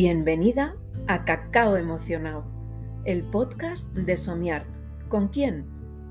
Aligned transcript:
Bienvenida 0.00 0.76
a 1.08 1.24
Cacao 1.24 1.76
Emocionado, 1.76 2.44
el 3.04 3.24
podcast 3.24 3.92
de 3.94 4.16
Somiart. 4.16 4.68
¿Con 5.08 5.26
quién? 5.26 5.66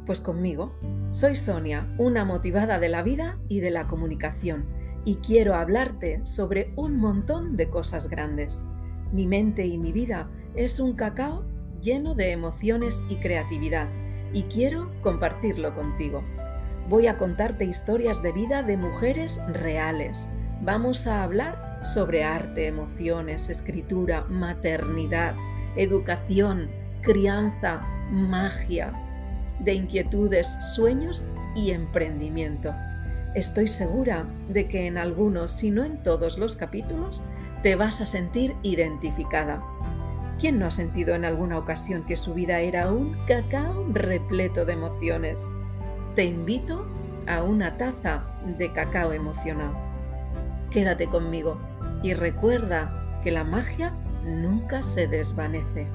Pues 0.05 0.19
conmigo. 0.19 0.75
Soy 1.09 1.35
Sonia, 1.35 1.87
una 1.97 2.25
motivada 2.25 2.79
de 2.79 2.89
la 2.89 3.01
vida 3.01 3.39
y 3.47 3.61
de 3.61 3.71
la 3.71 3.87
comunicación, 3.87 4.65
y 5.05 5.15
quiero 5.19 5.55
hablarte 5.55 6.19
sobre 6.25 6.73
un 6.75 6.97
montón 6.97 7.55
de 7.55 7.69
cosas 7.69 8.09
grandes. 8.09 8.65
Mi 9.13 9.25
mente 9.25 9.65
y 9.65 9.77
mi 9.77 9.93
vida 9.93 10.29
es 10.53 10.81
un 10.81 10.93
cacao 10.93 11.45
lleno 11.81 12.13
de 12.13 12.33
emociones 12.33 13.01
y 13.07 13.15
creatividad, 13.15 13.87
y 14.33 14.43
quiero 14.43 14.91
compartirlo 15.01 15.73
contigo. 15.73 16.25
Voy 16.89 17.07
a 17.07 17.17
contarte 17.17 17.63
historias 17.63 18.21
de 18.21 18.33
vida 18.33 18.63
de 18.63 18.75
mujeres 18.75 19.39
reales. 19.47 20.27
Vamos 20.61 21.07
a 21.07 21.23
hablar 21.23 21.66
sobre 21.81 22.23
arte, 22.23 22.67
emociones, 22.67 23.49
escritura, 23.49 24.25
maternidad, 24.29 25.35
educación, 25.75 26.69
crianza, 27.01 27.81
magia, 28.11 28.93
de 29.59 29.73
inquietudes, 29.73 30.47
sueños 30.75 31.25
y 31.55 31.71
emprendimiento. 31.71 32.73
Estoy 33.35 33.67
segura 33.67 34.25
de 34.49 34.67
que 34.67 34.87
en 34.87 34.97
algunos, 34.97 35.51
si 35.51 35.69
no 35.69 35.83
en 35.83 36.01
todos 36.01 36.37
los 36.37 36.55
capítulos, 36.55 37.21
te 37.61 37.75
vas 37.75 38.01
a 38.01 38.05
sentir 38.05 38.55
identificada. 38.63 39.61
¿Quién 40.39 40.59
no 40.59 40.67
ha 40.67 40.71
sentido 40.71 41.15
en 41.15 41.25
alguna 41.25 41.57
ocasión 41.57 42.05
que 42.05 42.15
su 42.15 42.33
vida 42.33 42.59
era 42.59 42.91
un 42.91 43.17
cacao 43.27 43.85
repleto 43.91 44.65
de 44.65 44.73
emociones? 44.73 45.43
Te 46.15 46.25
invito 46.25 46.85
a 47.27 47.43
una 47.43 47.77
taza 47.77 48.23
de 48.57 48.71
cacao 48.71 49.13
emocional. 49.13 49.86
Quédate 50.71 51.07
conmigo 51.07 51.57
y 52.03 52.13
recuerda 52.13 53.21
que 53.23 53.31
la 53.31 53.43
magia 53.43 53.93
nunca 54.25 54.83
se 54.83 55.07
desvanece. 55.07 55.87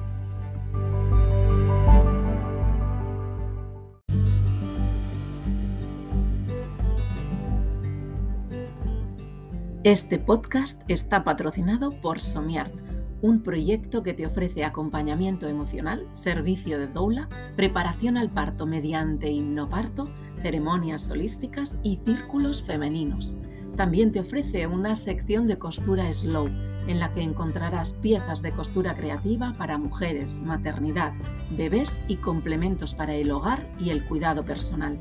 Este 9.83 10.17
podcast 10.17 10.81
está 10.87 11.23
patrocinado 11.23 11.99
por 12.01 12.19
Somiart, 12.19 12.73
un 13.21 13.43
proyecto 13.43 14.01
que 14.01 14.13
te 14.13 14.25
ofrece 14.25 14.63
acompañamiento 14.63 15.47
emocional, 15.47 16.07
servicio 16.13 16.79
de 16.79 16.87
doula, 16.87 17.29
preparación 17.55 18.17
al 18.17 18.29
parto 18.29 18.65
mediante 18.65 19.29
hipnoparto, 19.29 20.09
ceremonias 20.41 21.09
holísticas 21.09 21.77
y 21.83 21.99
círculos 22.05 22.63
femeninos. 22.63 23.37
También 23.75 24.11
te 24.11 24.19
ofrece 24.19 24.67
una 24.67 24.95
sección 24.95 25.47
de 25.47 25.57
costura 25.57 26.13
slow, 26.13 26.47
en 26.87 26.99
la 26.99 27.11
que 27.13 27.23
encontrarás 27.23 27.93
piezas 27.93 28.43
de 28.43 28.51
costura 28.51 28.95
creativa 28.95 29.55
para 29.57 29.79
mujeres, 29.79 30.41
maternidad, 30.41 31.13
bebés 31.57 31.99
y 32.07 32.17
complementos 32.17 32.93
para 32.93 33.15
el 33.15 33.31
hogar 33.31 33.67
y 33.79 33.89
el 33.89 34.03
cuidado 34.03 34.45
personal. 34.45 34.99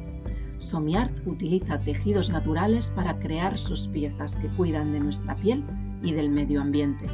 Somiart 0.57 1.15
utiliza 1.27 1.81
tejidos 1.81 2.31
naturales 2.31 2.89
para 2.91 3.19
crear 3.19 3.59
sus 3.59 3.89
piezas 3.89 4.37
que 4.37 4.49
cuidan 4.49 4.93
de 4.93 5.01
nuestra 5.01 5.37
piel 5.37 5.63
y 6.03 6.13
del 6.13 6.31
medio 6.31 6.63
ambiente. 6.63 7.05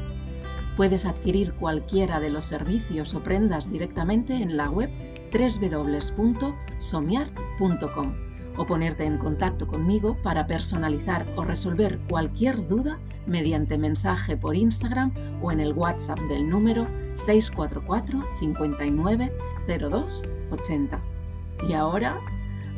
Puedes 0.77 1.07
adquirir 1.07 1.55
cualquiera 1.55 2.21
de 2.21 2.31
los 2.31 2.45
servicios 2.45 3.15
o 3.15 3.21
prendas 3.21 3.73
directamente 3.73 4.35
en 4.35 4.57
la 4.57 4.71
web 4.71 4.91
www.somiart.com 5.33 8.28
o 8.59 8.67
ponerte 8.67 9.05
en 9.05 9.17
contacto 9.17 9.67
conmigo 9.67 10.17
para 10.23 10.47
personalizar 10.47 11.25
o 11.37 11.45
resolver 11.45 11.99
cualquier 12.09 12.67
duda 12.69 12.99
mediante 13.27 13.79
mensaje 13.79 14.37
por 14.37 14.57
Instagram 14.57 15.13
o 15.41 15.53
en 15.53 15.61
el 15.61 15.73
WhatsApp 15.73 16.19
del 16.29 16.49
número 16.49 16.87
644 17.15 18.23
59 18.41 19.33
02 19.67 20.25
80. 20.51 21.03
Y 21.69 21.73
ahora 21.73 22.21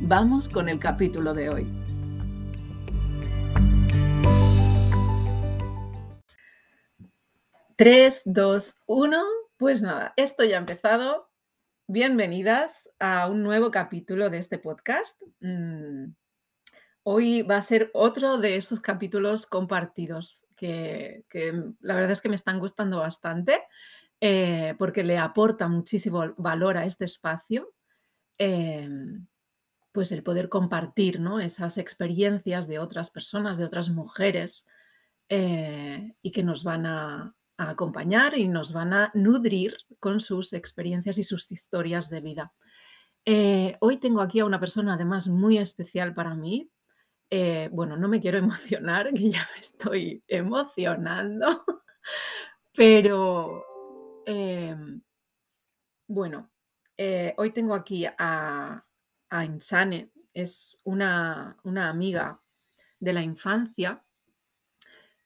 vamos 0.02 0.48
con 0.48 0.68
el 0.68 0.78
capítulo 0.78 1.34
de 1.34 1.50
hoy. 1.50 1.80
Tres, 7.76 8.20
dos, 8.26 8.76
uno. 8.86 9.22
Pues 9.56 9.80
nada, 9.80 10.12
esto 10.16 10.44
ya 10.44 10.56
ha 10.56 10.58
empezado. 10.58 11.29
Bienvenidas 11.92 12.88
a 13.00 13.26
un 13.26 13.42
nuevo 13.42 13.72
capítulo 13.72 14.30
de 14.30 14.38
este 14.38 14.58
podcast. 14.58 15.20
Mm, 15.40 16.12
hoy 17.02 17.42
va 17.42 17.56
a 17.56 17.62
ser 17.62 17.90
otro 17.94 18.38
de 18.38 18.54
esos 18.54 18.78
capítulos 18.78 19.44
compartidos 19.44 20.46
que, 20.54 21.24
la 21.80 21.94
verdad 21.96 22.12
es 22.12 22.20
que 22.20 22.28
me 22.28 22.36
están 22.36 22.60
gustando 22.60 23.00
bastante 23.00 23.60
eh, 24.20 24.76
porque 24.78 25.02
le 25.02 25.18
aporta 25.18 25.66
muchísimo 25.66 26.32
valor 26.36 26.76
a 26.76 26.84
este 26.84 27.06
espacio. 27.06 27.74
Em, 28.38 29.26
pues 29.90 30.12
el 30.12 30.22
poder 30.22 30.48
compartir 30.48 31.18
¿no? 31.18 31.40
esas 31.40 31.76
experiencias 31.76 32.68
de 32.68 32.78
otras 32.78 33.10
personas, 33.10 33.58
de 33.58 33.64
otras 33.64 33.90
mujeres, 33.90 34.64
eh, 35.28 36.14
y 36.22 36.30
que 36.30 36.44
nos 36.44 36.62
van 36.62 36.86
a, 36.86 37.34
acompañar 37.68 38.38
y 38.38 38.48
nos 38.48 38.72
van 38.72 38.92
a 38.94 39.10
nutrir 39.14 39.76
con 39.98 40.20
sus 40.20 40.52
experiencias 40.52 41.18
y 41.18 41.24
sus 41.24 41.50
historias 41.52 42.08
de 42.08 42.20
vida. 42.20 42.52
Eh, 43.24 43.76
hoy 43.80 43.98
tengo 43.98 44.20
aquí 44.20 44.40
a 44.40 44.46
una 44.46 44.60
persona 44.60 44.94
además 44.94 45.28
muy 45.28 45.58
especial 45.58 46.14
para 46.14 46.34
mí. 46.34 46.70
Eh, 47.28 47.68
bueno, 47.72 47.96
no 47.96 48.08
me 48.08 48.20
quiero 48.20 48.38
emocionar, 48.38 49.12
que 49.12 49.30
ya 49.30 49.46
me 49.54 49.60
estoy 49.60 50.24
emocionando, 50.26 51.64
pero 52.74 53.64
em, 54.26 55.02
bueno, 56.06 56.50
eh, 56.96 57.34
hoy 57.36 57.52
tengo 57.52 57.74
aquí 57.74 58.06
a, 58.06 58.84
a 59.28 59.44
Insane, 59.44 60.10
es 60.32 60.80
una, 60.84 61.58
una 61.64 61.88
amiga 61.88 62.38
de 63.00 63.12
la 63.12 63.22
infancia 63.22 64.02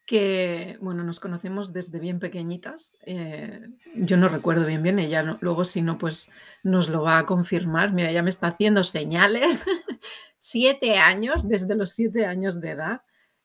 que, 0.06 0.76
bueno, 0.81 1.03
nos 1.03 1.20
conocemos 1.20 1.72
desde 1.72 1.98
bien 1.98 2.19
pequeñitas. 2.19 2.98
Eh, 3.06 3.69
yo 3.94 4.16
no 4.16 4.28
recuerdo 4.28 4.66
bien 4.66 4.82
bien, 4.82 4.98
ella 4.98 5.38
luego 5.41 5.65
si 5.65 5.81
no, 5.81 5.97
pues 5.97 6.31
nos 6.62 6.88
lo 6.88 7.03
va 7.03 7.19
a 7.19 7.26
confirmar. 7.26 7.92
Mira, 7.92 8.12
ya 8.12 8.22
me 8.22 8.31
está 8.31 8.48
haciendo 8.48 8.84
señales. 8.84 9.64
siete 10.38 10.98
años, 10.98 11.48
desde 11.48 11.75
los 11.75 11.93
siete 11.93 12.26
años 12.26 12.60
de 12.60 12.70
edad, 12.70 13.03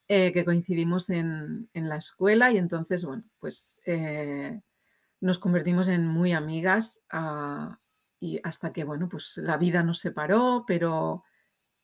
eh, 0.09 0.33
que 0.33 0.43
coincidimos 0.43 1.09
en, 1.09 1.69
la 1.73 1.95
escuela 1.95 2.51
y 2.51 2.57
entonces, 2.57 3.05
bueno, 3.05 3.23
pues 3.39 3.81
eh, 3.85 4.59
nos 5.21 5.39
convertimos 5.39 5.87
en 5.87 6.07
muy 6.07 6.33
amigas 6.33 7.01
ah, 7.09 7.79
y 8.19 8.41
hasta 8.43 8.73
que, 8.73 8.83
bueno, 8.83 9.07
pues 9.07 9.37
la 9.37 9.55
vida 9.57 9.81
nos 9.81 9.99
separó, 9.99 10.65
pero 10.67 11.23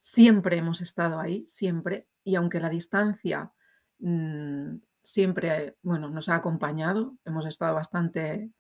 siempre 0.02 0.58
hemos 0.58 0.81
estado 0.81 1.19
ahí, 1.19 1.46
siempre. 1.47 2.09
Y 2.25 2.35
aunque 2.35 2.59
la 2.59 2.69
distancia 2.69 3.53
Mm, 4.00 4.78
siempre, 5.01 5.78
bueno, 5.83 6.09
nos 6.09 6.29
ha 6.29 6.35
acompañado, 6.35 7.17
hemos 7.25 7.45
estado 7.45 7.75
bastante 7.75 8.51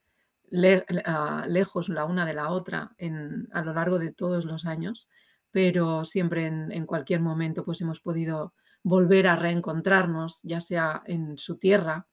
ah, 1.05 1.45
lejos 1.47 1.89
la 1.89 2.05
una 2.05 2.25
de 2.25 2.33
la 2.33 2.49
otra 2.51 2.93
en, 2.97 3.47
a 3.51 3.61
lo 3.63 3.73
largo 3.73 3.99
de 3.99 4.11
todos 4.11 4.45
los 4.45 4.65
años, 4.65 5.09
pero 5.51 6.05
siempre 6.05 6.47
en, 6.47 6.85
cualquier 6.85 7.21
momento 7.21 7.65
pues 7.65 7.81
hemos 7.81 7.99
podido 7.99 8.53
volver 8.83 9.27
a 9.27 9.35
reencontrarnos, 9.35 10.41
ya 10.43 10.59
sea 10.59 11.01
en 11.05 11.37
su 11.37 11.57
tierra, 11.57 12.07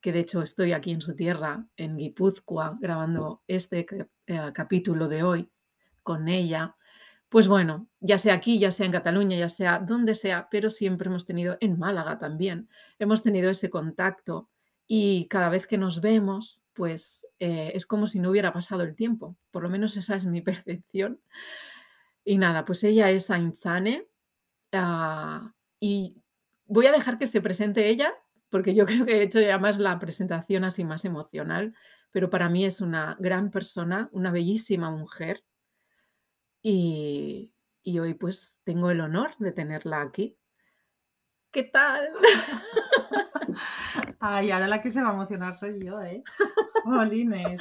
que 0.00 0.12
de 0.12 0.20
hecho 0.20 0.42
estoy 0.42 0.72
aquí 0.72 0.90
en 0.92 1.00
su 1.00 1.14
tierra, 1.14 1.66
en 1.76 1.96
Guipúzcoa, 1.96 2.78
grabando 2.80 3.42
este 3.46 3.86
eh, 4.26 4.52
capítulo 4.54 5.08
de 5.08 5.22
hoy 5.22 5.50
con 6.02 6.28
ella, 6.28 6.76
pues 7.34 7.48
bueno, 7.48 7.88
ya 7.98 8.20
sea 8.20 8.34
aquí, 8.34 8.60
ya 8.60 8.70
sea 8.70 8.86
en 8.86 8.92
Cataluña, 8.92 9.36
ya 9.36 9.48
sea 9.48 9.80
donde 9.80 10.14
sea, 10.14 10.46
pero 10.52 10.70
siempre 10.70 11.08
hemos 11.08 11.26
tenido 11.26 11.56
en 11.58 11.76
Málaga 11.80 12.16
también, 12.16 12.68
hemos 13.00 13.24
tenido 13.24 13.50
ese 13.50 13.70
contacto 13.70 14.48
y 14.86 15.26
cada 15.26 15.48
vez 15.48 15.66
que 15.66 15.76
nos 15.76 16.00
vemos, 16.00 16.60
pues 16.74 17.26
eh, 17.40 17.72
es 17.74 17.86
como 17.86 18.06
si 18.06 18.20
no 18.20 18.30
hubiera 18.30 18.52
pasado 18.52 18.84
el 18.84 18.94
tiempo, 18.94 19.36
por 19.50 19.64
lo 19.64 19.68
menos 19.68 19.96
esa 19.96 20.14
es 20.14 20.26
mi 20.26 20.42
percepción. 20.42 21.20
Y 22.24 22.38
nada, 22.38 22.64
pues 22.64 22.84
ella 22.84 23.10
es 23.10 23.28
Ainzane 23.32 24.06
ah, 24.70 25.52
y 25.80 26.22
voy 26.66 26.86
a 26.86 26.92
dejar 26.92 27.18
que 27.18 27.26
se 27.26 27.40
presente 27.40 27.88
ella, 27.88 28.14
porque 28.48 28.76
yo 28.76 28.86
creo 28.86 29.06
que 29.06 29.16
he 29.16 29.22
hecho 29.24 29.40
ya 29.40 29.58
más 29.58 29.80
la 29.80 29.98
presentación 29.98 30.62
así 30.62 30.84
más 30.84 31.04
emocional, 31.04 31.74
pero 32.12 32.30
para 32.30 32.48
mí 32.48 32.64
es 32.64 32.80
una 32.80 33.16
gran 33.18 33.50
persona, 33.50 34.08
una 34.12 34.30
bellísima 34.30 34.92
mujer 34.92 35.42
y, 36.64 37.52
hoy 38.00 38.14
pues 38.14 38.60
tengo 38.64 38.90
el 38.90 39.00
honor 39.00 39.36
de 39.38 39.52
tenerla 39.52 40.00
aquí. 40.00 40.38
¿qué 41.54 41.62
tal? 41.62 42.08
Ay, 44.18 44.50
ahora 44.50 44.66
la 44.66 44.82
que 44.82 44.90
se 44.90 45.00
va 45.00 45.10
a 45.10 45.12
emocionar 45.12 45.54
soy 45.54 45.84
yo, 45.84 46.02
¿eh? 46.02 46.24
Jolines. 46.84 47.60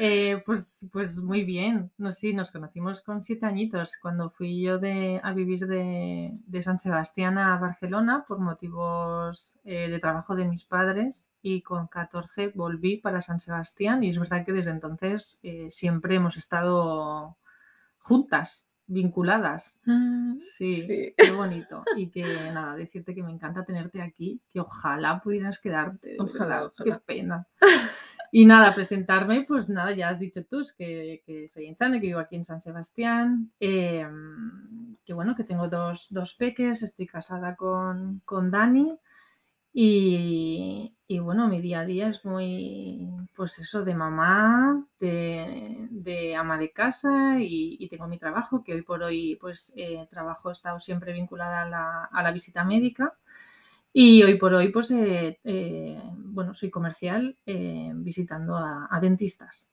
Eh, 0.00 0.42
pues, 0.44 0.88
pues 0.92 1.22
muy 1.22 1.44
bien. 1.44 1.92
No, 1.98 2.10
sí, 2.10 2.34
nos 2.34 2.50
conocimos 2.50 3.00
con 3.00 3.22
siete 3.22 3.46
añitos 3.46 3.96
cuando 3.96 4.28
fui 4.28 4.60
yo 4.60 4.78
de, 4.78 5.20
a 5.22 5.32
vivir 5.32 5.68
de, 5.68 6.32
de 6.46 6.62
San 6.62 6.80
Sebastián 6.80 7.38
a 7.38 7.56
Barcelona 7.58 8.24
por 8.26 8.40
motivos 8.40 9.60
eh, 9.64 9.88
de 9.88 9.98
trabajo 10.00 10.34
de 10.34 10.44
mis 10.44 10.64
padres 10.64 11.32
y 11.40 11.62
con 11.62 11.86
14 11.86 12.48
volví 12.56 12.96
para 12.96 13.20
San 13.20 13.38
Sebastián 13.38 14.02
y 14.02 14.08
es 14.08 14.18
verdad 14.18 14.44
que 14.44 14.52
desde 14.52 14.72
entonces 14.72 15.38
eh, 15.44 15.68
siempre 15.70 16.16
hemos 16.16 16.36
estado 16.36 17.36
juntas 18.08 18.66
vinculadas. 18.86 19.80
Mm, 19.84 20.38
Sí, 20.40 20.76
sí. 20.78 21.14
qué 21.16 21.30
bonito. 21.30 21.84
Y 21.96 22.08
que 22.10 22.22
nada, 22.52 22.74
decirte 22.76 23.14
que 23.14 23.22
me 23.22 23.30
encanta 23.30 23.64
tenerte 23.64 24.00
aquí, 24.00 24.40
que 24.50 24.60
ojalá 24.60 25.20
pudieras 25.20 25.58
quedarte. 25.58 26.16
Ojalá, 26.18 26.64
ojalá. 26.66 26.84
Qué 26.84 27.00
pena. 27.04 27.46
Y 28.30 28.44
nada, 28.44 28.74
presentarme, 28.74 29.46
pues 29.48 29.70
nada, 29.70 29.92
ya 29.92 30.10
has 30.10 30.18
dicho 30.18 30.44
tú, 30.44 30.62
que, 30.76 31.22
que 31.24 31.48
soy 31.48 31.64
Insane, 31.64 31.98
que 31.98 32.08
vivo 32.08 32.20
aquí 32.20 32.36
en 32.36 32.44
San 32.44 32.60
Sebastián, 32.60 33.52
eh, 33.58 34.06
que 35.02 35.14
bueno, 35.14 35.34
que 35.34 35.44
tengo 35.44 35.68
dos, 35.68 36.08
dos 36.10 36.34
peques, 36.34 36.82
estoy 36.82 37.06
casada 37.06 37.56
con, 37.56 38.20
con 38.26 38.50
Dani 38.50 38.98
y, 39.72 41.18
bueno, 41.20 41.48
mi 41.48 41.60
día 41.60 41.80
a 41.80 41.84
día 41.84 42.08
es 42.08 42.24
muy, 42.24 43.08
pues 43.36 43.58
eso, 43.58 43.84
de 43.84 43.94
mamá, 43.94 44.86
de, 44.98 46.34
ama 46.36 46.58
de 46.58 46.72
casa 46.72 47.36
y, 47.38 47.86
tengo 47.88 48.08
mi 48.08 48.18
trabajo, 48.18 48.62
que 48.64 48.74
hoy 48.74 48.82
por 48.82 49.02
hoy 49.02 49.36
pues 49.40 49.72
eh, 49.76 50.06
trabajo, 50.10 50.48
he 50.48 50.52
estado 50.52 50.78
siempre 50.80 51.12
vinculada 51.12 51.62
a 51.62 51.68
la, 51.68 52.04
a 52.04 52.22
la 52.22 52.32
visita 52.32 52.64
médica 52.64 53.14
y 53.92 54.22
hoy 54.22 54.34
por 54.36 54.54
hoy 54.54 54.68
pues, 54.70 54.90
eh, 54.90 55.38
eh, 55.44 56.02
bueno, 56.16 56.54
soy 56.54 56.70
comercial 56.70 57.36
visitando 57.94 58.56
a 58.56 58.98
dentistas. 59.00 59.70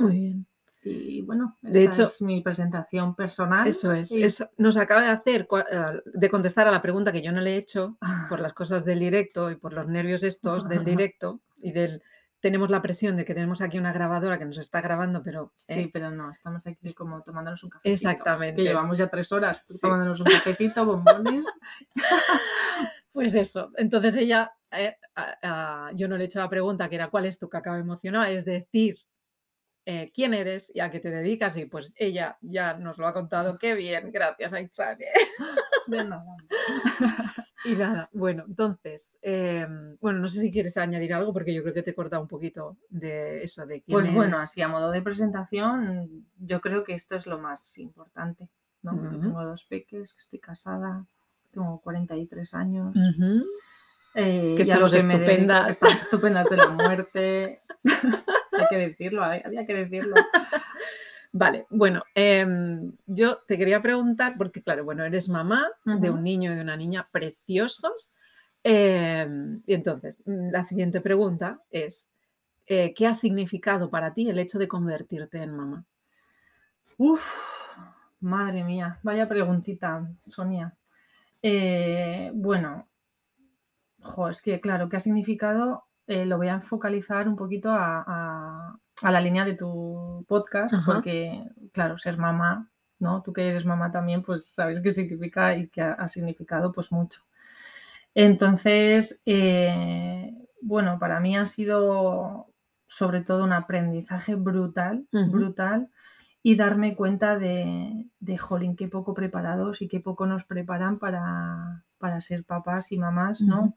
Muy 0.00 0.20
bien. 0.20 0.46
Y 0.90 1.22
bueno, 1.22 1.56
De 1.62 1.84
hecho, 1.84 2.04
es 2.04 2.22
mi 2.22 2.40
presentación 2.42 3.14
personal. 3.14 3.66
Eso 3.68 3.92
es. 3.92 4.10
y- 4.12 4.22
es- 4.22 4.44
nos 4.56 4.76
acaba 4.76 5.02
de 5.02 5.08
hacer, 5.08 5.48
eh, 5.70 6.02
de 6.04 6.30
contestar 6.30 6.66
a 6.66 6.70
la 6.70 6.80
pregunta 6.82 7.12
que 7.12 7.22
yo 7.22 7.32
no 7.32 7.40
le 7.40 7.54
he 7.54 7.56
hecho 7.56 7.96
por 8.28 8.40
las 8.40 8.52
cosas 8.54 8.84
del 8.84 9.00
directo 9.00 9.50
y 9.50 9.56
por 9.56 9.72
los 9.72 9.86
nervios 9.88 10.22
estos 10.22 10.68
del 10.68 10.84
directo 11.10 11.40
y 11.62 11.72
del... 11.72 12.02
Tenemos 12.40 12.70
la 12.70 12.80
presión 12.80 13.16
de 13.16 13.24
que 13.24 13.34
tenemos 13.34 13.60
aquí 13.60 13.80
una 13.80 13.92
grabadora 13.92 14.38
que 14.38 14.44
nos 14.44 14.58
está 14.58 14.80
grabando, 14.80 15.24
pero 15.24 15.52
Sí, 15.56 15.80
eh, 15.80 15.90
pero 15.92 16.12
no, 16.12 16.30
estamos 16.30 16.64
aquí 16.68 16.94
como 16.94 17.20
tomándonos 17.22 17.64
un 17.64 17.70
cafecito. 17.70 18.08
Exactamente. 18.08 18.62
Que 18.62 18.68
llevamos 18.68 18.96
ya 18.96 19.08
tres 19.08 19.32
horas 19.32 19.64
Sí. 19.66 19.80
tomándonos 19.80 20.20
un 20.20 20.26
cafecito, 20.26 20.86
bombones. 20.86 21.46
Pues 23.12 23.34
eso, 23.34 23.72
entonces 23.76 24.14
ella, 24.14 24.52
eh, 24.70 24.94
a- 25.16 25.86
a- 25.88 25.92
yo 25.92 26.06
no 26.06 26.16
le 26.16 26.22
he 26.22 26.26
hecho 26.26 26.38
la 26.38 26.48
pregunta 26.48 26.88
que 26.88 26.94
era 26.94 27.08
¿cuál 27.08 27.26
es 27.26 27.38
tu 27.38 27.48
cacao 27.48 27.74
emocional? 27.76 28.30
Es 28.30 28.44
decir, 28.44 28.98
eh, 29.90 30.12
quién 30.14 30.34
eres 30.34 30.70
y 30.74 30.80
a 30.80 30.90
qué 30.90 31.00
te 31.00 31.10
dedicas 31.10 31.56
y 31.56 31.64
pues 31.64 31.94
ella 31.96 32.36
ya 32.42 32.74
nos 32.74 32.98
lo 32.98 33.06
ha 33.06 33.14
contado, 33.14 33.56
qué 33.56 33.72
bien, 33.72 34.12
gracias 34.12 34.52
Aitzane. 34.52 35.06
De 35.86 36.04
nada. 36.04 36.36
Y 37.64 37.74
nada, 37.74 38.08
bueno, 38.12 38.44
entonces, 38.46 39.18
em, 39.20 39.96
bueno, 40.00 40.20
no 40.20 40.28
sé 40.28 40.40
si 40.40 40.52
quieres 40.52 40.76
añadir 40.76 41.12
algo 41.12 41.32
porque 41.32 41.52
yo 41.52 41.62
creo 41.62 41.74
que 41.74 41.82
te 41.82 41.90
he 41.90 41.94
cortado 41.94 42.22
un 42.22 42.28
poquito 42.28 42.76
de 42.88 43.42
eso 43.42 43.66
de 43.66 43.82
quién 43.82 43.96
Pues 43.96 44.12
bueno, 44.12 44.38
así 44.38 44.62
a 44.62 44.68
modo 44.68 44.92
de 44.92 45.02
presentación, 45.02 46.24
yo 46.36 46.60
creo 46.60 46.84
que 46.84 46.92
esto 46.92 47.16
es 47.16 47.26
lo 47.26 47.38
más 47.38 47.76
importante. 47.78 48.48
¿no? 48.82 48.92
Tengo 49.10 49.44
dos 49.44 49.64
peques, 49.64 50.14
que 50.14 50.20
estoy 50.20 50.38
casada, 50.38 51.04
tengo 51.50 51.80
43 51.80 52.54
años. 52.54 52.94
Ujú. 52.96 53.44
Eh, 54.14 54.54
Que 54.56 54.62
estamos 54.62 54.92
que 54.92 54.98
estupendas. 54.98 55.70
estamos 55.70 56.00
estupendas 56.02 56.48
de 56.50 56.56
la 56.56 56.68
muerte. 56.68 57.60
hay 58.52 58.66
que 58.68 58.76
decirlo, 58.76 59.22
hay- 59.24 59.42
había 59.44 59.66
que 59.66 59.74
decirlo. 59.74 60.16
Vale, 61.32 61.66
bueno, 61.70 62.02
em, 62.14 62.92
yo 63.06 63.38
te 63.46 63.58
quería 63.58 63.82
preguntar, 63.82 64.34
porque 64.38 64.62
claro, 64.62 64.84
bueno, 64.84 65.04
eres 65.04 65.28
mamá 65.28 65.68
de 65.84 66.10
un 66.10 66.22
niño 66.24 66.52
y 66.52 66.56
de 66.56 66.62
una 66.62 66.76
niña 66.76 67.06
preciosos. 67.12 68.10
em, 68.64 69.62
y 69.66 69.74
entonces, 69.74 70.22
mm, 70.26 70.50
la 70.50 70.64
siguiente 70.64 71.00
pregunta 71.00 71.60
es, 71.70 72.12
eh, 72.66 72.92
¿qué 72.94 73.06
ha 73.06 73.14
significado 73.14 73.88
para 73.88 74.12
ti 74.14 74.28
el 74.28 74.38
hecho 74.38 74.58
de 74.58 74.66
convertirte 74.68 75.38
en 75.38 75.54
mamá? 75.56 75.84
Uf, 76.96 77.22
madre 78.20 78.64
mía, 78.64 78.98
vaya 79.02 79.28
preguntita, 79.28 80.06
Sonia. 80.26 80.74
Eh, 81.42 82.30
bueno, 82.34 82.88
jo, 84.08 84.28
es 84.28 84.42
que 84.42 84.60
claro, 84.60 84.88
¿qué 84.88 84.96
ha 84.96 85.00
significado? 85.00 85.84
Eh, 86.06 86.24
lo 86.26 86.36
voy 86.38 86.48
a 86.48 86.60
focalizar 86.60 87.28
un 87.28 87.36
poquito 87.36 87.70
a, 87.70 88.02
a- 88.06 88.78
a 89.02 89.10
la 89.12 89.20
línea 89.20 89.44
de 89.44 89.54
tu 89.54 90.24
podcast, 90.26 90.74
Ajá. 90.74 90.92
porque 90.94 91.44
claro, 91.72 91.96
ser 91.98 92.18
mamá, 92.18 92.68
¿no? 92.98 93.22
Tú 93.22 93.32
que 93.32 93.46
eres 93.48 93.64
mamá 93.64 93.92
también, 93.92 94.22
pues 94.22 94.48
sabes 94.48 94.80
qué 94.80 94.90
significa 94.90 95.54
y 95.56 95.68
qué 95.68 95.82
ha, 95.82 95.92
ha 95.92 96.08
significado 96.08 96.72
pues 96.72 96.90
mucho. 96.90 97.22
Entonces, 98.14 99.22
eh, 99.26 100.34
bueno, 100.60 100.98
para 100.98 101.20
mí 101.20 101.36
ha 101.36 101.46
sido 101.46 102.46
sobre 102.86 103.20
todo 103.20 103.44
un 103.44 103.52
aprendizaje 103.52 104.34
brutal, 104.34 105.06
brutal, 105.12 105.90
y 106.42 106.56
darme 106.56 106.96
cuenta 106.96 107.38
de, 107.38 108.06
de, 108.18 108.38
jolín, 108.38 108.76
qué 108.76 108.88
poco 108.88 109.12
preparados 109.12 109.82
y 109.82 109.88
qué 109.88 110.00
poco 110.00 110.26
nos 110.26 110.44
preparan 110.44 110.98
para, 110.98 111.84
para 111.98 112.20
ser 112.20 112.44
papás 112.44 112.92
y 112.92 112.98
mamás, 112.98 113.40
¿no? 113.40 113.60
Ujú. 113.60 113.74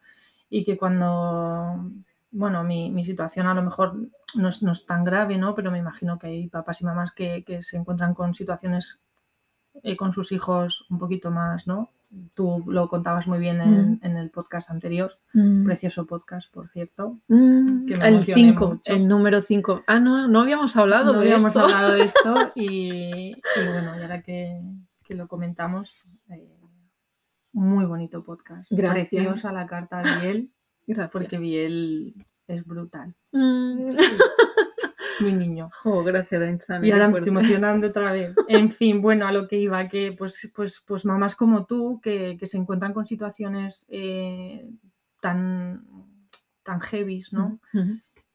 Y 0.50 0.64
que 0.64 0.78
cuando, 0.78 1.90
bueno, 2.32 2.64
mi, 2.64 2.92
mi 2.92 3.04
situación 3.04 3.48
a 3.48 3.54
lo 3.54 3.62
mejor 3.64 3.96
no 4.36 4.48
es, 4.50 4.62
no 4.64 4.72
es 4.72 4.86
tan 4.86 5.04
grave, 5.04 5.38
¿no? 5.38 5.56
Pero 5.56 5.72
me 5.72 5.78
imagino 5.80 6.18
que 6.20 6.28
hay 6.28 6.48
papás 6.50 6.82
y 6.82 6.86
mamás 6.86 7.12
que, 7.12 7.44
que 7.44 7.62
se 7.62 7.78
encuentran 7.78 8.14
con 8.14 8.34
situaciones 8.34 9.00
eh, 9.84 9.96
con 9.96 10.12
sus 10.12 10.32
hijos 10.34 10.86
un 10.90 11.00
poquito 11.00 11.32
más, 11.32 11.66
¿no? 11.68 11.90
Tú 12.36 12.62
lo 12.68 12.90
contabas 12.90 13.26
muy 13.26 13.40
bien 13.40 13.62
en, 13.62 13.92
Mm. 13.94 14.00
en 14.04 14.18
el 14.18 14.30
podcast 14.30 14.70
anterior, 14.70 15.18
Mm. 15.34 15.64
precioso 15.64 16.06
podcast, 16.06 16.54
por 16.54 16.68
cierto. 16.68 17.20
Mm, 17.30 17.86
que 17.86 17.96
me 17.96 18.08
el 18.10 18.14
emocioné 18.16 18.42
5, 18.52 18.68
mucho. 18.68 18.92
el 18.94 19.08
número 19.08 19.42
5. 19.42 19.84
Ah, 19.88 20.02
no, 20.02 20.28
no 20.28 20.42
habíamos 20.42 20.76
hablado 20.76 21.14
No 21.14 21.20
de 21.20 21.26
habíamos 21.26 21.48
esto. 21.56 21.62
hablado 21.62 21.94
de 21.94 22.04
esto 22.04 22.36
y, 22.56 23.32
y 23.32 23.68
bueno, 23.72 23.98
y 23.98 24.02
ahora 24.02 24.22
que, 24.22 24.60
que 25.06 25.16
lo 25.16 25.30
comentamos, 25.30 26.20
eh, 26.30 26.58
muy 27.54 27.86
bonito 27.86 28.24
podcast. 28.24 28.72
Gracias. 28.72 29.10
Preciosa 29.10 29.52
la 29.54 29.66
carta 29.68 30.00
a 30.00 30.20
Biel, 30.22 30.52
Gracias. 30.88 31.12
porque 31.12 31.38
Biel 31.38 32.14
es 32.48 32.66
brutal. 32.66 33.16
Mm. 33.32 33.88
Mi 35.20 35.34
niño. 35.34 35.70
Jo, 35.84 36.04
gracias, 36.04 36.42
Aintzane, 36.42 36.88
Y 36.88 36.92
ahora 36.92 37.08
me 37.08 37.14
estoy 37.14 37.30
emocionando 37.30 37.88
otra 37.90 38.12
vez. 38.12 38.34
En 38.48 38.72
fin, 38.72 39.02
bueno, 39.02 39.28
a 39.28 39.32
lo 39.32 39.48
que 39.48 39.60
iba, 39.60 39.88
que 39.88 40.14
pues, 40.18 40.52
pues, 40.56 40.84
pues 40.86 41.06
mamás 41.06 41.36
como 41.36 41.66
tú, 41.66 42.00
que, 42.02 42.38
que 42.40 42.48
se 42.48 42.58
encuentran 42.58 42.92
con 42.94 43.06
situaciones 43.06 43.86
eh, 43.92 44.68
tan, 45.20 45.86
tan 46.64 46.80
heavies, 46.82 47.34
¿no? 47.34 47.60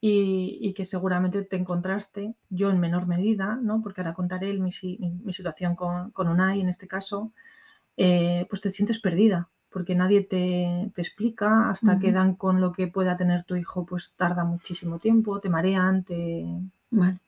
Y, 0.01 0.59
y 0.61 0.75
que 0.75 0.85
seguramente 0.85 1.43
te 1.43 1.57
encontraste, 1.57 2.37
yo 2.51 2.71
en 2.71 2.79
menor 2.79 3.09
medida, 3.09 3.59
¿no? 3.61 3.83
porque 3.83 4.03
ahora 4.03 4.15
contaré 4.15 4.53
mi, 4.61 4.71
mi- 5.01 5.11
mi 5.25 5.33
situación 5.33 5.75
con, 5.75 6.13
con 6.13 6.29
Unai 6.29 6.61
en 6.61 6.69
este 6.69 6.87
caso, 6.87 7.33
eh, 7.97 8.47
pues 8.49 8.61
te 8.61 8.71
sientes 8.71 8.99
perdida, 8.99 9.49
porque 9.71 9.95
nadie 9.95 10.23
te, 10.23 10.91
te 10.95 11.03
explica 11.03 11.71
hasta 11.71 11.99
que 11.99 12.13
dan 12.13 12.35
con 12.35 12.61
lo 12.61 12.73
que 12.73 12.89
pueda 12.89 13.17
tener 13.17 13.43
tu 13.45 13.57
hijo, 13.57 13.85
pues 13.87 14.15
tarda 14.17 14.45
muchísimo 14.45 14.99
tiempo, 14.99 15.41
te 15.41 15.49
marean, 15.51 16.05
te... 16.05 16.47
Vale. 16.91 17.19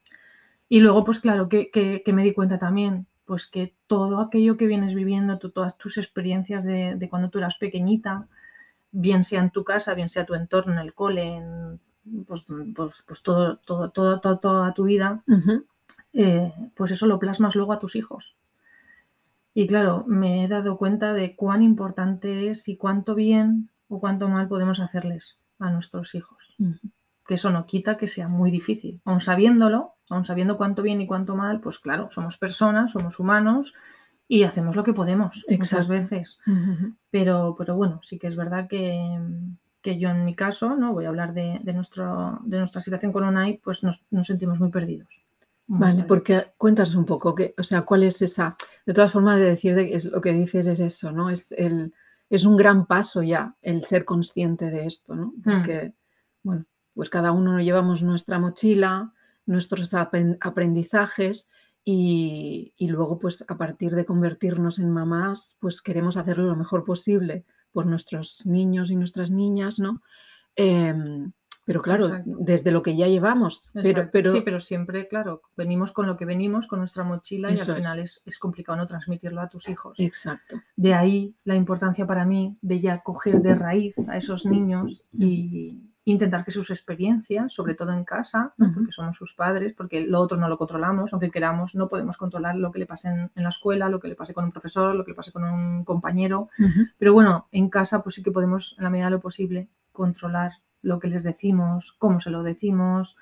Y 0.69 0.81
luego, 0.81 1.05
pues 1.05 1.19
claro, 1.21 1.49
que, 1.49 1.71
que- 1.71 2.03
que 2.05 2.13
me 2.13 2.25
di 2.25 2.33
cuenta 2.33 2.59
también, 2.59 3.07
pues 3.27 3.47
que 3.47 3.75
todo 3.87 4.21
aquello 4.21 4.57
que 4.57 4.67
vienes 4.67 4.95
viviendo, 4.95 5.39
tú- 5.39 5.51
todas 5.51 5.77
tus 5.79 5.99
experiencias 5.99 6.65
de, 6.65 6.95
de 6.97 7.09
cuando 7.09 7.31
tú 7.31 7.39
eras 7.39 7.57
pequeñita, 7.57 8.29
bien 8.93 9.25
sea 9.25 9.43
en 9.43 9.51
tu 9.51 9.65
casa, 9.65 9.95
bien 9.95 10.09
sea 10.11 10.27
tu 10.27 10.35
entorno, 10.35 10.73
en 10.75 10.79
el 10.81 10.95
cole, 10.95 11.25
en, 11.37 11.81
pues, 12.27 12.47
pues, 12.75 13.05
pues 13.07 13.23
todo, 13.23 13.59
todo, 13.59 13.91
todo, 13.91 14.21
toda 14.21 14.75
tu 14.75 14.85
vida, 14.85 15.23
eh, 16.15 16.53
pues 16.77 16.91
eso 16.93 17.07
lo 17.07 17.19
plasmas 17.19 17.57
luego 17.57 17.73
a 17.75 17.81
tus 17.81 17.97
hijos. 17.97 18.37
Y 19.59 19.67
claro, 19.67 20.05
me 20.07 20.45
he 20.45 20.47
dado 20.47 20.79
cuenta 20.79 21.15
de 21.15 21.35
cuán 21.35 21.65
importante 21.65 22.49
es 22.49 22.69
y 22.69 22.77
cuánto 22.77 23.17
bien 23.17 23.71
o 23.89 23.99
cuánto 23.99 24.29
mal 24.29 24.47
podemos 24.47 24.79
hacerles 24.79 25.41
a 25.59 25.69
nuestros 25.73 26.15
hijos. 26.15 26.55
Que 27.27 27.35
eso 27.35 27.51
no 27.51 27.67
quita 27.67 27.97
que 27.97 28.07
sea 28.07 28.29
muy 28.29 28.53
difícil. 28.53 29.01
Aun 29.05 29.19
sabiéndolo, 29.19 29.97
aun 30.11 30.23
sabiendo 30.23 30.57
cuánto 30.57 30.83
bien 30.83 31.01
y 31.01 31.09
cuánto 31.09 31.35
mal, 31.35 31.59
pues 31.59 31.81
claro, 31.81 32.09
somos 32.09 32.39
personas, 32.39 32.93
somos 32.93 33.19
humanos 33.19 33.75
y 34.29 34.45
hacemos 34.45 34.77
lo 34.77 34.85
que 34.85 34.93
podemos 34.93 35.45
muchas 35.49 35.73
Exacto. 35.73 35.89
veces. 35.89 36.39
Ujú. 36.47 36.95
Pero, 37.11 37.57
pero 37.59 37.75
bueno, 37.75 37.99
sí 38.05 38.17
que 38.17 38.29
es 38.29 38.37
verdad 38.37 38.69
que, 38.69 39.19
que 39.83 39.99
yo 39.99 40.11
en 40.11 40.25
mi 40.25 40.37
caso, 40.37 40.77
¿no? 40.77 40.93
Voy 40.93 41.07
a 41.07 41.09
hablar 41.09 41.35
de, 41.35 41.59
de 41.65 41.73
nuestro, 41.73 42.39
de 42.45 42.59
nuestra 42.59 42.81
situación 42.81 43.11
con 43.11 43.25
UNAI, 43.25 43.59
pues 43.59 43.83
nos, 43.83 44.05
nos 44.13 44.29
sentimos 44.29 44.61
muy 44.61 44.71
perdidos. 44.71 45.25
Vale, 45.71 46.05
porque 46.05 46.53
cuéntanos 46.57 46.95
un 46.95 47.05
poco, 47.05 47.35
que, 47.35 47.55
o 47.59 47.63
sea, 47.63 47.83
cuál 47.83 48.03
es 48.03 48.23
esa, 48.23 48.57
de 48.87 48.95
todas 48.95 49.13
formas 49.13 49.37
de 49.39 49.45
decir 49.45 49.75
de- 49.75 49.95
es 49.95 50.07
lo 50.07 50.21
que 50.21 50.33
dices 50.33 50.67
es 50.67 50.81
eso, 50.81 51.13
¿no? 51.13 51.29
Es 51.31 51.53
el 51.53 51.93
es 52.31 52.45
un 52.45 52.57
gran 52.57 52.87
paso 52.87 53.23
ya 53.23 53.57
el 53.63 53.85
ser 53.85 54.05
consciente 54.05 54.71
de 54.71 54.87
esto, 54.87 55.15
¿no? 55.15 55.33
Hmm. 55.37 55.43
Porque, 55.43 55.95
bueno, 56.43 56.65
pues 56.95 57.11
cada 57.11 57.33
uno 57.33 57.61
llevamos 57.61 58.03
nuestra 58.03 58.39
mochila, 58.39 59.13
nuestros 59.47 59.93
aprendizajes 59.95 61.49
y, 61.85 62.75
y 62.77 62.89
luego, 62.89 63.19
pues 63.19 63.45
a 63.49 63.57
partir 63.57 63.95
de 63.95 64.05
convertirnos 64.05 64.79
en 64.79 64.91
mamás, 64.91 65.57
pues 65.61 65.81
queremos 65.81 66.17
hacerlo 66.19 66.45
lo 66.47 66.57
mejor 66.57 66.85
posible 66.85 67.45
por 67.73 67.87
nuestros 67.87 68.45
niños 68.45 68.91
y 68.91 68.97
nuestras 68.97 69.31
niñas, 69.31 69.79
¿no? 69.79 70.03
Em, 70.55 71.33
pero 71.69 71.83
claro, 71.83 72.07
Exacto. 72.07 72.37
desde 72.41 72.71
lo 72.73 72.83
que 72.83 72.97
ya 72.97 73.07
llevamos, 73.09 73.69
pero, 73.75 74.09
pero 74.11 74.33
Sí, 74.33 74.41
pero 74.43 74.59
siempre, 74.59 75.07
claro, 75.07 75.43
venimos 75.55 75.93
con 75.93 76.07
lo 76.07 76.17
que 76.17 76.25
venimos, 76.25 76.67
con 76.67 76.79
nuestra 76.79 77.05
mochila 77.05 77.51
y 77.53 77.59
al 77.61 77.77
final 77.77 77.99
es, 77.99 78.23
es 78.25 78.39
complicado 78.39 78.77
no 78.79 78.87
transmitirlo 78.87 79.43
a 79.43 79.49
tus 79.51 79.69
hijos. 79.69 80.01
exacto. 80.01 80.57
De 80.77 80.95
ahí 80.95 81.35
la 81.45 81.55
importancia 81.57 82.07
para 82.07 82.25
mí 82.25 82.57
de 82.63 82.81
ya 82.81 83.03
coger 83.03 83.43
de 83.43 83.55
raíz 83.55 83.97
a 84.09 84.17
esos 84.17 84.47
niños 84.47 85.05
y 85.13 85.85
intentar 86.05 86.43
que 86.43 86.51
sus 86.51 86.71
experiencias, 86.71 87.53
sobre 87.53 87.75
todo 87.75 87.93
en 87.93 88.03
casa, 88.03 88.55
porque 88.57 88.93
somos 88.93 89.15
sus 89.17 89.35
padres, 89.35 89.75
porque 89.77 90.01
lo 90.01 90.21
otro 90.21 90.39
no 90.39 90.49
lo 90.49 90.57
controlamos, 90.57 91.13
aunque 91.13 91.31
queramos, 91.31 91.75
no 91.75 91.87
podemos 91.87 92.17
controlar 92.17 92.57
lo 92.57 92.73
que 92.73 92.79
le 92.79 92.87
pase 92.87 93.09
en, 93.09 93.31
en 93.35 93.43
la 93.43 93.51
escuela, 93.51 93.91
lo 93.91 94.01
que 94.01 94.09
le 94.09 94.15
pase 94.15 94.33
con 94.33 94.47
un 94.47 94.51
profesor, 94.53 94.95
lo 94.95 95.05
que 95.05 95.11
le 95.11 95.17
pase 95.17 95.33
con 95.33 95.45
un 95.45 95.85
compañero, 95.85 96.49
Ujú. 96.59 96.87
pero 96.97 97.13
bueno, 97.13 97.49
en 97.53 97.69
casa 97.69 98.03
pues 98.03 98.15
sí 98.15 98.23
que 98.23 98.33
podemos, 98.33 98.75
en 98.79 98.85
la 98.85 98.91
medida 98.91 99.05
de 99.09 99.11
lo 99.11 99.21
posible, 99.21 99.69
controlar 99.93 100.53
lo 100.89 100.99
que 100.99 101.09
les 101.09 101.23
decimos, 101.23 101.95
cómo 101.99 102.19
se 102.21 102.31
lo 102.31 102.43
decimos, 102.43 103.17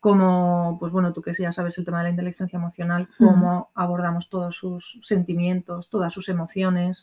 cómo, 0.00 0.76
pues 0.80 0.90
bueno, 0.92 1.12
tú 1.12 1.22
que 1.22 1.32
ya 1.32 1.52
sabes 1.52 1.78
el 1.78 1.84
tema 1.84 1.98
de 1.98 2.04
la 2.04 2.10
inteligencia 2.10 2.56
emocional, 2.56 3.08
cómo 3.18 3.70
abordamos 3.74 4.28
todos 4.28 4.56
sus 4.56 4.98
sentimientos, 5.02 5.88
todas 5.90 6.12
sus 6.12 6.28
emociones. 6.28 7.02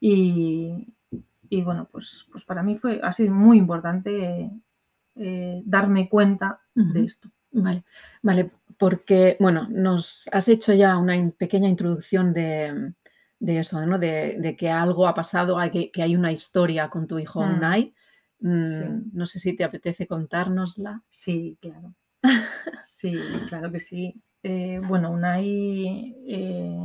Y, 0.00 0.94
y 1.48 1.62
bueno, 1.62 1.88
pues, 1.90 2.26
pues 2.30 2.44
para 2.44 2.62
mí 2.62 2.76
fue, 2.76 3.00
ha 3.02 3.12
sido 3.12 3.32
muy 3.34 3.58
importante 3.58 4.50
eh, 5.16 5.62
darme 5.64 6.08
cuenta 6.08 6.60
de 6.74 7.04
esto. 7.04 7.28
Vale, 7.52 7.84
vale, 8.22 8.50
porque, 8.78 9.36
bueno, 9.38 9.66
nos 9.70 10.28
has 10.32 10.48
hecho 10.48 10.72
ya 10.72 10.96
una 10.98 11.14
in- 11.14 11.30
pequeña 11.32 11.68
introducción 11.68 12.32
de, 12.32 12.94
de 13.38 13.58
eso, 13.60 13.84
¿no? 13.86 13.98
De, 13.98 14.36
de 14.40 14.56
que 14.56 14.70
algo 14.70 15.06
ha 15.06 15.14
pasado, 15.14 15.56
que, 15.70 15.90
que 15.92 16.02
hay 16.02 16.16
una 16.16 16.32
historia 16.32 16.88
con 16.88 17.06
tu 17.06 17.18
hijo 17.18 17.42
Mm. 17.42 17.56
Unai. 17.56 17.94
Mm, 18.44 18.54
Sí. 18.54 18.84
No 19.12 19.26
sé 19.26 19.38
si 19.40 19.54
te 19.56 19.64
apetece 19.64 20.06
contárnosla. 20.06 21.02
Sí, 21.08 21.58
claro. 21.60 21.94
Sí, 22.82 23.12
claro 23.48 23.72
que 23.72 23.80
sí. 23.80 24.22
Eh, 24.42 24.80
bueno, 24.86 25.10
Unai, 25.10 26.14
eh, 26.28 26.78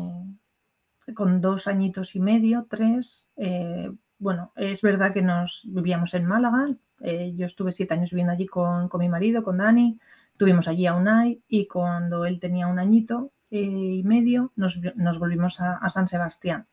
con 1.16 1.42
dos 1.42 1.68
añitos 1.68 2.16
y 2.16 2.20
medio, 2.20 2.68
tres, 2.70 3.32
eh, 3.38 3.92
bueno, 4.20 4.52
es 4.56 4.82
verdad 4.82 5.14
que 5.14 5.22
nos 5.22 5.64
vivíamos 5.68 6.14
en 6.14 6.26
Málaga. 6.26 6.68
eh, 7.02 7.34
yo 7.36 7.46
estuve 7.46 7.72
siete 7.72 7.94
años 7.94 8.12
viviendo 8.12 8.34
allí 8.34 8.46
con, 8.46 8.90
con 8.90 9.00
mi 9.00 9.10
marido, 9.10 9.44
con 9.44 9.58
Dani. 9.58 10.00
Tuvimos 10.38 10.68
allí 10.68 10.86
a 10.86 10.96
Unai 10.96 11.42
y 11.48 11.68
cuando 11.68 12.26
él 12.26 12.40
tenía 12.40 12.68
un 12.68 12.80
añito 12.80 13.32
y 13.50 14.04
medio 14.04 14.52
nos, 14.58 14.80
nos 14.96 15.18
volvimos 15.20 15.60
a, 15.62 15.76
a 15.78 15.90
San 15.90 16.08
Sebastián. 16.08 16.68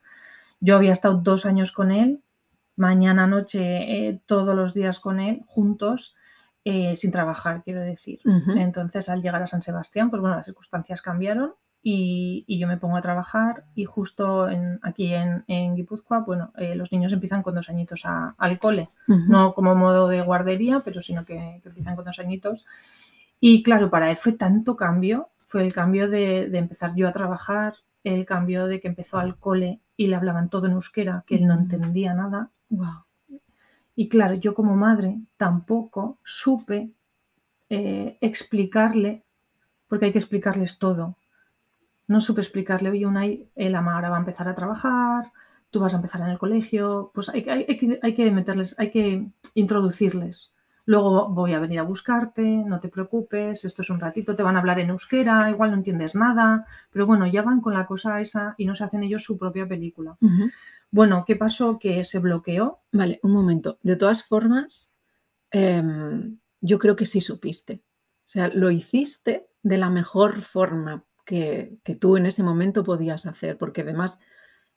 Yo 0.61 0.77
había 0.77 0.93
estado 0.93 1.17
dos 1.19 1.47
años 1.47 1.73
con 1.73 1.91
él, 1.93 2.23
mañana, 2.77 3.27
noche, 3.27 3.61
eh, 4.09 4.21
todos 4.27 4.55
los 4.55 4.75
días 4.75 5.01
con 5.01 5.19
él, 5.21 5.43
juntos, 5.47 6.15
eh, 6.65 6.97
sin 6.97 7.11
trabajar, 7.11 7.63
quiero 7.65 7.81
decir. 7.81 8.21
Ujú. 8.25 8.53
Entonces, 8.53 9.09
al 9.09 9.23
llegar 9.23 9.43
a 9.43 9.47
San 9.47 9.63
Sebastián, 9.63 10.11
pues 10.11 10.21
bueno, 10.21 10.37
las 10.37 10.47
circunstancias 10.47 11.01
cambiaron 11.03 11.55
y, 11.83 12.45
y 12.49 12.59
yo 12.59 12.67
me 12.67 12.77
pongo 12.79 12.97
a 12.97 13.03
trabajar 13.03 13.63
y 13.77 13.85
justo 13.85 14.49
en- 14.49 14.81
aquí 14.83 15.15
en, 15.15 15.45
en 15.47 15.77
Guipúzcoa, 15.77 16.21
bueno, 16.21 16.53
eh, 16.57 16.75
los 16.75 16.91
niños 16.91 17.13
empiezan 17.13 17.43
con 17.43 17.55
dos 17.55 17.69
añitos 17.71 18.05
a- 18.05 18.35
al 18.39 18.59
cole, 18.59 18.89
Ujú. 19.09 19.21
no 19.29 19.55
como 19.55 19.75
modo 19.77 20.09
de 20.09 20.21
guardería, 20.23 20.81
pero 20.85 21.01
sino 21.01 21.25
que, 21.25 21.61
que 21.63 21.69
empiezan 21.69 21.95
con 21.95 22.05
dos 22.05 22.19
añitos. 22.19 22.65
Y 23.39 23.63
claro, 23.63 23.91
para 23.91 24.11
él 24.11 24.17
fue 24.17 24.33
tanto 24.33 24.77
cambio, 24.77 25.29
fue 25.45 25.65
el 25.65 25.73
cambio 25.73 26.09
de, 26.09 26.49
de 26.49 26.59
empezar 26.59 26.95
yo 26.97 27.07
a 27.09 27.13
trabajar, 27.13 27.75
el 28.03 28.27
cambio 28.27 28.67
de 28.67 28.81
que 28.81 28.89
empezó 28.89 29.19
al 29.19 29.37
cole 29.39 29.81
y 29.97 30.09
le 30.09 30.17
hablaban 30.17 30.49
todo 30.49 30.67
en 30.67 30.73
euskera, 30.73 31.23
que 31.27 31.37
él 31.37 31.47
no 31.47 31.55
entendía 31.55 32.15
nada. 32.15 32.51
Y 33.95 34.09
claro, 34.09 34.35
yo 34.35 34.55
como 34.55 34.77
madre 34.77 35.21
tampoco 35.37 36.19
supe 36.23 36.93
eh, 37.71 38.19
explicarle, 38.21 39.25
porque 39.89 40.07
hay 40.07 40.13
que 40.13 40.19
explicarles 40.19 40.79
todo. 40.79 41.17
No 42.07 42.21
supe 42.21 42.41
explicarle, 42.41 42.91
oye, 42.91 43.07
Unai, 43.07 43.49
el 43.55 43.75
Amara 43.75 44.11
va 44.11 44.17
a 44.17 44.21
empezar 44.21 44.49
a 44.49 44.55
trabajar, 44.55 45.33
tú 45.71 45.81
vas 45.81 45.95
a 45.95 45.97
empezar 45.97 46.21
en 46.21 46.29
el 46.29 46.39
colegio, 46.39 47.11
pues 47.15 47.29
hay, 47.29 47.43
que, 47.43 47.99
hay 48.03 48.15
que 48.15 48.31
meterles, 48.31 48.75
hay 48.79 48.91
que 48.91 49.29
introducirles. 49.55 50.53
Luego 50.85 51.29
voy 51.29 51.53
a 51.53 51.59
venir 51.59 51.81
a 51.81 51.83
buscarte, 51.83 52.43
no 52.43 52.79
te 52.79 52.89
preocupes, 52.89 53.65
esto 53.65 53.83
es 53.83 53.91
un 53.91 53.99
ratito, 53.99 54.37
te 54.37 54.45
van 54.45 54.55
a 54.55 54.61
hablar 54.61 54.79
en 54.79 54.91
euskera, 54.91 55.51
igual 55.51 55.73
no 55.73 55.77
entiendes 55.79 56.15
nada, 56.15 56.65
pero 56.93 57.07
bueno, 57.07 57.27
ya 57.27 57.43
van 57.43 57.61
con 57.61 57.75
la 57.75 57.87
cosa 57.87 58.21
esa 58.21 58.55
y 58.57 58.67
no 58.67 58.75
se 58.77 58.85
hacen 58.85 59.03
ellos 59.03 59.25
su 59.25 59.37
propia 59.37 59.67
película. 59.67 60.17
Bueno, 60.91 61.25
¿qué 61.27 61.37
pasó? 61.37 61.79
Que 61.79 62.05
se 62.05 62.19
bloqueó. 62.19 62.81
Vale, 62.93 63.21
un 63.23 63.33
momento. 63.33 63.79
De 63.83 63.97
todas 63.97 64.23
formas, 64.25 64.93
em, 65.51 66.39
yo 66.61 66.79
creo 66.79 66.97
que 66.97 67.07
sí 67.07 67.21
supiste. 67.21 67.83
O 68.25 68.29
sea, 68.29 68.49
lo 68.49 68.71
hiciste 68.71 69.47
de 69.63 69.79
la 69.79 69.91
mejor 69.91 70.41
forma 70.43 71.05
que, 71.25 71.79
que 71.85 71.95
tú 71.97 72.17
en 72.17 72.27
ese 72.27 72.43
momento 72.43 72.85
podías 72.85 73.27
hacer, 73.27 73.59
porque 73.59 73.83
además 73.83 74.19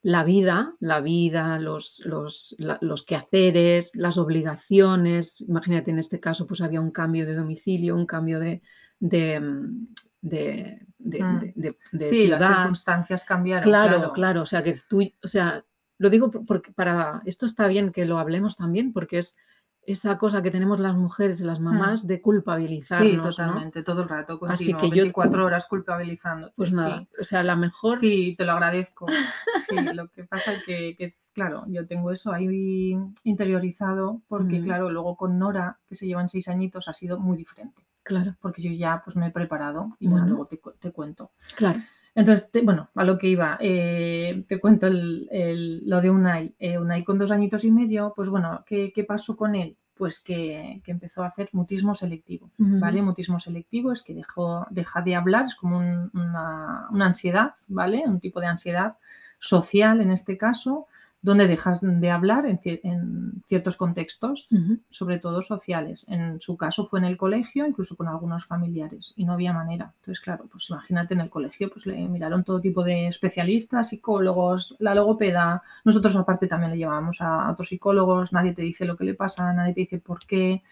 la 0.02 0.24
vida, 0.24 0.76
la 0.80 1.02
vida, 1.02 1.60
los, 1.60 2.02
los, 2.06 2.56
la- 2.58 2.78
los 2.82 3.04
quehaceres, 3.04 3.96
las 3.96 4.18
obligaciones, 4.18 5.42
imagínate 5.42 5.92
en 5.92 6.00
este 6.00 6.20
caso, 6.20 6.48
pues 6.48 6.62
había 6.62 6.80
un 6.82 6.92
cambio 6.92 7.26
de 7.26 7.36
domicilio, 7.36 7.96
un 7.96 8.06
cambio 8.06 8.40
de, 8.40 8.62
de, 9.00 9.40
mm, 9.40 9.88
de, 10.22 10.88
de- 10.98 11.20
de- 11.20 11.54
de- 11.56 11.78
de 11.92 12.00
sí, 12.00 12.28
las 12.28 12.40
ciudad. 12.40 12.58
circunstancias 12.62 13.26
cambiaron. 13.26 13.64
Claro, 13.64 14.14
claro, 14.14 14.42
o 14.44 14.46
sea, 14.46 14.64
que 14.64 14.76
tú, 14.88 15.02
o 15.24 15.28
sea, 15.28 15.64
lo 16.00 16.10
digo 16.10 16.32
por- 16.32 16.46
porque 16.46 16.72
para, 16.72 17.22
esto 17.26 17.46
está 17.46 17.68
bien 17.68 17.92
que 17.92 18.06
lo 18.06 18.18
hablemos 18.18 18.56
también, 18.56 18.92
porque 18.94 19.20
es 19.20 19.38
esa 19.84 20.18
cosa 20.20 20.44
que 20.44 20.52
tenemos 20.52 20.80
las 20.80 20.94
mujeres, 20.96 21.42
las 21.42 21.60
mamás, 21.60 22.06
de 22.06 22.22
culpabilizarnos, 22.22 23.10
Sí, 23.10 23.16
¿no? 23.18 23.24
totalmente, 23.24 23.82
todo 23.82 24.04
el 24.04 24.10
rato, 24.10 24.38
continuo, 24.40 24.54
Así 24.54 24.74
que 24.74 24.96
yo- 24.96 25.04
24 25.04 25.46
horas 25.46 25.66
culpabilizando. 25.66 26.52
Pues 26.56 26.74
nada, 26.74 27.08
o 27.20 27.24
sea, 27.24 27.44
la 27.44 27.56
mejor, 27.56 27.98
Sí, 27.98 28.36
te 28.38 28.46
lo 28.46 28.52
agradezco. 28.54 29.08
Sí, 29.70 29.76
lo 29.94 30.08
que 30.10 30.24
pasa 30.26 30.54
es 30.54 30.64
que, 30.64 30.96
que, 30.98 31.16
claro, 31.34 31.64
yo 31.68 31.86
tengo 31.88 32.12
eso 32.12 32.32
ahí 32.32 32.98
interiorizado 33.24 34.22
porque, 34.28 34.60
Mm. 34.60 34.64
claro, 34.64 34.90
luego 34.92 35.16
con 35.16 35.40
Nora, 35.40 35.80
que 35.88 35.96
se 35.96 36.06
llevan 36.08 36.30
seis 36.30 36.48
añitos, 36.50 36.88
ha 36.88 36.94
sido 36.94 37.20
muy 37.20 37.38
diferente. 37.38 37.84
claro, 38.04 38.36
Porque 38.42 38.62
yo 38.62 38.72
ya 38.72 39.02
pues 39.04 39.16
me 39.16 39.28
he 39.28 39.32
preparado 39.32 39.96
y 40.00 40.06
ya 40.06 40.12
Bueno. 40.12 40.28
luego 40.28 40.48
te, 40.48 40.60
te 40.80 40.92
cuento. 40.92 41.32
claro. 41.56 41.80
Entonces, 42.16 42.52
te- 42.52 42.62
bueno, 42.62 42.90
a 42.96 43.04
lo 43.04 43.18
que 43.18 43.28
iba, 43.28 43.58
eh, 43.60 44.44
te 44.48 44.60
cuento 44.60 44.88
el- 44.88 45.28
el- 45.32 45.88
lo 45.90 46.02
de 46.02 46.10
Unai. 46.10 46.56
Eh, 46.60 46.78
Unai 46.78 47.04
con 47.04 47.18
dos 47.20 47.32
añitos 47.32 47.64
y 47.66 47.72
medio, 47.72 48.14
pues 48.16 48.30
bueno, 48.30 48.64
¿qué, 48.66 48.92
qué 48.94 49.04
pasó 49.04 49.36
con 49.38 49.56
él? 49.56 49.78
Pues 49.94 50.20
que, 50.22 50.82
que 50.84 50.92
empezó 50.92 51.24
a 51.24 51.28
hacer 51.28 51.50
mutismo 51.52 51.94
selectivo. 51.94 52.50
¿vale? 52.80 53.02
Mutismo 53.02 53.38
selectivo 53.40 53.92
es 53.92 54.02
que 54.02 54.14
dejó, 54.14 54.66
deja 54.70 55.02
de 55.02 55.16
hablar, 55.16 55.44
es 55.46 55.56
como 55.56 55.78
un- 55.78 56.10
una, 56.14 56.88
una 56.92 57.06
ansiedad, 57.06 57.54
¿vale? 57.68 58.04
Un 58.08 58.20
tipo 58.20 58.40
de 58.40 58.48
ansiedad 58.48 58.96
social 59.38 60.02
en 60.02 60.12
este 60.12 60.38
caso, 60.38 60.88
donde 61.22 61.48
dejas 61.48 61.80
de 61.82 62.12
hablar 62.12 62.46
en, 62.46 62.60
cier- 62.60 62.80
en 62.84 63.42
ciertos 63.44 63.76
contextos, 63.76 64.48
sobre 64.90 65.20
todo 65.20 65.42
sociales. 65.42 66.06
En 66.08 66.40
su 66.40 66.56
caso 66.56 66.86
fue 66.86 67.00
en 67.00 67.06
el 67.06 67.18
colegio, 67.18 67.66
incluso 67.68 67.98
con 67.98 68.08
algunos 68.08 68.46
familiares, 68.46 69.14
y 69.18 69.26
no 69.26 69.34
había 69.34 69.52
manera. 69.52 69.94
Entonces, 69.98 70.22
claro, 70.24 70.48
pues 70.50 70.70
imagínate 70.70 71.16
en 71.16 71.20
el 71.20 71.30
colegio, 71.30 71.70
pues 71.70 71.86
le 71.86 72.08
miraron 72.08 72.44
todo 72.46 72.62
tipo 72.62 72.84
de 72.84 73.08
especialistas, 73.08 73.90
psicólogos, 73.90 74.76
la 74.80 74.96
logopeda. 74.96 75.62
Nosotros 75.84 76.16
aparte 76.16 76.48
también 76.48 76.72
le 76.72 76.78
llevábamos 76.78 77.20
a 77.20 77.52
otros 77.52 77.68
psicólogos, 77.68 78.32
nadie 78.32 78.54
te 78.54 78.62
dice 78.62 78.86
lo 78.86 78.96
que 78.96 79.04
le 79.04 79.14
pasa, 79.14 79.52
nadie 79.54 79.74
te 79.74 79.82
dice 79.82 80.00
por 80.00 80.20
qué. 80.26 80.64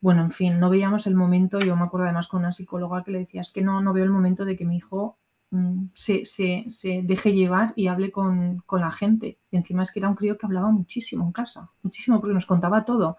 Bueno, 0.00 0.22
en 0.22 0.30
fin, 0.30 0.60
no 0.60 0.70
veíamos 0.70 1.06
el 1.06 1.14
momento, 1.14 1.60
yo 1.60 1.76
me 1.76 1.84
acuerdo 1.84 2.04
además 2.04 2.26
con 2.26 2.40
una 2.40 2.52
psicóloga 2.52 3.02
que 3.04 3.10
le 3.10 3.18
decía, 3.20 3.40
es 3.40 3.52
que 3.52 3.62
no, 3.62 3.80
no 3.80 3.92
veo 3.92 4.04
el 4.04 4.10
momento 4.10 4.44
de 4.44 4.56
que 4.56 4.64
mi 4.66 4.76
hijo 4.76 5.18
se, 5.92 6.24
se- 6.24 6.64
se 6.68 7.02
deje 7.04 7.32
llevar 7.32 7.72
y 7.76 7.86
hable 7.88 8.10
con, 8.10 8.62
con 8.66 8.80
la 8.80 8.90
gente. 8.90 9.38
Y 9.50 9.56
encima 9.56 9.82
es 9.82 9.92
que 9.92 10.00
era 10.00 10.08
un 10.08 10.14
crío 10.14 10.36
que 10.38 10.46
hablaba 10.46 10.70
muchísimo 10.70 11.24
en 11.24 11.32
casa, 11.32 11.70
muchísimo, 11.82 12.20
porque 12.20 12.34
nos 12.34 12.46
contaba 12.46 12.84
todo. 12.84 13.16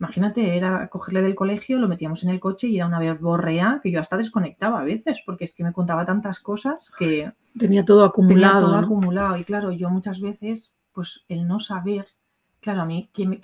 Imagínate, 0.00 0.56
era 0.56 0.88
cogerle 0.88 1.22
del 1.22 1.36
colegio, 1.36 1.78
lo 1.78 1.88
metíamos 1.88 2.24
en 2.24 2.30
el 2.30 2.40
coche 2.40 2.66
y 2.66 2.76
era 2.76 2.86
una 2.86 2.98
verborrea 2.98 3.80
que 3.82 3.92
yo 3.92 4.00
hasta 4.00 4.16
desconectaba 4.16 4.80
a 4.80 4.84
veces, 4.84 5.22
porque 5.24 5.44
es 5.44 5.54
que 5.54 5.62
me 5.64 5.72
contaba 5.72 6.04
tantas 6.04 6.40
cosas 6.40 6.90
que 6.98 7.32
Tenía 7.58 7.84
todo 7.84 7.98
tenía 8.00 8.06
acumulado. 8.08 8.60
todo 8.66 8.72
¿no? 8.80 8.84
acumulado. 8.86 9.36
Y 9.36 9.44
claro, 9.44 9.70
yo 9.70 9.88
muchas 9.90 10.20
veces, 10.20 10.72
pues 10.92 11.24
el 11.28 11.46
no 11.46 11.58
saber, 11.60 12.06
claro, 12.64 12.82
a 12.82 12.84
mí, 12.86 13.10
¿qué, 13.12 13.26
me- 13.26 13.40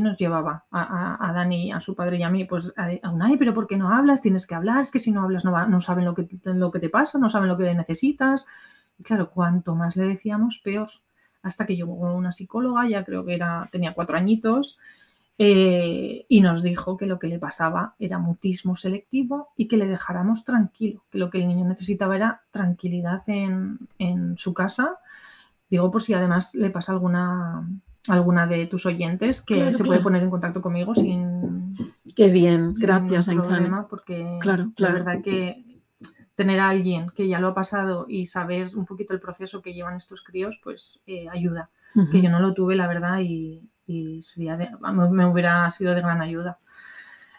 nos 0.00 0.16
llevaba? 0.18 0.64
A, 0.70 1.32
Dani, 1.34 1.72
a 1.72 1.80
su 1.80 1.94
padre 1.94 2.18
y 2.18 2.22
a 2.22 2.30
mí, 2.30 2.44
pues 2.44 2.72
a, 2.76 3.10
un, 3.10 3.22
ay, 3.22 3.36
pero 3.38 3.54
¿por 3.54 3.66
qué 3.66 3.76
no 3.76 3.90
hablas? 3.92 4.20
Tienes 4.20 4.46
que 4.46 4.54
hablar, 4.54 4.80
es 4.82 4.90
que 4.90 4.98
si 4.98 5.10
no 5.10 5.22
hablas 5.22 5.44
no, 5.44 5.52
va- 5.52 5.66
no 5.66 5.80
saben 5.80 6.04
lo 6.04 6.14
que, 6.14 6.28
lo 6.44 6.70
que 6.70 6.78
te 6.80 6.90
pasa, 6.90 7.18
no 7.18 7.28
saben 7.28 7.48
lo 7.48 7.56
que 7.56 7.74
necesitas. 7.74 8.46
Y 8.98 9.02
claro, 9.04 9.30
cuanto 9.30 9.74
más 9.74 9.96
le 9.96 10.04
decíamos, 10.06 10.58
peor. 10.62 10.88
hasta 11.42 11.66
que 11.66 11.76
llegó 11.76 11.94
una 11.94 12.32
psicóloga, 12.32 12.86
ya 12.88 13.04
creo 13.04 13.24
que 13.24 13.34
era, 13.34 13.68
tenía 13.72 13.94
cuatro 13.94 14.16
añitos, 14.18 14.78
eh, 15.38 16.26
y 16.28 16.40
nos 16.40 16.62
dijo 16.62 16.96
que 16.96 17.06
lo 17.06 17.18
que 17.18 17.28
le 17.28 17.38
pasaba 17.38 17.94
era 17.98 18.18
mutismo 18.18 18.74
selectivo 18.76 19.50
y 19.56 19.68
que 19.68 19.76
le 19.76 19.86
dejáramos 19.86 20.44
tranquilo, 20.44 21.04
que 21.10 21.18
lo 21.18 21.30
que 21.30 21.38
el 21.38 21.48
niño 21.48 21.64
necesitaba 21.64 22.16
era 22.16 22.42
tranquilidad 22.50 23.22
en, 23.28 23.78
en 23.98 24.36
su 24.38 24.52
casa. 24.54 24.98
Digo, 25.70 25.90
por 25.90 26.02
si 26.02 26.14
además 26.14 26.54
le 26.54 26.70
pasa 26.70 26.92
alguna, 26.92 27.68
alguna 28.08 28.46
de 28.46 28.66
tus 28.66 28.86
oyentes 28.86 29.42
que 29.42 29.54
Claro, 29.56 29.72
se 29.72 29.84
puede 29.84 30.00
poner 30.00 30.22
en 30.22 30.30
contacto 30.30 30.60
conmigo 30.62 30.94
sin, 30.94 31.76
Qué 32.16 32.28
bien, 32.30 32.74
sin 32.74 32.86
gracias, 32.86 33.26
problema, 33.26 33.86
porque 33.88 34.38
Claro, 34.40 34.72
la 34.76 34.92
verdad 34.92 35.20
que 35.22 35.64
tener 36.34 36.60
a 36.60 36.68
alguien 36.68 37.10
que 37.10 37.26
ya 37.26 37.40
lo 37.40 37.48
ha 37.48 37.54
pasado 37.54 38.06
y 38.08 38.26
saber 38.26 38.68
un 38.76 38.86
poquito 38.86 39.12
el 39.12 39.20
proceso 39.20 39.60
que 39.60 39.74
llevan 39.74 39.96
estos 39.96 40.22
críos, 40.22 40.60
pues 40.62 41.02
eh, 41.06 41.26
ayuda. 41.30 41.70
Que 42.12 42.22
yo 42.22 42.30
no 42.30 42.38
lo 42.38 42.54
tuve, 42.54 42.76
la 42.76 42.86
verdad, 42.86 43.18
y, 43.20 43.68
y 43.86 44.22
sería 44.22 44.56
de- 44.56 44.70
me 45.10 45.26
hubiera 45.26 45.68
sido 45.70 45.94
de 45.94 46.00
gran 46.00 46.20
ayuda. 46.20 46.58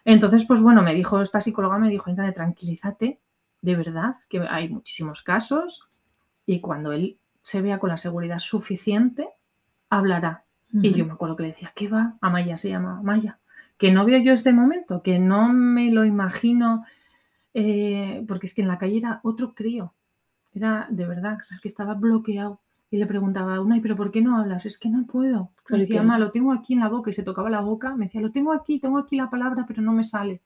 Entonces, 0.03 0.43
pues 0.45 0.61
bueno, 0.61 0.81
me 0.81 0.93
dijo, 0.93 1.21
esta 1.21 1.39
psicóloga 1.39 1.77
me 1.77 1.89
dijo, 1.89 2.11
tranquilízate, 2.33 3.21
de 3.61 3.75
verdad, 3.75 4.15
que 4.27 4.41
hay 4.49 4.69
muchísimos 4.69 5.21
casos 5.21 5.87
y 6.45 6.61
cuando 6.61 6.91
él 6.91 7.19
se 7.41 7.61
vea 7.61 7.79
con 7.79 7.89
la 7.89 7.97
seguridad 7.97 8.39
suficiente, 8.39 9.29
hablará. 9.89 10.45
Y 10.71 10.93
yo 10.93 11.05
me 11.05 11.13
acuerdo 11.13 11.35
que 11.35 11.43
le 11.43 11.49
decía, 11.49 11.71
¿qué 11.75 11.87
va? 11.87 12.17
Amaya 12.21 12.57
se 12.57 12.69
llama 12.69 12.99
Amaya. 12.99 13.39
Que 13.77 13.91
no 13.91 14.05
veo 14.05 14.19
yo 14.19 14.33
este 14.33 14.53
momento, 14.53 15.01
que 15.01 15.19
no 15.19 15.51
me 15.51 15.91
lo 15.91 16.05
imagino, 16.05 16.85
eh, 17.53 18.23
porque 18.27 18.45
es 18.45 18.53
que 18.53 18.61
en 18.61 18.67
la 18.67 18.77
calle 18.77 18.97
era 18.97 19.19
otro 19.23 19.53
crío. 19.53 19.93
Era, 20.53 20.87
de 20.89 21.05
verdad, 21.05 21.39
es 21.49 21.59
que 21.59 21.67
estaba 21.67 21.95
bloqueado. 21.95 22.59
Y 22.91 22.97
le 22.97 23.05
preguntaba 23.05 23.55
a 23.55 23.61
Unai, 23.61 23.81
¿pero 23.81 23.95
por 23.95 24.11
qué 24.11 24.21
no 24.21 24.37
hablas? 24.37 24.65
Es 24.65 24.77
que 24.77 24.89
no 24.89 25.05
puedo. 25.05 25.51
Me 25.69 25.77
¿y 25.77 25.81
decía, 25.81 26.01
mamá, 26.01 26.17
lo 26.17 26.31
tengo 26.31 26.51
aquí 26.51 26.73
en 26.73 26.79
la 26.79 26.89
boca 26.89 27.11
y 27.11 27.13
se 27.13 27.23
tocaba 27.23 27.49
la 27.49 27.61
boca. 27.61 27.95
Me 27.95 28.05
decía, 28.05 28.21
lo 28.21 28.31
tengo 28.31 28.51
aquí, 28.51 28.79
tengo 28.79 28.97
aquí 28.97 29.15
la 29.15 29.29
palabra, 29.29 29.65
pero 29.67 29.81
no 29.81 29.93
me 29.93 30.03
sale. 30.03 30.41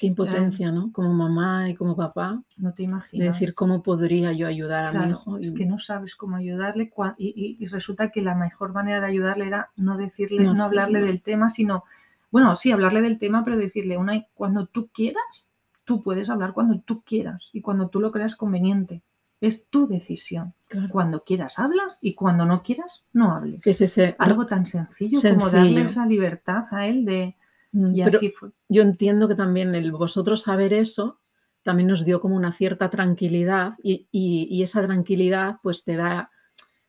Qué 0.00 0.06
impotencia, 0.06 0.72
¿no? 0.72 0.90
Como 0.92 1.12
mamá 1.12 1.68
y 1.68 1.74
como 1.74 1.94
papá, 1.94 2.42
No 2.56 2.72
te 2.72 2.78
de 2.78 2.84
imaginas. 2.84 3.38
decir 3.38 3.54
cómo 3.54 3.82
podría 3.82 4.32
yo 4.32 4.46
ayudar 4.46 4.86
a 4.86 4.92
mi 5.04 5.10
hijo. 5.10 5.36
es 5.36 5.50
que 5.50 5.66
no 5.66 5.78
sabes 5.78 6.16
cómo 6.16 6.36
ayudarle 6.36 6.90
y, 7.18 7.26
y- 7.28 7.62
y 7.62 7.66
resulta 7.66 8.10
que 8.10 8.22
la 8.22 8.34
mejor 8.34 8.72
manera 8.72 9.00
de 9.02 9.06
ayudarle 9.08 9.46
era 9.46 9.68
no 9.76 9.98
decirle, 9.98 10.42
No 10.42 10.54
no, 10.54 10.64
hablarle 10.64 11.02
del 11.02 11.20
tema, 11.20 11.50
sino, 11.50 11.84
bueno, 12.30 12.54
sí, 12.54 12.72
hablarle 12.72 13.02
del 13.02 13.18
tema, 13.18 13.44
pero 13.44 13.58
decirle, 13.58 13.98
una, 13.98 14.24
cuando 14.32 14.64
tú 14.64 14.88
quieras, 14.90 15.52
tú 15.84 16.02
puedes 16.02 16.30
hablar 16.30 16.54
cuando 16.54 16.80
tú 16.80 17.02
quieras 17.02 17.50
y 17.52 17.60
cuando 17.60 17.88
tú 17.88 18.00
lo 18.00 18.10
creas 18.10 18.36
conveniente. 18.36 19.02
Es 19.42 19.66
tu 19.68 19.86
decisión. 19.86 20.54
Claro. 20.68 20.88
Cuando 20.90 21.24
quieras 21.24 21.58
hablas 21.58 21.98
y 22.00 22.14
cuando 22.14 22.46
no 22.46 22.62
quieras, 22.62 23.04
no 23.12 23.34
hables. 23.34 23.66
Es 23.66 23.80
ese... 23.82 24.14
Algo 24.18 24.46
tan 24.46 24.64
sencillo, 24.64 25.20
como 25.20 25.50
darle 25.50 25.82
esa 25.82 26.06
libertad 26.06 26.62
a 26.70 26.86
él 26.86 27.04
de... 27.04 27.36
Mm, 27.72 27.94
Y 27.94 28.04
pero 28.04 28.16
así 28.18 28.30
fue. 28.30 28.50
yo 28.68 28.82
entiendo 28.82 29.28
que 29.28 29.34
también 29.34 29.74
el 29.74 29.92
vosotros 29.92 30.42
saber 30.42 30.72
eso 30.72 31.18
también 31.62 31.88
nos 31.88 32.04
dio 32.04 32.20
como 32.20 32.36
una 32.36 32.52
cierta 32.52 32.88
tranquilidad 32.90 33.74
y, 33.82 34.08
y- 34.10 34.48
y 34.50 34.62
esa 34.62 34.82
tranquilidad 34.86 35.56
pues 35.62 35.84
te 35.84 35.94
da 35.96 36.28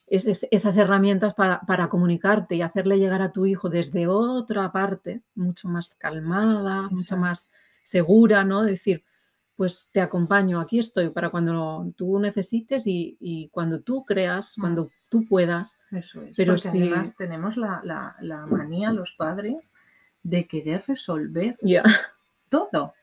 es- 0.07 0.25
es- 0.25 0.47
esas 0.51 0.75
herramientas 0.77 1.33
para, 1.33 1.61
para 1.61 1.87
comunicarte 1.89 2.55
y 2.55 2.61
hacerle 2.61 2.97
llegar 2.97 3.21
a 3.21 3.31
tu 3.31 3.45
hijo 3.45 3.69
desde 3.69 4.07
otra 4.07 4.71
parte, 4.71 5.21
mucho 5.35 5.67
más 5.69 5.95
calmada, 5.97 6.89
mucho 6.89 7.15
más 7.15 7.49
segura, 7.83 8.43
¿no? 8.43 8.63
Decir, 8.63 9.03
pues 9.55 9.89
te 9.93 10.01
acompaño, 10.01 10.59
aquí 10.59 10.79
estoy 10.79 11.09
para 11.11 11.29
cuando 11.29 11.93
tú 11.95 12.19
necesites 12.19 12.87
y, 12.87 13.15
y 13.21 13.47
cuando 13.49 13.81
tú 13.81 14.03
creas, 14.03 14.57
Mm. 14.57 14.61
cuando 14.61 14.89
tú 15.09 15.25
puedas. 15.27 15.77
Eso 15.91 16.21
es. 16.21 16.35
Pero 16.35 16.53
porque 16.55 16.69
sí- 16.69 16.81
además 16.81 17.15
tenemos 17.15 17.55
la, 17.57 17.81
la- 17.85 18.15
la 18.21 18.45
manía, 18.47 18.91
los 18.91 19.13
padres, 19.17 19.71
de 20.23 20.47
querer 20.47 20.83
resolver 20.87 21.57
todo. 22.49 22.93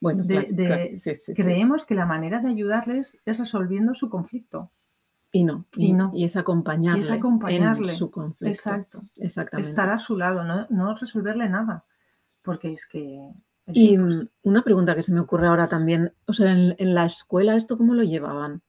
Bueno, 0.00 0.24
De- 0.24 0.34
claro, 0.34 0.48
de- 0.50 0.66
claro, 0.66 0.84
sí, 0.92 0.98
sí, 0.98 1.14
sí. 1.26 1.34
creemos 1.34 1.84
que 1.84 1.94
la 1.94 2.06
manera 2.06 2.40
de 2.40 2.48
ayudarles 2.48 3.20
es 3.26 3.38
resolviendo 3.38 3.92
su 3.94 4.08
conflicto. 4.08 4.70
Y 5.32 5.44
no, 5.44 5.64
y, 5.76 5.86
Y 5.86 5.92
no. 5.92 6.10
y 6.14 6.24
es 6.24 6.36
acompañarle, 6.36 7.12
acompañarle. 7.12 7.88
en 7.90 7.94
su 7.96 8.10
conflicto. 8.10 8.46
Exacto. 8.50 9.00
Exactamente. 9.16 9.70
Estar 9.70 9.88
a 9.90 9.98
su 9.98 10.16
lado, 10.16 10.42
no, 10.42 10.66
no 10.70 10.94
resolverle 10.96 11.48
nada. 11.48 11.84
Porque 12.42 12.72
es 12.72 12.86
que. 12.86 13.28
es 13.66 13.76
Y 13.76 13.94
imposible. 13.94 14.28
una 14.42 14.62
pregunta 14.64 14.96
que 14.96 15.02
se 15.04 15.12
me 15.12 15.20
ocurre 15.20 15.46
ahora 15.46 15.68
también, 15.68 16.12
o 16.26 16.32
sea, 16.32 16.50
en, 16.50 16.74
en 16.78 16.94
la 16.94 17.04
escuela 17.04 17.54
esto 17.54 17.76
cómo 17.78 17.94
lo 17.94 18.02
llevaban? 18.02 18.62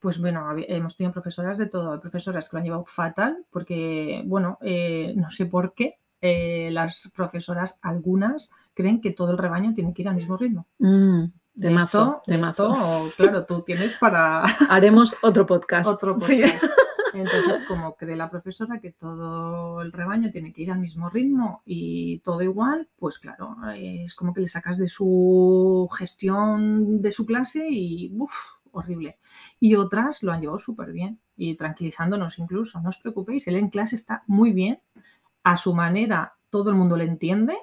Pues 0.00 0.18
bueno, 0.18 0.44
hemos 0.66 0.96
tenido 0.96 1.12
profesoras 1.12 1.58
de 1.58 1.66
todo. 1.66 1.92
Hay 1.92 2.00
profesoras 2.00 2.48
que 2.48 2.56
lo 2.56 2.58
han 2.58 2.64
llevado 2.64 2.84
fatal 2.86 3.44
porque, 3.50 4.22
bueno, 4.26 4.56
eh, 4.62 5.12
no 5.14 5.28
sé 5.30 5.44
por 5.46 5.74
qué. 5.74 5.98
Eh, 6.20 6.70
las 6.72 7.10
profesoras, 7.14 7.78
algunas, 7.82 8.50
creen 8.74 9.00
que 9.00 9.10
todo 9.12 9.30
el 9.32 9.38
rebaño 9.38 9.72
tiene 9.74 9.92
que 9.94 10.02
ir 10.02 10.08
al 10.08 10.16
mismo 10.16 10.36
ritmo. 10.36 10.66
Mm, 10.78 11.24
De 11.54 11.74
esto, 11.74 12.22
de 12.26 12.34
temazo. 12.34 12.72
esto, 12.72 13.04
claro, 13.16 13.46
tú 13.46 13.62
tienes 13.62 13.94
para 13.96 14.42
Haremos 14.70 15.16
otro 15.22 15.46
podcast. 15.46 15.86
otro 15.88 16.18
Sí. 16.20 16.40
podcast. 16.42 16.64
Entonces, 17.12 17.64
como 17.66 17.96
cree 17.96 18.14
la 18.14 18.30
profesora 18.30 18.78
que 18.80 18.92
todo 18.92 19.82
el 19.82 19.90
rebaño 19.90 20.30
tiene 20.30 20.52
que 20.52 20.62
ir 20.62 20.70
al 20.70 20.78
mismo 20.78 21.08
ritmo 21.08 21.60
y 21.64 22.20
todo 22.20 22.40
igual, 22.42 22.88
pues 22.96 23.18
claro, 23.18 23.56
es 23.74 24.14
como 24.14 24.32
que 24.32 24.42
le 24.42 24.46
sacas 24.46 24.78
de 24.78 24.86
su 24.88 25.88
gestión 25.92 27.02
de 27.02 27.10
su 27.10 27.26
clase 27.26 27.66
y 27.68 28.12
uf, 28.16 28.32
horrible. 28.70 29.18
Y 29.58 29.74
otras 29.74 30.22
lo 30.22 30.30
han 30.32 30.40
llevado 30.40 30.60
súper 30.60 30.92
bien 30.92 31.18
y 31.36 31.56
tranquilizándonos 31.56 32.38
incluso. 32.38 32.80
No 32.80 32.90
os 32.90 32.98
preocupéis, 32.98 33.48
él 33.48 33.56
en 33.56 33.70
clase 33.70 33.96
está 33.96 34.22
muy 34.28 34.52
bien, 34.52 34.80
a 35.44 35.56
su 35.56 35.74
manera, 35.74 36.34
todo 36.50 36.70
el 36.70 36.76
mundo 36.76 36.96
le 36.96 37.04
entiende. 37.04 37.56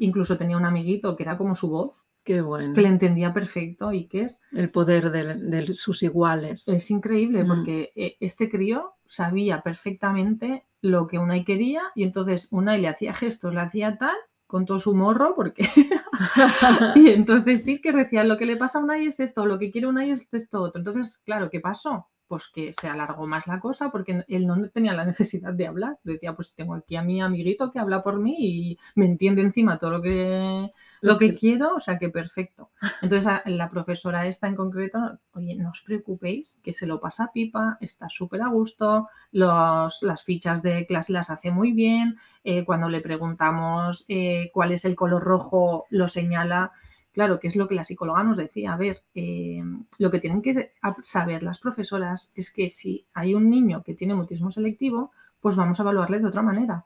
Incluso 0.00 0.36
tenía 0.36 0.56
un 0.56 0.64
amiguito 0.64 1.16
que 1.16 1.22
era 1.24 1.36
como 1.36 1.54
su 1.54 1.68
voz, 1.68 2.04
Qué 2.24 2.42
bueno. 2.42 2.74
que 2.74 2.82
le 2.82 2.88
entendía 2.88 3.32
perfecto 3.32 3.92
y 3.92 4.06
que 4.06 4.22
es 4.22 4.38
El 4.52 4.70
poder 4.70 5.10
de, 5.10 5.34
de 5.34 5.74
sus 5.74 6.02
iguales. 6.02 6.68
Es 6.68 6.90
increíble 6.90 7.44
porque 7.44 7.90
eh, 7.96 8.16
este 8.20 8.50
crío 8.50 8.94
sabía 9.06 9.62
perfectamente 9.62 10.66
lo 10.82 11.06
que 11.06 11.18
Unai 11.18 11.44
quería 11.44 11.82
y 11.94 12.04
entonces 12.04 12.48
Unai 12.52 12.80
le 12.80 12.88
hacía 12.88 13.12
gestos, 13.14 13.54
le 13.54 13.60
hacía 13.60 13.96
tal 13.96 14.16
con 14.46 14.64
todo 14.64 14.78
su 14.78 14.94
morro 14.94 15.34
porque 15.34 15.62
y 16.94 17.08
entonces 17.08 17.64
sí 17.64 17.80
que 17.80 17.92
decía 17.92 18.24
lo 18.24 18.36
que 18.36 18.46
le 18.46 18.56
pasa 18.56 18.78
a 18.78 18.82
Unai 18.82 19.06
es 19.06 19.20
esto, 19.20 19.46
lo 19.46 19.58
que 19.58 19.70
quiere 19.70 19.86
Unai 19.86 20.10
es 20.10 20.28
esto 20.32 20.62
otro. 20.62 20.80
Entonces, 20.80 21.18
claro, 21.24 21.50
¿qué 21.50 21.60
pasó? 21.60 22.08
Pues 22.28 22.46
que 22.54 22.72
se 22.74 22.88
alargó 22.88 23.26
más 23.26 23.46
la 23.46 23.58
cosa 23.58 23.90
porque 23.90 24.22
él 24.28 24.46
no 24.46 24.68
tenía 24.70 24.92
la 24.92 25.04
necesidad 25.06 25.54
de 25.54 25.66
hablar. 25.66 25.98
Decía, 26.04 26.34
pues 26.34 26.54
tengo 26.54 26.74
aquí 26.74 26.94
a 26.96 27.02
mi 27.02 27.20
amiguito 27.22 27.70
que 27.72 27.78
habla 27.78 28.02
por 28.02 28.20
mí 28.20 28.36
y 28.38 28.78
me 28.96 29.06
entiende 29.06 29.40
encima 29.42 29.78
todo 29.78 29.90
lo 29.92 30.02
que, 30.02 30.70
lo 31.00 31.18
que 31.18 31.34
quiero, 31.34 31.74
o 31.76 31.80
sea 31.80 31.98
que 31.98 32.10
perfecto. 32.10 32.70
Entonces 33.02 33.26
a- 33.26 33.42
la 33.46 33.70
profesora 33.70 34.26
esta 34.26 34.46
en 34.48 34.56
concreto, 34.56 34.98
oye, 35.32 35.54
no 35.56 35.70
os 35.70 35.82
preocupéis, 35.82 36.60
que 36.62 36.72
se 36.72 36.86
lo 36.86 37.00
pasa 37.00 37.30
pipa, 37.32 37.78
está 37.80 38.08
súper 38.08 38.42
a 38.42 38.48
gusto, 38.48 39.08
los, 39.32 40.02
las 40.02 40.22
fichas 40.24 40.62
de 40.62 40.86
clase 40.86 41.12
las 41.12 41.30
hace 41.30 41.50
muy 41.50 41.72
bien, 41.72 42.16
eh, 42.44 42.64
cuando 42.64 42.88
le 42.88 43.00
preguntamos 43.00 44.04
eh, 44.08 44.50
cuál 44.52 44.72
es 44.72 44.84
el 44.84 44.96
color 44.96 45.22
rojo, 45.22 45.86
lo 45.90 46.08
señala. 46.08 46.72
Claro, 47.18 47.40
que 47.40 47.48
es 47.48 47.56
lo 47.56 47.66
que 47.66 47.74
la 47.74 47.82
psicóloga 47.82 48.22
nos 48.22 48.36
decía. 48.36 48.74
A 48.74 48.76
ver, 48.76 49.02
eh, 49.12 49.60
lo 49.98 50.08
que 50.08 50.20
tienen 50.20 50.40
que 50.40 50.70
saber 51.02 51.42
las 51.42 51.58
profesoras 51.58 52.30
es 52.36 52.48
que 52.48 52.68
si 52.68 53.08
hay 53.12 53.34
un 53.34 53.50
niño 53.50 53.82
que 53.82 53.94
tiene 53.94 54.14
mutismo 54.14 54.52
selectivo, 54.52 55.10
pues 55.40 55.56
vamos 55.56 55.80
a 55.80 55.82
evaluarle 55.82 56.20
de 56.20 56.28
otra 56.28 56.42
manera. 56.42 56.84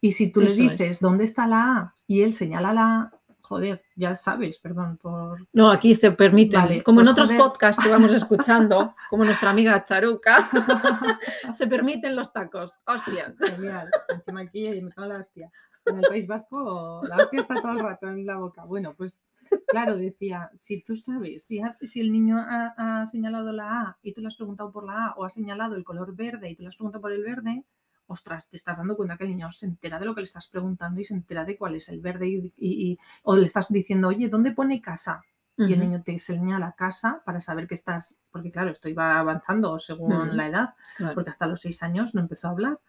Y 0.00 0.12
si 0.12 0.30
tú 0.30 0.40
Eso 0.40 0.62
le 0.62 0.66
es. 0.66 0.78
dices 0.78 1.00
dónde 1.00 1.24
está 1.24 1.48
la 1.48 1.76
A 1.78 1.96
y 2.06 2.22
él 2.22 2.32
señala 2.32 2.72
la 2.72 2.96
A, 2.96 3.12
joder, 3.40 3.82
ya 3.96 4.14
sabes, 4.14 4.60
perdón 4.60 4.98
por... 4.98 5.48
No, 5.52 5.68
aquí 5.68 5.96
se 5.96 6.12
permiten, 6.12 6.60
Vale, 6.60 6.82
como 6.84 7.00
en 7.00 7.06
pues, 7.06 7.14
otros 7.14 7.30
joder. 7.30 7.42
podcasts 7.42 7.82
que 7.84 7.90
vamos 7.90 8.12
escuchando, 8.12 8.94
como 9.10 9.24
nuestra 9.24 9.50
amiga 9.50 9.82
Charuca, 9.82 10.48
se 11.58 11.66
permiten 11.66 12.14
los 12.14 12.32
tacos. 12.32 12.78
Hostia. 12.86 13.34
Genial. 13.36 13.90
Encima 14.10 14.42
aquí 14.42 14.80
me 14.80 14.92
la 15.08 15.18
hostia. 15.18 15.50
En 15.86 15.96
el 15.98 16.02
País 16.08 16.26
Vasco 16.26 17.02
la 17.08 17.16
hostia 17.16 17.40
está 17.40 17.60
todo 17.60 17.72
el 17.72 17.80
rato 17.80 18.06
en 18.08 18.24
la 18.24 18.36
boca. 18.36 18.64
Bueno, 18.64 18.94
pues 18.96 19.24
claro, 19.66 19.96
decía, 19.96 20.50
si 20.54 20.80
tú 20.82 20.96
sabes, 20.96 21.44
si, 21.44 21.60
ha- 21.60 21.76
si 21.80 22.00
el 22.00 22.12
niño 22.12 22.38
ha, 22.38 22.74
ha 23.02 23.06
señalado 23.06 23.52
la 23.52 23.80
A 23.80 23.98
y 24.02 24.12
tú 24.12 24.20
le 24.20 24.28
has 24.28 24.36
preguntado 24.36 24.70
por 24.70 24.84
la 24.84 25.06
A 25.06 25.14
o 25.16 25.24
ha 25.24 25.30
señalado 25.30 25.74
el 25.74 25.84
color 25.84 26.14
verde 26.14 26.50
y 26.50 26.54
tú 26.56 26.62
le 26.62 26.68
has 26.68 26.76
preguntado 26.76 27.02
por 27.02 27.12
el 27.12 27.22
verde, 27.24 27.64
ostras, 28.06 28.48
te 28.48 28.56
estás 28.56 28.76
dando 28.78 28.96
cuenta 28.96 29.16
que 29.16 29.24
el 29.24 29.30
niño 29.30 29.50
se 29.50 29.66
entera 29.66 29.98
de 29.98 30.04
lo 30.06 30.14
que 30.14 30.20
le 30.20 30.24
estás 30.26 30.46
preguntando 30.48 31.00
y 31.00 31.04
se 31.04 31.14
entera 31.14 31.44
de 31.44 31.56
cuál 31.56 31.74
es 31.74 31.88
el 31.88 32.00
verde 32.00 32.28
y, 32.28 32.52
y- 32.56 32.90
y- 32.92 32.98
o 33.24 33.36
le 33.36 33.44
estás 33.44 33.68
diciendo, 33.68 34.08
oye, 34.08 34.28
¿dónde 34.28 34.52
pone 34.52 34.80
casa? 34.80 35.22
y 35.58 35.74
el 35.74 35.80
niño 35.80 36.02
te 36.02 36.18
señala 36.18 36.72
casa 36.72 37.22
para 37.26 37.38
saber 37.38 37.68
que 37.68 37.74
estás, 37.74 38.18
porque 38.32 38.50
claro, 38.50 38.70
esto 38.70 38.88
iba 38.88 39.18
avanzando 39.18 39.78
según 39.78 40.36
la 40.36 40.48
edad, 40.48 40.74
Claro. 40.96 41.14
porque 41.14 41.30
hasta 41.30 41.46
los 41.46 41.60
seis 41.60 41.82
años 41.84 42.14
no 42.14 42.20
empezó 42.22 42.48
a 42.48 42.52
hablar. 42.52 42.80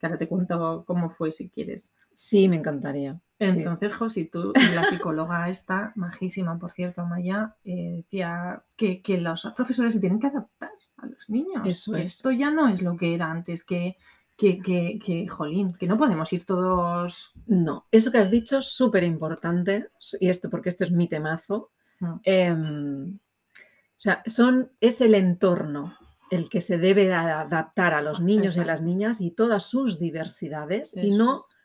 Que 0.00 0.06
ahora 0.06 0.18
te 0.18 0.28
cuento 0.28 0.84
cómo 0.86 1.10
fue 1.10 1.30
si 1.30 1.50
quieres. 1.50 1.94
Sí, 2.14 2.48
me 2.48 2.56
encantaría. 2.56 3.20
sí. 3.38 3.46
Entonces, 3.46 3.92
Josi, 3.92 4.24
tú, 4.24 4.52
la 4.74 4.84
psicóloga 4.84 5.48
esta, 5.50 5.92
majísima, 5.94 6.58
por 6.58 6.72
cierto, 6.72 7.04
Maya, 7.04 7.54
eh, 7.64 7.96
decía 7.96 8.62
que, 8.76 9.02
que 9.02 9.18
los 9.20 9.46
profesores 9.54 9.94
se 9.94 10.00
tienen 10.00 10.18
que 10.18 10.28
adaptar 10.28 10.70
a 10.96 11.06
los 11.06 11.28
niños. 11.28 11.60
Eso 11.66 11.92
que 11.92 12.02
es. 12.02 12.14
esto 12.14 12.30
ya 12.30 12.50
no 12.50 12.68
es 12.68 12.82
lo 12.82 12.96
que 12.96 13.14
era 13.14 13.30
antes, 13.30 13.62
que, 13.62 13.96
que, 14.36 14.58
que, 14.58 14.98
que, 15.04 15.28
jolín, 15.28 15.74
que 15.74 15.86
no 15.86 15.98
podemos 15.98 16.32
ir 16.32 16.44
todos... 16.44 17.34
No, 17.46 17.86
eso 17.90 18.10
que 18.10 18.18
has 18.18 18.30
dicho 18.30 18.58
es 18.58 18.66
súper 18.66 19.04
importante, 19.04 19.90
y 20.18 20.30
esto 20.30 20.48
porque 20.48 20.70
este 20.70 20.84
es 20.84 20.92
mi 20.92 21.08
temazo. 21.08 21.70
No. 22.00 22.18
em, 22.24 23.18
o 23.18 24.02
sea, 24.02 24.22
son, 24.24 24.72
es 24.80 25.02
el 25.02 25.14
entorno 25.14 25.94
el 26.30 26.48
que 26.48 26.60
se 26.60 26.78
debe 26.78 27.12
adaptar 27.12 27.92
a 27.94 28.02
los 28.02 28.20
niños 28.20 28.56
y 28.56 28.60
a 28.60 28.64
las 28.64 28.82
niñas 28.82 29.20
y 29.20 29.30
todas 29.32 29.64
sus 29.64 29.98
diversidades 29.98 30.96
y 30.96 31.10
no 31.10 31.36
es. 31.38 31.56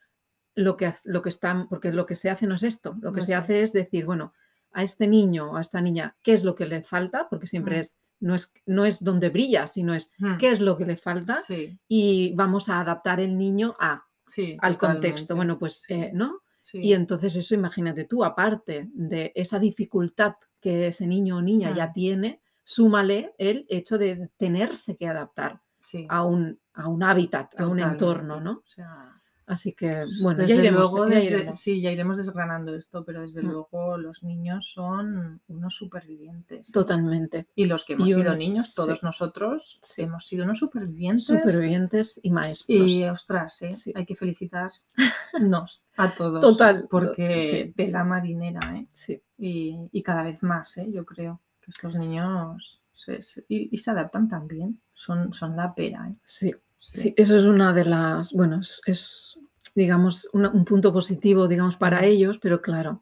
lo 0.56 0.75
que, 0.78 0.93
lo 1.06 1.21
que 1.21 1.30
están, 1.30 1.67
porque 1.69 1.91
lo 1.91 2.06
que 2.06 2.15
se 2.15 2.30
hace 2.30 2.47
no 2.47 2.56
es 2.56 2.63
esto, 2.63 2.95
lo 3.01 3.12
que 3.13 3.21
se 3.21 3.36
hace 3.36 3.62
es 3.62 3.73
decir, 3.73 4.06
bueno, 4.06 4.34
a 4.71 4.84
este 4.84 5.08
niño 5.08 5.51
o 5.51 5.58
a 5.58 5.62
esta 5.62 5.82
niña, 5.82 6.15
¿qué 6.23 6.34
es 6.34 6.43
lo 6.43 6.56
que 6.56 6.65
le 6.65 6.82
falta? 6.84 7.28
Porque 7.30 7.47
siempre 7.47 7.78
Mm. 7.78 7.80
es, 7.82 7.97
no 8.21 8.36
es, 8.36 8.54
no 8.65 8.86
es 8.86 9.04
donde 9.04 9.30
brilla, 9.30 9.67
sino 9.67 9.93
es 9.93 10.12
Mm. 10.17 10.38
qué 10.38 10.51
es 10.51 10.62
lo 10.62 10.78
que 10.78 10.86
le 10.86 10.97
falta 10.97 11.34
Sí, 11.36 11.78
y 11.88 12.34
vamos 12.36 12.69
a 12.69 12.80
adaptar 12.80 13.19
el 13.19 13.38
niño 13.38 13.75
a, 13.80 14.04
sí. 14.28 14.58
al 14.62 14.78
contexto. 14.78 15.36
Bueno, 15.36 15.60
pues, 15.60 15.84
Sí, 15.88 15.93
eh, 15.93 16.12
¿no? 16.13 16.39
Y 16.73 16.93
entonces 16.93 17.36
eso, 17.36 17.54
imagínate 17.54 18.06
tú, 18.06 18.23
aparte 18.23 18.89
de 18.93 19.32
esa 19.36 19.60
dificultad 19.60 20.34
que 20.60 20.88
ese 20.88 21.06
niño 21.06 21.38
o 21.38 21.41
niña 21.41 21.75
ya 21.75 21.88
Mm. 21.88 21.93
tiene, 21.93 22.41
súmale 22.65 23.34
el 23.38 23.65
hecho 23.69 23.97
de 23.97 24.30
tenerse 24.38 24.97
que 24.97 25.08
adaptar 25.08 25.62
Sí, 25.80 26.06
a 26.10 26.23
un, 26.25 26.60
a 26.73 26.89
un 26.89 27.04
hábitat, 27.04 27.58
a 27.62 27.67
un 27.67 27.80
entorno. 27.80 28.41
¿no? 28.41 28.51
O 28.54 28.63
sea, 28.67 29.21
Así 29.47 29.73
que, 29.73 30.04
bueno, 30.23 30.39
desde 30.39 30.56
ya 30.56 30.62
iremos. 30.62 30.91
luego, 30.91 31.08
ya 31.08 31.15
desde- 31.17 31.30
iremos. 31.36 31.60
sí, 31.60 31.80
ya 31.80 31.91
iremos 31.91 32.17
desgranando 32.17 32.73
esto, 32.73 33.06
pero 33.06 33.21
desde 33.21 33.43
Mm. 33.43 33.51
luego 33.51 33.95
los 33.99 34.23
niños 34.23 34.71
son 34.73 35.39
unos 35.47 35.75
supervivientes. 35.75 36.67
¿eh? 36.69 36.71
Totalmente. 36.73 37.47
Y 37.54 37.65
los 37.67 37.86
que 37.86 37.93
hemos 37.93 38.10
Y 38.10 38.13
sido 38.13 38.36
niños, 38.36 38.69
sí. 38.69 38.75
todos 38.75 39.04
nosotros, 39.04 39.78
Sí. 39.84 40.01
hemos 40.01 40.25
sido 40.25 40.45
unos 40.45 40.58
supervivientes. 40.58 41.25
Supervivientes 41.28 42.19
y 42.23 42.32
maestros. 42.32 42.91
Y 42.91 43.04
ostras, 43.04 43.62
¿eh? 43.62 43.71
Sí. 43.73 43.93
hay 43.95 44.08
que 44.08 44.15
felicitarnos 44.15 44.82
a 45.97 46.13
todos. 46.15 46.41
Total, 46.41 46.88
Porque 46.89 47.71
tela 47.75 48.04
marinera, 48.04 48.78
¿eh? 48.78 48.88
Sí, 48.91 49.21
Y, 49.38 49.78
y 49.91 50.01
cada 50.01 50.23
vez 50.23 50.41
más, 50.41 50.75
¿eh? 50.78 50.88
Yo 50.91 51.06
creo 51.06 51.41
que 51.65 51.71
estos 51.71 51.95
niños 51.95 52.82
se, 52.93 53.21
se- 53.21 53.43
y, 53.49 53.69
y 53.73 53.78
se 53.78 53.91
adaptan 53.91 54.28
también. 54.28 54.80
Son, 54.93 55.34
son 55.34 55.56
la 55.58 55.73
pera, 55.75 56.08
¿eh? 56.10 56.15
sí, 56.23 56.54
Sí. 56.80 57.01
sí. 57.01 57.13
Eso 57.17 57.36
es 57.36 57.45
una 57.45 57.73
de 57.73 57.84
las, 57.86 58.32
bueno, 58.32 58.60
es, 58.62 58.80
es, 58.86 59.39
digamos, 59.73 60.30
una- 60.34 60.51
un 60.51 60.63
punto 60.63 60.93
positivo, 60.93 61.47
digamos, 61.47 61.75
para 61.78 62.06
ellos, 62.06 62.38
pero 62.38 62.62
claro, 62.62 63.01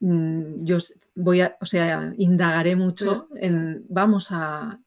mm, 0.00 0.64
yo 0.64 0.78
voy 1.16 1.40
a, 1.40 1.56
o 1.60 1.66
sea, 1.66 2.12
indagaré 2.16 2.76
mucho 2.76 3.28
en, 3.34 3.84
vamos 3.88 4.28
a, 4.30 4.78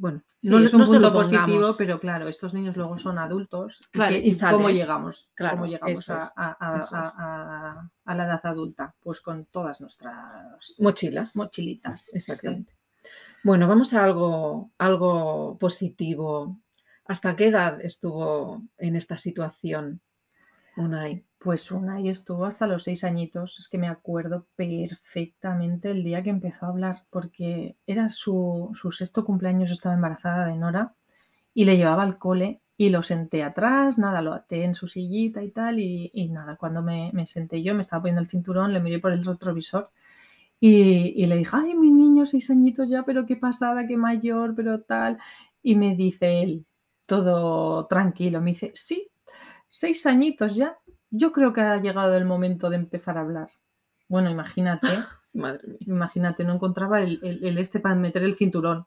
bueno, 0.00 0.22
Sí, 0.38 0.48
no, 0.48 0.58
es 0.58 0.72
no 0.72 0.78
un 0.78 0.84
lo 0.86 0.90
punto 0.90 1.12
positivo, 1.12 1.74
pero 1.76 2.00
claro, 2.00 2.26
estos 2.26 2.54
niños 2.54 2.76
luego 2.76 2.96
son 2.96 3.18
adultos. 3.18 3.80
¿y 3.82 3.90
Claro, 3.90 4.16
y 4.16 4.28
y 4.30 4.38
cómo 4.38 4.70
llegamos? 4.70 5.30
Claro, 5.34 5.56
¿Cómo 5.58 5.66
llegamos 5.66 6.08
a, 6.10 6.22
es, 6.24 6.30
a- 6.36 6.56
a- 6.58 6.78
eso 6.78 6.96
a- 6.96 7.06
es. 7.08 7.14
a- 7.18 7.90
a 8.06 8.14
la 8.14 8.24
edad 8.24 8.40
adulta? 8.44 8.94
Pues 9.00 9.20
con 9.20 9.44
todas 9.46 9.80
nuestras 9.82 10.76
Mochilas. 10.80 11.36
mochilitas. 11.36 12.06
sí. 12.06 12.12
Exactamente. 12.14 12.74
Bueno, 13.44 13.68
vamos 13.68 13.92
a 13.94 14.02
algo, 14.04 14.70
algo 14.78 15.58
positivo. 15.58 16.56
¿Hasta 17.06 17.36
qué 17.36 17.48
edad 17.48 17.80
estuvo 17.80 18.62
en 18.78 18.96
esta 18.96 19.18
situación 19.18 20.00
Unai? 20.76 21.24
Pues 21.38 21.70
una 21.70 22.00
y 22.00 22.08
estuvo 22.08 22.44
hasta 22.44 22.66
los 22.66 22.82
seis 22.84 23.04
añitos. 23.04 23.58
Es 23.58 23.68
que 23.68 23.78
me 23.78 23.88
acuerdo 23.88 24.46
perfectamente 24.56 25.90
el 25.90 26.04
día 26.04 26.22
que 26.22 26.30
empezó 26.30 26.66
a 26.66 26.68
hablar, 26.70 27.04
porque 27.10 27.76
era 27.86 28.08
su, 28.08 28.70
su 28.74 28.90
sexto 28.90 29.24
cumpleaños, 29.24 29.70
estaba 29.70 29.94
embarazada 29.94 30.46
de 30.46 30.56
Nora 30.56 30.94
y 31.54 31.64
le 31.64 31.76
llevaba 31.76 32.02
al 32.04 32.18
cole 32.18 32.62
y 32.76 32.90
lo 32.90 33.02
senté 33.02 33.42
atrás, 33.42 33.98
nada, 33.98 34.22
lo 34.22 34.32
até 34.34 34.64
en 34.64 34.74
su 34.74 34.88
sillita 34.88 35.42
y 35.42 35.50
tal, 35.50 35.78
y, 35.80 36.10
y 36.14 36.28
nada, 36.30 36.56
cuando 36.56 36.82
me, 36.82 37.10
me 37.12 37.26
senté 37.26 37.62
yo, 37.62 37.74
me 37.74 37.82
estaba 37.82 38.02
poniendo 38.02 38.22
el 38.22 38.28
cinturón, 38.28 38.72
le 38.72 38.80
miré 38.80 38.98
por 39.00 39.12
el 39.12 39.24
retrovisor 39.24 39.90
y, 40.60 41.14
y 41.22 41.26
le 41.26 41.36
dije, 41.36 41.50
ay, 41.54 41.74
mi 41.74 41.90
niño, 41.90 42.26
seis 42.26 42.50
añitos 42.50 42.88
ya, 42.90 43.04
pero 43.04 43.26
qué 43.26 43.36
pasada, 43.36 43.86
qué 43.86 43.96
mayor, 43.96 44.54
pero 44.54 44.80
tal. 44.82 45.18
Y 45.62 45.76
me 45.76 45.94
dice 45.96 46.42
él, 46.42 46.66
todo 47.06 47.86
tranquilo, 47.86 48.40
me 48.40 48.50
dice, 48.52 48.72
sí, 48.74 49.09
seis 49.72 50.04
añitos 50.06 50.56
ya, 50.56 50.76
yo 51.10 51.30
creo 51.32 51.52
que 51.52 51.60
ha 51.60 51.76
llegado 51.80 52.16
el 52.16 52.24
momento 52.24 52.68
de 52.70 52.76
empezar 52.76 53.16
a 53.16 53.20
hablar. 53.20 53.48
Bueno, 54.08 54.28
imagínate, 54.30 54.88
Madre 55.32 55.66
mía. 55.68 55.78
imagínate, 55.86 56.42
no 56.44 56.54
encontraba 56.54 57.00
el, 57.02 57.20
el- 57.22 57.44
el 57.44 57.56
este 57.58 57.78
para 57.78 57.94
meter 57.94 58.24
el 58.24 58.34
cinturón. 58.34 58.84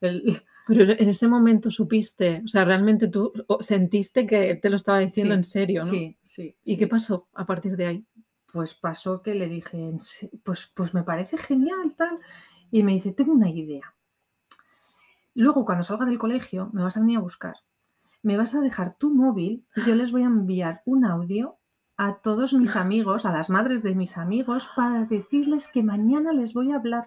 El- 0.00 0.42
Pero 0.66 0.82
en 0.82 1.08
ese 1.08 1.28
momento 1.28 1.70
supiste, 1.70 2.40
o 2.42 2.48
sea, 2.48 2.64
realmente 2.64 3.08
tú 3.08 3.32
sentiste 3.60 4.26
que 4.26 4.54
te 4.56 4.70
lo 4.70 4.76
estaba 4.76 4.98
diciendo 5.00 5.34
Sí, 5.34 5.38
en 5.38 5.44
serio, 5.44 5.80
¿no? 5.82 5.90
Sí, 5.90 6.16
sí. 6.22 6.56
¿Y 6.64 6.72
sí. 6.74 6.78
qué 6.78 6.86
pasó 6.88 7.28
a 7.34 7.44
partir 7.46 7.76
de 7.76 7.86
ahí? 7.86 8.06
Pues 8.50 8.72
pasó 8.74 9.20
que 9.20 9.34
le 9.34 9.46
dije, 9.46 9.76
"¿En 9.76 10.00
se- 10.00 10.30
pues, 10.42 10.72
pues 10.74 10.94
me 10.94 11.02
parece 11.02 11.36
genial, 11.38 11.94
tal. 11.94 12.18
Y 12.70 12.82
me 12.82 12.92
dice, 12.92 13.12
tengo 13.12 13.32
una 13.32 13.50
idea. 13.50 13.94
Luego, 15.34 15.64
cuando 15.64 15.82
salga 15.82 16.06
del 16.06 16.18
colegio, 16.18 16.70
me 16.72 16.82
vas 16.82 16.96
a 16.96 17.00
venir 17.00 17.18
a 17.18 17.22
buscar. 17.22 17.54
Me 18.24 18.36
vas 18.36 18.54
a 18.54 18.60
dejar 18.60 18.96
tu 18.96 19.14
móvil 19.14 19.64
y 19.76 19.82
yo 19.82 19.94
les 19.94 20.10
voy 20.10 20.22
a 20.22 20.26
enviar 20.26 20.82
un 20.86 21.04
audio 21.04 21.58
a 21.96 22.16
todos 22.16 22.52
mis 22.54 22.74
amigos, 22.76 23.24
a 23.26 23.32
las 23.32 23.50
madres 23.50 23.82
de 23.82 23.94
mis 23.94 24.18
amigos, 24.18 24.68
para 24.74 25.04
decirles 25.04 25.68
que 25.68 25.82
mañana 25.84 26.32
les 26.32 26.52
voy 26.54 26.72
a 26.72 26.76
hablar. 26.76 27.04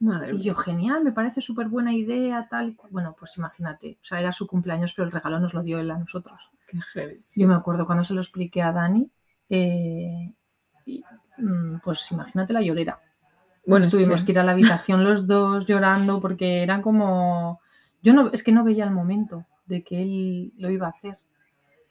Madre 0.00 0.34
Y 0.34 0.40
yo, 0.40 0.54
genial, 0.54 1.04
me 1.04 1.12
parece 1.12 1.40
súper 1.40 1.68
buena 1.68 1.92
idea, 1.92 2.48
tal 2.50 2.70
y 2.70 2.74
cual. 2.74 2.90
Bueno, 2.92 3.14
pues 3.18 3.36
imagínate, 3.38 3.98
o 4.02 4.04
sea, 4.04 4.18
era 4.18 4.32
su 4.32 4.46
cumpleaños, 4.46 4.92
pero 4.94 5.06
el 5.06 5.12
regalo 5.12 5.38
nos 5.40 5.54
lo 5.54 5.62
dio 5.62 5.78
él 5.78 5.90
a 5.90 5.98
nosotros. 5.98 6.50
Qué 6.66 6.78
heavy. 6.94 7.22
Yo 7.36 7.46
me 7.46 7.54
acuerdo 7.54 7.86
cuando 7.86 8.02
se 8.02 8.14
lo 8.14 8.20
expliqué 8.20 8.62
a 8.62 8.72
Dani, 8.72 9.10
eh, 9.50 10.32
y, 10.86 11.04
mm, 11.38 11.80
pues 11.82 12.10
imagínate 12.12 12.52
la 12.54 12.62
llorera. 12.62 12.98
Bueno, 13.66 13.84
es 13.86 13.92
Tuvimos 13.92 14.20
que- 14.22 14.26
que 14.26 14.32
ir 14.32 14.38
a 14.38 14.44
la 14.44 14.52
habitación 14.52 15.04
los 15.04 15.26
dos 15.26 15.66
llorando 15.66 16.18
porque 16.20 16.62
era 16.62 16.80
como... 16.80 17.60
Yo 18.02 18.14
no, 18.14 18.30
es 18.32 18.42
que 18.42 18.52
no 18.52 18.64
veía 18.64 18.84
el 18.84 18.90
momento 18.92 19.44
de 19.70 19.82
que 19.82 20.02
él 20.02 20.52
lo 20.58 20.68
iba 20.70 20.86
a 20.86 20.90
hacer. 20.90 21.16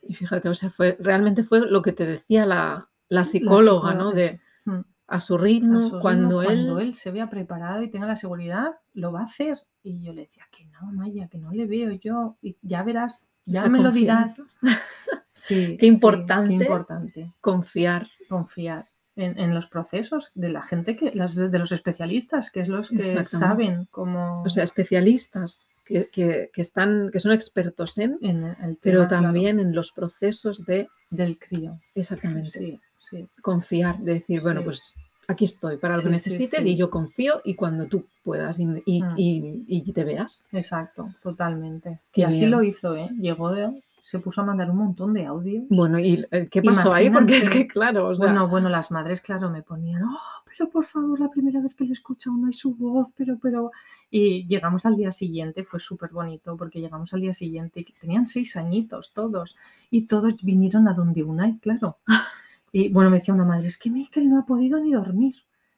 Y 0.02 0.14
fíjate, 0.14 0.48
o 0.48 0.54
sea, 0.54 0.70
fue, 0.70 0.96
realmente 1.00 1.42
fue 1.42 1.60
lo 1.68 1.82
que 1.82 1.92
te 1.92 2.06
decía 2.06 2.46
la, 2.46 2.88
la 3.08 3.24
psicóloga, 3.24 3.94
¿no? 3.94 4.12
De 4.12 4.38
Mm. 4.66 4.80
a 5.08 5.20
su 5.20 5.36
ritmo, 5.38 5.78
A 5.78 5.82
su 5.82 5.86
ritmo, 5.88 6.00
cuando, 6.00 6.42
cuando 6.44 6.78
él, 6.78 6.86
él 6.88 6.94
se 6.94 7.10
vea 7.10 7.28
preparado 7.30 7.82
y 7.82 7.88
tenga 7.90 8.06
la 8.06 8.14
seguridad, 8.14 8.72
lo 8.94 9.10
va 9.10 9.20
a 9.20 9.24
hacer. 9.24 9.58
Y 9.82 10.02
yo 10.02 10.12
le 10.12 10.22
decía 10.26 10.44
que 10.56 10.66
no, 10.66 10.92
Maya, 10.92 11.26
que 11.28 11.38
no 11.38 11.50
le 11.50 11.66
veo 11.66 11.90
yo. 11.92 12.36
Y 12.42 12.56
ya 12.62 12.82
verás, 12.82 13.32
ya 13.46 13.66
me 13.68 13.80
lo 13.80 13.90
dirás. 13.90 14.40
Sí, 15.32 15.76
Qué 15.78 15.86
sí, 15.88 15.94
importante. 15.94 16.48
qué 16.48 16.54
importante. 16.54 17.32
confiar. 17.40 18.06
confiar 18.28 18.86
en, 19.16 19.38
en 19.38 19.54
los 19.54 19.66
procesos 19.68 20.30
de 20.34 20.50
la 20.50 20.60
gente 20.62 20.96
que, 20.96 21.12
las- 21.14 21.34
de 21.34 21.58
los 21.58 21.72
especialistas, 21.72 22.50
que 22.50 22.60
es 22.60 22.68
los 22.68 22.90
que 22.90 23.24
saben 23.24 23.86
cómo 23.90 24.42
O 24.42 24.50
sea, 24.50 24.64
especialistas 24.64 25.68
que, 25.90 26.08
que- 26.08 26.50
que 26.52 26.62
están, 26.62 27.10
que 27.12 27.18
son 27.20 27.32
expertos 27.32 27.98
en, 27.98 28.16
en 28.22 28.44
el 28.44 28.56
tema, 28.56 28.76
pero 28.82 29.06
claro, 29.08 29.22
también 29.24 29.58
en 29.60 29.74
los 29.74 29.90
procesos 29.92 30.64
de 30.64 30.88
del 31.10 31.38
crío. 31.38 31.72
exactamente 31.94 32.50
Sí, 32.50 32.80
sí. 33.00 33.28
confiar, 33.42 33.98
de 33.98 34.14
decir, 34.14 34.40
bueno, 34.40 34.60
Sí. 34.60 34.64
pues 34.66 34.94
aquí 35.26 35.44
estoy 35.44 35.76
para 35.76 35.96
lo 35.96 36.02
que 36.02 36.10
necesites 36.10 36.64
y 36.64 36.76
yo 36.76 36.88
confío 36.90 37.40
y 37.44 37.54
cuando 37.54 37.86
tú 37.86 38.04
puedas 38.22 38.58
y, 38.60 38.66
y- 38.86 39.02
Mm. 39.02 39.14
y- 39.16 39.64
y 39.66 39.92
te 39.92 40.04
veas. 40.04 40.46
Exacto, 40.52 41.08
totalmente. 41.22 42.00
Qué 42.12 42.20
y 42.22 42.24
así 42.24 42.46
lo 42.46 42.62
hizo, 42.62 42.96
¿eh? 42.96 43.08
Llegó 43.18 43.52
de, 43.52 43.68
se 44.02 44.18
puso 44.18 44.40
a 44.40 44.44
mandar 44.44 44.70
un 44.70 44.76
montón 44.78 45.12
de 45.14 45.24
audios. 45.26 45.64
Bueno, 45.68 45.98
¿y 45.98 46.24
eh, 46.30 46.48
qué 46.50 46.62
pasó 46.62 46.92
ahí? 46.92 47.10
Porque 47.10 47.36
es 47.38 47.48
que, 47.48 47.66
claro, 47.68 48.08
o 48.08 48.14
sea, 48.16 48.26
bueno, 48.28 48.48
bueno, 48.48 48.68
las 48.68 48.90
madres, 48.90 49.20
claro, 49.20 49.50
me 49.50 49.62
ponían, 49.62 50.02
oh, 50.04 50.18
pero 50.60 50.70
por 50.72 50.84
favor, 50.84 51.18
la 51.18 51.30
primera 51.30 51.58
vez 51.58 51.74
que 51.74 51.84
le 51.84 51.92
escucha 51.92 52.28
uno 52.28 52.50
y 52.50 52.52
su 52.52 52.74
voz, 52.74 53.14
pero, 53.16 53.38
pero. 53.40 53.70
Y 54.10 54.46
llegamos 54.46 54.84
al 54.84 54.94
día 54.94 55.10
siguiente, 55.10 55.64
fue 55.64 55.80
súper 55.80 56.10
bonito, 56.10 56.54
porque 56.54 56.82
llegamos 56.82 57.14
al 57.14 57.20
día 57.20 57.32
siguiente 57.32 57.80
y 57.80 57.84
tenían 57.84 58.26
seis 58.26 58.58
añitos 58.58 59.14
todos, 59.14 59.56
y 59.88 60.02
todos 60.06 60.36
vinieron 60.42 60.86
a 60.86 60.92
donde 60.92 61.22
Unai, 61.22 61.58
claro. 61.58 61.98
Y 62.72 62.92
bueno, 62.92 63.10
me 63.10 63.16
decía 63.16 63.34
una 63.34 63.44
madre, 63.44 63.66
es 63.66 63.76
que 63.76 63.90
Mikel 63.90 64.28
no 64.28 64.38
ha 64.38 64.46
podido 64.46 64.78
ni 64.78 64.92
dormir, 64.92 65.32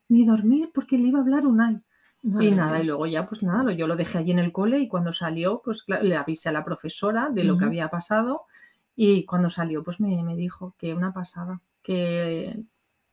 ni 0.08 0.26
dormir 0.26 0.70
porque 0.74 0.98
le 0.98 1.08
iba 1.08 1.20
a 1.20 1.22
hablar 1.22 1.46
Unai. 1.46 1.80
madre 2.22 2.46
Y 2.46 2.50
nada, 2.50 2.82
y 2.82 2.84
luego 2.84 3.06
ya, 3.06 3.24
pues 3.24 3.42
nada, 3.42 3.72
yo 3.72 3.86
lo 3.86 3.96
dejé 3.96 4.18
allí 4.18 4.32
en 4.32 4.40
el 4.40 4.52
cole 4.52 4.78
y 4.80 4.88
cuando 4.88 5.10
salió, 5.12 5.62
pues 5.64 5.84
le 5.86 6.16
avisé 6.16 6.50
a 6.50 6.52
la 6.52 6.64
profesora 6.64 7.30
de 7.30 7.44
lo 7.44 7.56
que 7.56 7.64
había 7.64 7.88
pasado 7.88 8.42
y 8.94 9.24
cuando 9.24 9.48
salió, 9.48 9.82
pues 9.82 10.00
me, 10.00 10.22
me 10.22 10.36
dijo 10.36 10.74
que 10.76 10.92
una 10.92 11.14
pasada, 11.14 11.62
que 11.82 12.62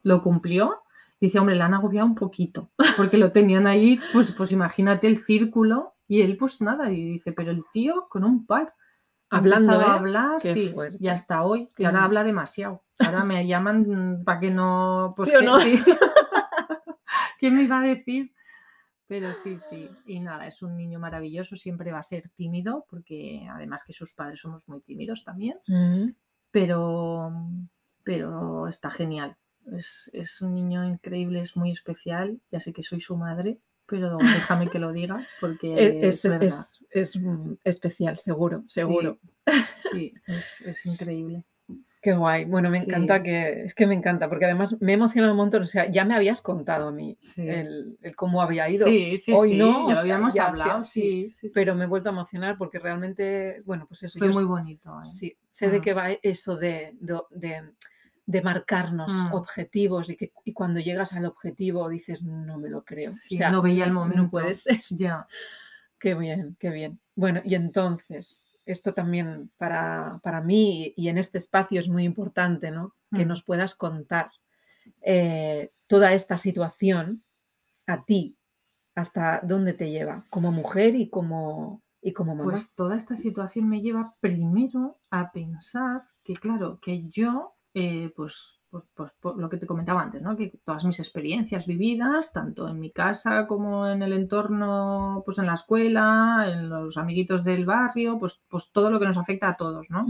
lo 0.02 0.20
cumplió. 0.20 0.82
Dice, 1.20 1.38
hombre, 1.38 1.54
le 1.54 1.62
han 1.62 1.74
agobiado 1.74 2.06
un 2.06 2.14
poquito, 2.14 2.70
porque 2.96 3.18
lo 3.18 3.30
tenían 3.30 3.66
ahí, 3.66 4.00
pues, 4.12 4.32
pues 4.32 4.52
imagínate 4.52 5.06
el 5.06 5.18
círculo 5.18 5.92
y 6.08 6.22
él, 6.22 6.36
pues 6.38 6.62
nada, 6.62 6.90
y 6.90 7.04
dice, 7.04 7.32
pero 7.32 7.50
el 7.50 7.64
tío 7.72 8.08
con 8.08 8.24
un 8.24 8.46
par. 8.46 8.74
Hablando, 9.28 9.80
¿eh? 9.80 9.84
hablar, 9.84 10.40
Qué 10.40 10.52
sí, 10.54 10.68
fuerte. 10.70 10.96
y 10.98 11.06
hasta 11.08 11.44
hoy, 11.44 11.68
que 11.76 11.86
ahora 11.86 12.02
habla 12.04 12.24
demasiado. 12.24 12.82
Ahora 12.98 13.22
me 13.22 13.46
llaman 13.46 14.22
para 14.24 14.40
que 14.40 14.50
no... 14.50 15.10
Pues 15.14 15.28
¿Sí 15.28 15.36
o 15.36 15.42
no? 15.42 15.60
sí. 15.60 15.80
¿Qué 17.38 17.50
me 17.50 17.62
iba 17.62 17.78
a 17.78 17.82
decir? 17.82 18.32
Pero 19.06 19.32
sí, 19.32 19.56
sí. 19.56 19.88
Y 20.06 20.20
nada, 20.20 20.46
es 20.46 20.62
un 20.62 20.76
niño 20.76 20.98
maravilloso, 20.98 21.54
siempre 21.54 21.92
va 21.92 21.98
a 21.98 22.02
ser 22.02 22.28
tímido, 22.28 22.86
porque 22.88 23.46
además 23.50 23.84
que 23.84 23.92
sus 23.92 24.14
padres 24.14 24.40
somos 24.40 24.68
muy 24.68 24.80
tímidos 24.80 25.24
también, 25.24 25.58
pero, 26.50 27.32
pero 28.02 28.68
está 28.68 28.90
genial. 28.90 29.36
Es, 29.72 30.10
es 30.12 30.40
un 30.40 30.54
niño 30.54 30.84
increíble, 30.84 31.40
es 31.40 31.56
muy 31.56 31.70
especial. 31.70 32.40
Ya 32.50 32.60
sé 32.60 32.72
que 32.72 32.82
soy 32.82 33.00
su 33.00 33.16
madre, 33.16 33.58
pero 33.86 34.18
déjame 34.18 34.68
que 34.70 34.78
lo 34.78 34.92
diga, 34.92 35.26
porque 35.40 35.74
E- 36.02 36.06
es, 36.08 36.24
Es, 36.24 36.30
verdad. 36.30 36.46
es- 36.46 36.84
es, 36.90 37.18
especial, 37.64 38.18
seguro, 38.18 38.62
seguro. 38.66 39.18
Sí, 39.76 40.12
es, 40.26 40.60
es 40.62 40.86
increíble. 40.86 41.44
Qué 42.02 42.14
guay. 42.14 42.46
Bueno, 42.46 42.70
me 42.70 42.78
Sí. 42.78 42.86
encanta 42.88 43.22
que, 43.22 43.64
es 43.64 43.74
que 43.74 43.86
me 43.86 43.94
encanta, 43.94 44.26
porque 44.30 44.46
además 44.46 44.74
me 44.80 44.94
emociona 44.94 45.30
un 45.30 45.36
montón. 45.36 45.64
O 45.64 45.66
sea, 45.66 45.90
ya 45.90 46.04
me 46.06 46.14
habías 46.14 46.40
contado 46.40 46.88
a 46.88 46.92
mí 46.92 47.16
Sí. 47.20 47.46
el, 47.46 47.98
el 48.00 48.16
cómo 48.16 48.40
había 48.40 48.70
ido, 48.70 48.86
Sí, 48.86 49.18
sí, 49.18 49.34
Hoy 49.36 49.50
sí, 49.50 49.56
no, 49.58 49.86
ya 49.86 49.94
lo 49.94 50.00
habíamos 50.00 50.32
ya 50.32 50.46
hablado, 50.46 50.80
sí, 50.80 51.28
sí, 51.28 51.48
pero 51.54 51.74
me 51.74 51.84
he 51.84 51.86
vuelto 51.86 52.08
a 52.08 52.12
emocionar 52.12 52.56
porque 52.56 52.78
realmente, 52.78 53.60
bueno, 53.66 53.86
pues 53.86 54.02
eso. 54.04 54.18
fue 54.18 54.28
yo 54.28 54.32
muy 54.32 54.44
bonito. 54.44 54.90
¿eh? 54.98 55.04
Sí, 55.04 55.36
sé 55.50 55.68
de 55.68 55.78
Mm. 55.78 55.82
qué 55.82 55.92
va 55.92 56.10
eso 56.22 56.56
de, 56.56 56.96
de, 57.00 57.20
de- 57.32 57.70
de 58.30 58.42
marcarnos 58.42 59.12
Mm. 59.12 59.32
objetivos 59.34 60.08
y 60.10 60.16
que 60.16 60.32
y 60.44 60.52
cuando 60.52 60.78
llegas 60.80 61.12
al 61.12 61.24
objetivo 61.26 61.88
dices, 61.88 62.22
no 62.22 62.58
me 62.58 62.68
lo 62.68 62.84
creo. 62.84 63.10
Sí, 63.12 63.34
o 63.34 63.38
sea, 63.38 63.50
no 63.50 63.60
veía 63.60 63.84
el 63.84 63.92
No 63.92 64.00
momento. 64.00 64.30
puede 64.30 64.54
ser. 64.54 64.80
Ya. 64.90 65.26
Qué 65.98 66.14
bien, 66.14 66.56
qué 66.60 66.70
bien. 66.70 67.00
Bueno, 67.16 67.40
y 67.44 67.54
entonces, 67.56 68.46
esto 68.66 68.92
también 68.94 69.50
para, 69.58 70.18
para 70.22 70.40
mí 70.40 70.94
y 70.96 71.08
en 71.08 71.18
este 71.18 71.38
espacio 71.38 71.80
es 71.80 71.88
muy 71.88 72.04
importante, 72.04 72.70
¿no? 72.70 72.94
Que 73.14 73.24
Mm. 73.24 73.28
nos 73.28 73.42
puedas 73.42 73.74
contar 73.74 74.30
eh, 75.02 75.70
toda 75.88 76.12
esta 76.14 76.38
situación 76.38 77.18
a 77.86 78.04
ti, 78.04 78.36
hasta 78.94 79.40
dónde 79.42 79.72
te 79.72 79.90
lleva, 79.90 80.24
como 80.30 80.52
mujer 80.52 80.94
y 80.94 81.08
como, 81.10 81.82
y 82.02 82.12
como 82.12 82.34
mamá. 82.34 82.50
Pues 82.50 82.70
toda 82.74 82.96
esta 82.96 83.16
situación 83.16 83.68
me 83.68 83.80
lleva 83.80 84.12
primero 84.20 84.96
a 85.10 85.32
pensar 85.32 86.02
que, 86.24 86.34
claro, 86.34 86.78
que 86.80 87.08
yo, 87.08 87.54
eh, 87.72 88.12
pues, 88.16 88.60
pues, 88.68 88.88
pues, 88.94 89.12
por 89.20 89.38
lo 89.38 89.48
que 89.48 89.56
te 89.56 89.66
comentaba 89.66 90.02
antes, 90.02 90.22
¿no? 90.22 90.36
Que 90.36 90.60
todas 90.64 90.84
mis 90.84 90.98
experiencias 90.98 91.66
vividas, 91.66 92.32
tanto 92.32 92.68
en 92.68 92.80
mi 92.80 92.90
casa 92.90 93.46
como 93.46 93.86
en 93.86 94.02
el 94.02 94.12
entorno, 94.12 95.22
pues 95.24 95.38
en 95.38 95.46
la 95.46 95.54
escuela, 95.54 96.46
en 96.48 96.68
los 96.68 96.96
amiguitos 96.96 97.44
del 97.44 97.64
barrio, 97.64 98.18
pues, 98.18 98.40
pues 98.48 98.72
todo 98.72 98.90
lo 98.90 98.98
que 98.98 99.06
nos 99.06 99.18
afecta 99.18 99.48
a 99.48 99.56
todos, 99.56 99.90
¿no? 99.90 100.06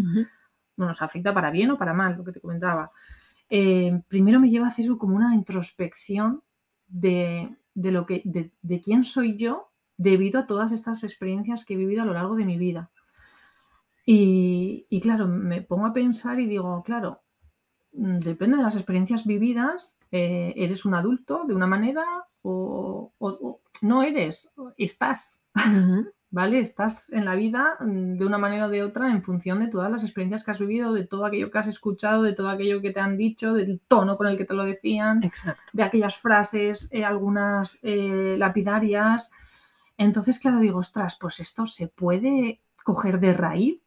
No 0.77 0.87
nos 0.87 1.03
afecta 1.03 1.35
para 1.35 1.51
bien 1.51 1.71
o 1.71 1.79
para 1.79 1.93
mal, 1.93 2.17
lo 2.17 2.25
que 2.25 2.33
te 2.33 2.41
comentaba. 2.41 2.91
Eh, 3.51 4.03
primero 4.09 4.41
me 4.41 4.49
lleva 4.49 4.67
a 4.67 4.69
hacer 4.69 4.87
como 4.97 5.17
una 5.17 5.35
introspección 5.35 6.43
de, 6.87 7.57
de 7.75 7.93
lo 7.93 8.07
que, 8.07 8.23
de, 8.25 8.53
de 8.63 8.81
quién 8.81 9.05
soy 9.05 9.37
yo 9.37 9.71
debido 9.97 10.41
a 10.41 10.47
todas 10.47 10.73
estas 10.73 11.05
experiencias 11.05 11.65
que 11.65 11.75
he 11.75 11.77
vivido 11.77 12.03
a 12.03 12.07
lo 12.07 12.15
largo 12.15 12.37
de 12.37 12.47
mi 12.47 12.57
vida. 12.57 12.91
Y, 14.07 14.87
y 14.89 15.01
claro, 15.01 15.29
me 15.29 15.61
pongo 15.61 15.87
a 15.87 15.93
pensar 15.93 16.41
y 16.41 16.47
digo, 16.47 16.83
claro, 16.83 17.23
depende 17.93 18.57
de 18.57 18.63
las 18.63 18.77
experiencias 18.77 19.25
vividas, 19.27 19.99
eh, 20.13 20.53
eres 20.57 20.85
un 20.85 20.95
adulto 20.95 21.45
de 21.47 21.55
una 21.55 21.67
manera 21.67 22.05
o, 22.43 23.13
o- 23.19 23.29
o 23.43 23.61
no 23.83 24.03
eres, 24.03 24.51
estás. 24.77 25.41
¿vale? 26.33 26.61
Estás 26.61 27.13
en 27.13 27.25
la 27.25 27.35
vida 27.35 27.77
mm, 27.81 28.15
de 28.17 28.25
una 28.25 28.39
manera 28.39 28.67
o 28.67 28.69
de 28.69 28.85
otra 28.85 29.11
en 29.11 29.21
función 29.21 29.59
de 29.59 29.67
todas 29.67 29.91
las 29.91 30.05
experiencias 30.05 30.45
que 30.45 30.53
has 30.53 30.61
vivido, 30.61 30.93
de 30.93 31.05
todo 31.05 31.25
aquello 31.27 31.51
que 31.51 31.59
has 31.59 31.67
escuchado, 31.67 32.23
de 32.23 32.35
todo 32.35 32.49
aquello 32.49 32.81
que 32.81 32.93
te 32.93 33.01
han 33.01 33.17
dicho, 33.17 33.53
del 33.53 33.81
tono 33.89 34.17
con 34.17 34.29
el 34.29 34.39
que 34.39 34.45
te 34.45 34.55
lo 34.55 34.65
decían, 34.65 35.25
Exacto. 35.25 35.61
de 35.73 35.83
aquellas 35.83 36.17
frases, 36.17 36.89
eh, 36.93 37.05
algunas 37.05 37.81
eh, 37.83 38.37
lapidarias. 38.39 39.33
Entonces, 39.99 40.39
claro, 40.39 40.61
digo, 40.61 40.79
ostras, 40.79 41.17
pues 41.21 41.41
esto 41.41 41.67
se 41.67 41.89
puede 41.89 42.61
coger 42.85 43.19
de 43.19 43.33
raíz 43.35 43.81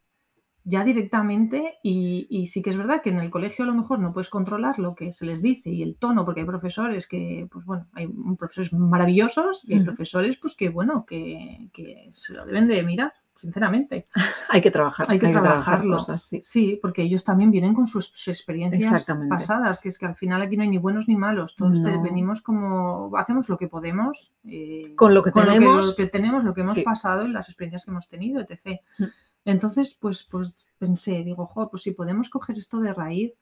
ya 0.63 0.84
directamente 0.84 1.80
y, 1.84 2.28
y 2.30 2.47
sí 2.47 2.62
que 2.62 2.69
es 2.69 2.78
verdad 2.78 3.02
que 3.02 3.10
en 3.10 3.19
el 3.19 3.30
colegio 3.30 3.63
a 3.63 3.67
lo 3.67 3.73
mejor 3.73 3.99
no 3.99 4.13
puedes 4.13 4.30
controlar 4.30 4.80
lo 4.80 4.95
que 4.95 5.12
se 5.12 5.26
les 5.26 5.41
dice 5.41 5.69
y 5.69 5.84
el 5.84 5.97
tono, 5.97 6.26
porque 6.26 6.41
hay 6.41 6.47
profesores 6.47 7.08
que, 7.08 7.47
pues 7.52 7.65
bueno, 7.65 7.88
hay 7.93 8.08
profesores 8.38 8.71
maravillosos 8.73 9.63
y 9.65 9.73
hay 9.73 9.84
profesores 9.84 10.38
pues 10.38 10.56
que, 10.56 10.69
bueno, 10.69 11.06
que, 11.06 11.69
que 11.73 12.08
se 12.12 12.34
lo 12.34 12.45
deben 12.45 12.67
de 12.67 12.82
mirar, 12.84 13.13
sinceramente. 13.36 14.08
Hay 14.50 14.62
que 14.62 14.72
trabajar. 14.72 15.06
Hay 15.10 15.19
que 15.19 15.28
trabajarlo. 15.30 15.98
cosas, 15.98 16.22
sí. 16.24 16.39
Sí, 16.43 16.80
porque 16.82 17.02
ellos 17.02 17.24
también 17.24 17.52
vienen 17.52 17.74
con 17.74 17.88
sus, 17.88 18.06
sus 18.08 18.28
experiencias 18.30 19.08
pasadas, 19.30 19.82
que 19.82 19.89
es 19.89 19.98
que 19.98 20.06
al 20.06 20.15
final 20.15 20.41
aquí 20.41 20.56
no 20.58 20.63
hay 20.63 20.69
ni 20.69 20.78
buenos 20.78 21.08
ni 21.08 21.15
malos, 21.15 21.56
todos 21.56 21.82
te- 21.84 21.98
venimos 21.98 22.41
como, 22.41 23.12
hacemos 23.17 23.50
lo 23.50 23.58
que 23.58 23.67
podemos, 23.67 24.34
eh, 24.46 24.93
Con 24.96 25.13
lo 25.13 25.24
que 25.24 25.32
con 25.32 25.46
tenemos. 25.46 25.86
lo 25.88 25.96
que, 25.96 26.08
tenemos, 26.08 26.43
lo 26.43 26.54
que 26.54 26.62
hemos 26.62 26.76
sí. 26.76 26.84
pasado 26.84 27.26
y 27.26 27.32
las 27.32 27.50
experiencias 27.50 27.86
que 27.86 27.91
hemos 27.91 28.08
tenido, 28.08 28.41
etc. 28.41 28.80
Mm. 29.00 29.04
Entonces, 29.46 29.98
pues, 30.00 30.24
pues 30.24 30.67
pensé, 30.78 31.24
digo, 31.24 31.46
jo, 31.46 31.69
pues 31.69 31.84
si 31.84 31.91
podemos 31.91 32.30
coger 32.30 32.58
esto 32.58 32.80
de 32.80 32.93
raíz, 32.93 33.34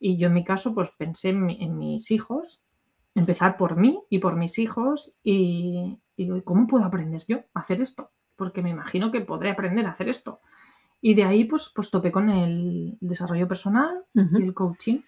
y 0.00 0.16
yo 0.16 0.28
en 0.28 0.34
mi 0.34 0.44
caso, 0.44 0.74
pues 0.74 0.90
pensé 0.96 1.30
en, 1.30 1.44
mi- 1.44 1.58
en 1.62 1.76
mis 1.78 2.10
hijos, 2.10 2.62
empezar 3.14 3.56
por 3.56 3.76
mí 3.76 4.00
y 4.10 4.18
por 4.20 4.36
mis 4.36 4.58
hijos, 4.58 5.16
y, 5.22 5.98
¿y 6.16 6.40
¿cómo 6.42 6.66
puedo 6.66 6.84
aprender 6.84 7.24
yo 7.28 7.38
a 7.54 7.60
hacer 7.60 7.80
esto? 7.80 8.10
Porque 8.38 8.62
me 8.62 8.70
imagino 8.70 9.10
que 9.10 9.20
podré 9.20 9.50
aprender 9.50 9.84
a 9.84 9.90
hacer 9.90 10.08
esto. 10.08 10.40
Y 11.02 11.12
de 11.14 11.24
ahí, 11.24 11.44
pues, 11.44 11.70
pues 11.74 11.90
topé 11.90 12.10
con 12.10 12.30
el 12.30 12.96
desarrollo 13.00 13.46
personal 13.46 14.04
y 14.14 14.42
el 14.42 14.54
coaching. 14.54 15.00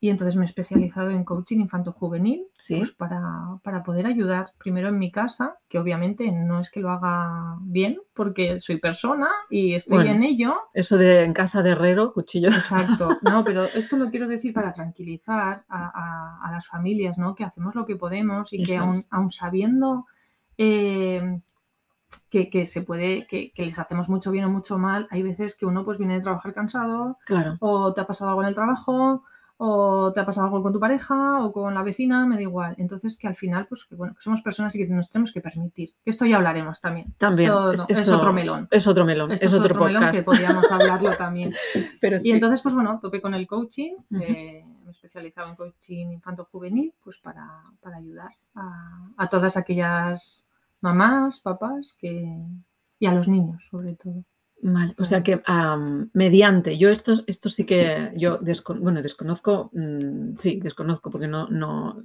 Y 0.00 0.08
entonces 0.08 0.36
me 0.36 0.42
he 0.42 0.46
especializado 0.46 1.10
en 1.10 1.24
coaching 1.24 1.58
infanto-juvenil 1.58 2.46
Sí. 2.56 2.76
pues 2.78 2.92
para, 2.92 3.58
para 3.62 3.82
poder 3.82 4.06
ayudar 4.06 4.52
primero 4.56 4.88
en 4.88 4.98
mi 4.98 5.10
casa, 5.10 5.58
que 5.68 5.78
obviamente 5.78 6.30
no 6.32 6.58
es 6.60 6.70
que 6.70 6.80
lo 6.80 6.90
haga 6.90 7.58
bien, 7.60 7.98
porque 8.14 8.58
soy 8.60 8.78
persona 8.78 9.28
y 9.50 9.74
estoy 9.74 9.96
Bueno. 9.98 10.12
en 10.12 10.22
ello. 10.22 10.54
Eso 10.72 10.96
de 10.96 11.24
en 11.24 11.34
casa 11.34 11.62
de 11.62 11.70
herrero, 11.70 12.12
cuchillo. 12.14 12.48
Exacto, 12.48 13.08
no, 13.22 13.44
pero 13.44 13.64
esto 13.64 13.96
lo 13.98 14.08
quiero 14.10 14.26
decir 14.28 14.54
para 14.54 14.72
tranquilizar 14.72 15.64
a, 15.68 15.86
a- 15.92 16.48
a 16.48 16.50
las 16.50 16.66
familias, 16.66 17.18
¿no? 17.18 17.34
Que 17.34 17.44
hacemos 17.44 17.74
lo 17.74 17.84
que 17.84 17.96
podemos 17.96 18.52
y 18.54 18.62
que 18.62 18.76
Eso 18.76 18.90
aun 19.10 19.28
sabiendo 19.28 20.06
eh, 20.56 21.40
que, 22.32 22.48
que 22.48 22.64
se 22.64 22.80
puede, 22.82 23.26
que, 23.26 23.52
que 23.52 23.62
les 23.64 23.78
hacemos 23.78 24.08
mucho 24.08 24.30
bien 24.30 24.46
o 24.46 24.48
mucho 24.48 24.78
mal, 24.78 25.06
hay 25.10 25.22
veces 25.22 25.54
que 25.54 25.66
uno 25.66 25.84
pues 25.84 25.98
viene 25.98 26.14
de 26.14 26.20
trabajar 26.22 26.54
cansado, 26.54 27.18
Claro. 27.26 27.56
o 27.60 27.92
te 27.92 28.00
ha 28.00 28.06
pasado 28.06 28.30
algo 28.30 28.42
en 28.42 28.48
el 28.48 28.54
trabajo, 28.54 29.22
o 29.64 30.10
te 30.12 30.18
ha 30.18 30.24
pasado 30.26 30.46
algo 30.46 30.62
con 30.62 30.72
tu 30.72 30.80
pareja, 30.80 31.44
o 31.44 31.52
con 31.52 31.72
la 31.74 31.82
vecina, 31.82 32.26
me 32.26 32.34
da 32.36 32.42
igual. 32.42 32.74
Entonces, 32.78 33.16
que 33.16 33.28
al 33.28 33.34
final, 33.36 33.66
pues 33.68 33.84
que 33.84 33.94
bueno, 33.94 34.14
que 34.14 34.20
somos 34.20 34.40
personas 34.42 34.74
y 34.74 34.78
que 34.78 34.88
nos 34.92 35.08
tenemos 35.08 35.30
que 35.30 35.40
permitir. 35.40 35.90
Esto 36.04 36.24
ya 36.24 36.36
hablaremos 36.38 36.80
también. 36.80 37.12
También. 37.18 37.48
Esto 37.50 37.70
es- 37.72 37.78
no, 37.80 37.86
es, 37.88 37.98
esto- 37.98 38.16
otro 38.16 38.32
melón. 38.32 38.66
Es 38.72 38.86
otro 38.88 39.04
melón. 39.04 39.30
Esto 39.30 39.46
es 39.46 39.54
otro, 39.54 39.74
melón 39.84 39.92
podcast. 40.02 40.18
que 40.18 40.22
podríamos 40.24 40.66
hablarlo 40.72 41.14
también. 41.16 41.54
Pero 42.00 42.16
Y 42.24 42.30
entonces, 42.32 42.60
pues 42.62 42.74
bueno, 42.74 42.98
topé 43.00 43.20
con 43.20 43.34
el 43.34 43.46
coaching. 43.46 43.92
Ujú. 44.10 44.22
eh, 44.22 44.64
me 44.82 44.88
he 44.88 44.90
especializado 44.90 45.48
en 45.50 45.54
coaching 45.56 46.06
infanto-juvenil, 46.12 46.92
pues 47.04 47.18
para, 47.18 47.62
para 47.80 47.98
ayudar 47.98 48.30
a, 48.56 49.10
a 49.16 49.28
todas 49.28 49.56
aquellas 49.56 50.44
mamás, 50.82 51.40
papás 51.40 51.96
que, 51.98 52.36
y 52.98 53.06
a 53.06 53.14
los 53.14 53.26
niños, 53.28 53.64
sobre 53.70 53.94
todo. 53.96 54.24
Vale, 54.64 54.94
o 54.98 55.04
sea 55.04 55.24
que 55.24 55.42
mediante, 56.12 56.78
yo 56.78 56.88
esto, 56.88 57.14
esto 57.26 57.48
sí 57.48 57.64
que 57.66 58.12
yo 58.16 58.38
bueno, 58.78 59.02
desconozco, 59.02 59.70
mm, 59.72 60.36
sí, 60.36 60.60
desconozco 60.60 61.10
porque 61.10 61.26
no, 61.26 61.48
no, 61.48 62.00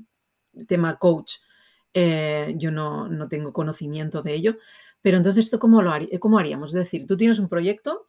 tema 0.68 0.98
coach, 0.98 1.34
eh, 1.94 2.56
yo 2.58 2.72
no, 2.72 3.08
no 3.08 3.28
tengo 3.28 3.54
conocimiento 3.54 4.24
de 4.24 4.34
ello, 4.34 4.58
pero 5.04 5.18
entonces 5.18 5.46
esto 5.46 5.60
cómo 5.60 5.84
lo 5.84 5.92
harí- 5.92 6.18
cómo 6.20 6.40
haríamos? 6.40 6.72
Es 6.72 6.80
decir, 6.80 7.06
tú 7.06 7.16
tienes 7.16 7.38
un 7.38 7.48
proyecto, 7.48 8.08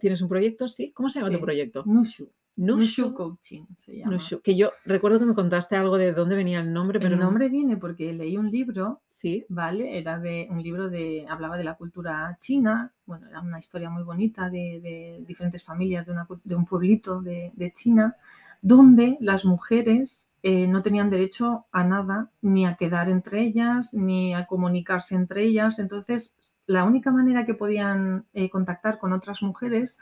tienes 0.00 0.22
un 0.22 0.28
proyecto, 0.28 0.68
sí, 0.68 0.92
¿cómo 0.92 1.10
se 1.10 1.18
llama 1.18 1.30
Sí. 1.30 1.36
tu 1.36 1.42
proyecto? 1.42 1.82
Nushu. 1.84 2.30
Nushu 2.66 3.14
Coaching 3.14 3.64
se 3.76 3.96
llama. 3.96 4.12
Nushu, 4.12 4.40
que 4.42 4.56
yo 4.56 4.70
recuerdo 4.84 5.18
que 5.18 5.26
me 5.26 5.34
contaste 5.34 5.76
algo 5.76 5.96
de 5.98 6.12
dónde 6.12 6.36
venía 6.36 6.60
el 6.60 6.72
nombre, 6.72 6.98
pero 6.98 7.14
El 7.14 7.18
no- 7.20 7.26
nombre 7.26 7.48
viene 7.48 7.76
porque 7.76 8.12
leí 8.12 8.36
un 8.36 8.50
libro, 8.50 9.00
sí, 9.06 9.44
¿vale? 9.48 9.98
Era 9.98 10.18
de 10.18 10.48
un 10.50 10.62
libro 10.62 10.88
de, 10.88 11.26
hablaba 11.28 11.56
de 11.56 11.64
la 11.64 11.74
cultura 11.74 12.36
china, 12.40 12.92
bueno, 13.06 13.28
era 13.28 13.40
una 13.40 13.58
historia 13.58 13.90
muy 13.90 14.02
bonita 14.02 14.50
de, 14.50 14.80
de 14.82 15.24
diferentes 15.26 15.62
familias 15.62 16.06
de, 16.06 16.12
una 16.12 16.26
de 16.44 16.54
un 16.54 16.64
pueblito 16.64 17.20
de, 17.22 17.52
de 17.54 17.72
China, 17.72 18.16
donde 18.60 19.16
las 19.20 19.44
mujeres 19.44 20.30
eh, 20.42 20.66
no 20.68 20.82
tenían 20.82 21.10
derecho 21.10 21.66
a 21.72 21.84
nada, 21.84 22.30
ni 22.42 22.66
a 22.66 22.74
quedar 22.76 23.08
entre 23.08 23.40
ellas, 23.42 23.94
ni 23.94 24.34
a 24.34 24.46
comunicarse 24.46 25.14
entre 25.14 25.42
ellas. 25.42 25.78
Entonces, 25.78 26.36
la 26.66 26.84
única 26.84 27.10
manera 27.10 27.44
que 27.46 27.54
podían 27.54 28.26
eh, 28.32 28.50
contactar 28.50 28.98
con 28.98 29.12
otras 29.12 29.42
mujeres 29.42 29.98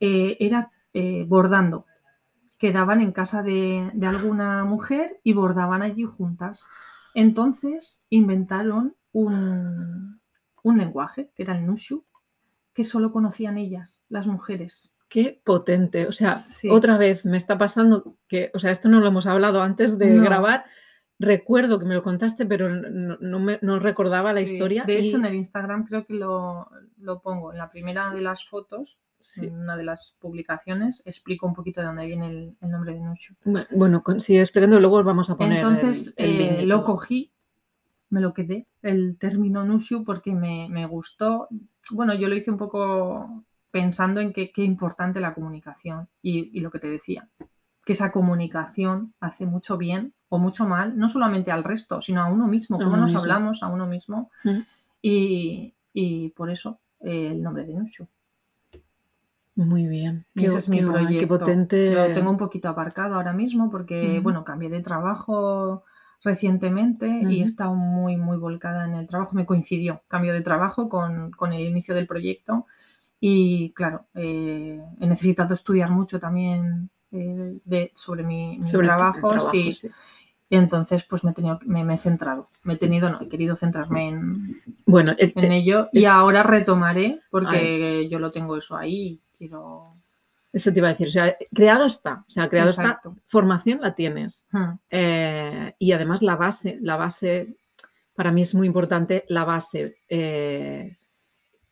eh, 0.00 0.36
era 0.40 0.70
eh, 0.92 1.24
bordando. 1.26 1.86
Quedaban 2.58 3.00
en 3.00 3.12
casa 3.12 3.42
de, 3.42 3.90
de 3.94 4.06
alguna 4.06 4.64
mujer 4.64 5.20
y 5.22 5.32
bordaban 5.32 5.82
allí 5.82 6.04
juntas. 6.04 6.68
Entonces 7.14 8.02
inventaron 8.10 8.96
un, 9.12 10.20
un 10.62 10.78
lenguaje, 10.78 11.30
que 11.34 11.42
era 11.42 11.56
el 11.56 11.66
Nushu, 11.66 12.04
que 12.72 12.84
solo 12.84 13.12
conocían 13.12 13.58
ellas, 13.58 14.02
las 14.08 14.26
mujeres. 14.26 14.92
Qué 15.08 15.40
potente. 15.44 16.06
O 16.06 16.12
sea, 16.12 16.36
Sí. 16.36 16.68
otra 16.68 16.98
vez 16.98 17.24
me 17.24 17.36
está 17.36 17.56
pasando 17.58 18.16
que, 18.28 18.50
o 18.54 18.58
sea, 18.58 18.70
esto 18.72 18.88
no 18.88 19.00
lo 19.00 19.06
hemos 19.08 19.26
hablado 19.26 19.62
antes 19.62 19.98
de 19.98 20.10
No. 20.10 20.22
grabar. 20.22 20.64
Recuerdo 21.18 21.78
que 21.80 21.86
me 21.86 21.94
lo 21.94 22.02
contaste, 22.02 22.46
pero 22.46 22.68
no, 22.68 23.16
no 23.20 23.38
me, 23.40 23.58
no 23.62 23.78
recordaba 23.80 24.32
la 24.32 24.40
historia. 24.42 24.84
De 24.84 24.98
hecho, 24.98 25.16
en 25.16 25.24
el 25.24 25.34
Instagram 25.34 25.84
creo 25.86 26.04
que 26.06 26.14
lo, 26.14 26.68
lo 26.98 27.20
pongo. 27.20 27.50
En 27.52 27.58
la 27.58 27.68
primera 27.68 28.10
Sí. 28.10 28.16
de 28.16 28.20
las 28.22 28.44
fotos, 28.46 28.98
sí. 29.20 29.46
en 29.46 29.54
una 29.58 29.76
de 29.76 29.84
las 29.84 30.14
publicaciones, 30.20 31.02
explico 31.06 31.46
un 31.46 31.54
poquito 31.54 31.80
de 31.80 31.86
dónde 31.86 32.06
viene 32.06 32.26
el, 32.28 32.56
el 32.60 32.70
nombre 32.70 32.94
de 32.94 33.00
Nushu. 33.00 33.34
Bu- 33.44 33.66
Bueno, 33.76 34.02
con- 34.02 34.20
sigue 34.20 34.40
explicando, 34.40 34.78
luego 34.80 35.02
vamos 35.04 35.30
a 35.30 35.36
poner. 35.36 35.58
Entonces 35.58 36.14
el 36.16 36.40
eh, 36.40 36.66
lo 36.66 36.84
cogí, 36.84 37.32
me 38.10 38.20
lo 38.20 38.32
quedé, 38.32 38.66
el 38.82 39.16
término 39.18 39.64
Nushu, 39.64 40.04
porque 40.04 40.32
me, 40.32 40.68
me 40.70 40.86
gustó. 40.86 41.48
Bueno, 41.90 42.14
yo 42.14 42.28
lo 42.28 42.34
hice 42.36 42.50
un 42.50 42.56
poco 42.58 43.44
pensando 43.70 44.20
en 44.20 44.32
qué 44.32 44.50
importante 44.56 45.20
la 45.20 45.34
comunicación 45.34 46.08
y, 46.22 46.56
y 46.56 46.60
lo 46.60 46.70
que 46.70 46.78
te 46.78 46.88
decía, 46.88 47.28
que 47.84 47.92
esa 47.92 48.10
comunicación 48.12 49.12
hace 49.20 49.44
mucho 49.46 49.76
bien 49.76 50.14
o 50.30 50.38
mucho 50.38 50.66
mal, 50.66 50.96
no 50.98 51.08
solamente 51.08 51.50
al 51.50 51.64
resto, 51.64 52.00
sino 52.00 52.22
a 52.22 52.26
uno 52.26 52.46
mismo, 52.46 52.76
cómo 52.78 52.90
uno 52.90 53.00
nos 53.02 53.10
mismo. 53.10 53.20
hablamos 53.20 53.62
a 53.62 53.68
uno 53.68 53.86
mismo. 53.86 54.30
Y, 55.00 55.74
y 55.92 56.30
por 56.30 56.50
eso 56.50 56.80
eh, 57.00 57.28
el 57.32 57.42
nombre 57.42 57.64
de 57.64 57.74
Nushu. 57.74 58.06
Muy 59.58 59.86
bien. 59.86 60.24
Qué, 60.34 60.46
ese 60.46 60.58
es 60.58 60.68
mi 60.68 60.78
qué 60.78 60.84
guay, 60.86 61.04
qué 61.06 61.26
proyecto. 61.26 61.26
potente. 61.26 61.94
Lo 61.94 62.12
tengo 62.12 62.30
un 62.30 62.38
poquito 62.38 62.68
aparcado 62.68 63.14
ahora 63.16 63.32
mismo 63.32 63.70
porque, 63.70 64.20
bueno, 64.22 64.44
cambié 64.44 64.68
de 64.70 64.80
trabajo 64.80 65.84
recientemente 66.22 67.06
y 67.08 67.40
he 67.40 67.44
estado 67.44 67.74
muy, 67.74 68.16
muy 68.16 68.36
volcada 68.36 68.84
en 68.84 68.94
el 68.94 69.08
trabajo. 69.08 69.34
Me 69.34 69.46
coincidió 69.46 70.02
cambio 70.08 70.32
de 70.32 70.42
trabajo 70.42 70.88
con, 70.88 71.30
con 71.32 71.52
el 71.52 71.62
inicio 71.62 71.94
del 71.94 72.06
proyecto 72.06 72.66
y, 73.20 73.72
claro, 73.74 74.06
eh, 74.14 74.80
he 75.00 75.06
necesitado 75.06 75.54
estudiar 75.54 75.90
mucho 75.90 76.20
también 76.20 76.90
eh, 77.12 77.58
de, 77.64 77.92
sobre 77.94 78.22
mi, 78.22 78.58
mi 78.58 78.64
sobre 78.64 78.86
el 78.88 78.96
trabajo. 78.96 79.30
sí. 79.38 79.72
sí. 79.72 79.88
Y 80.50 80.56
entonces, 80.56 81.04
pues 81.04 81.24
me 81.24 81.32
he, 81.32 81.34
tenido, 81.34 81.58
me, 81.66 81.84
me 81.84 81.94
he 81.94 81.98
centrado. 81.98 82.48
Me 82.64 82.74
he 82.74 82.76
tenido, 82.76 83.10
no, 83.10 83.20
he 83.20 83.28
querido 83.28 83.54
centrarme 83.54 84.08
en, 84.08 84.40
Bueno, 84.86 85.12
el- 85.18 85.32
en 85.36 85.52
ello 85.52 85.88
y 85.92 86.06
ahora 86.06 86.42
retomaré 86.42 87.20
porque 87.30 88.06
Ah, 88.06 88.08
yo 88.10 88.18
lo 88.18 88.30
tengo 88.30 88.56
eso 88.56 88.76
ahí 88.76 89.20
quiero... 89.38 89.94
eso 90.52 90.72
te 90.72 90.78
iba 90.80 90.88
a 90.88 90.92
decir. 90.92 91.08
O 91.08 91.10
sea, 91.10 91.36
creado 91.54 91.86
está. 91.86 92.24
O 92.26 92.30
sea, 92.30 92.48
creado 92.48 92.70
Exacto. 92.70 93.10
está. 93.10 93.22
Formación 93.26 93.80
la 93.80 93.94
tienes. 93.94 94.48
Hmm. 94.50 94.72
Eh, 94.90 95.74
y 95.78 95.92
además 95.92 96.22
la 96.22 96.36
base, 96.36 96.78
la 96.82 96.96
base, 96.96 97.56
para 98.14 98.32
mí 98.32 98.42
es 98.42 98.54
muy 98.54 98.66
importante 98.66 99.24
la 99.28 99.44
base, 99.44 99.96
eh, 100.08 100.96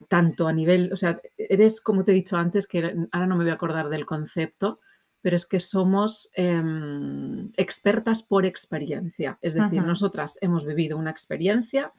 tanto 0.08 0.46
a 0.46 0.52
nivel, 0.52 0.92
o 0.92 0.96
sea, 0.96 1.20
eres, 1.36 1.80
como 1.80 2.04
te 2.04 2.12
he 2.12 2.14
dicho 2.14 2.36
antes, 2.36 2.66
que 2.66 2.94
ahora 3.12 3.26
no 3.26 3.36
me 3.36 3.44
voy 3.44 3.50
a 3.50 3.54
acordar 3.54 3.88
del 3.88 4.06
concepto, 4.06 4.80
pero 5.26 5.34
es 5.34 5.46
que 5.46 5.58
somos 5.58 6.30
em, 6.34 7.50
expertas 7.56 8.22
por 8.22 8.46
experiencia. 8.46 9.38
Es 9.42 9.54
decir, 9.54 9.82
nosotras 9.82 10.38
hemos 10.40 10.64
vivido 10.64 10.96
una 10.96 11.10
experiencia, 11.10 11.90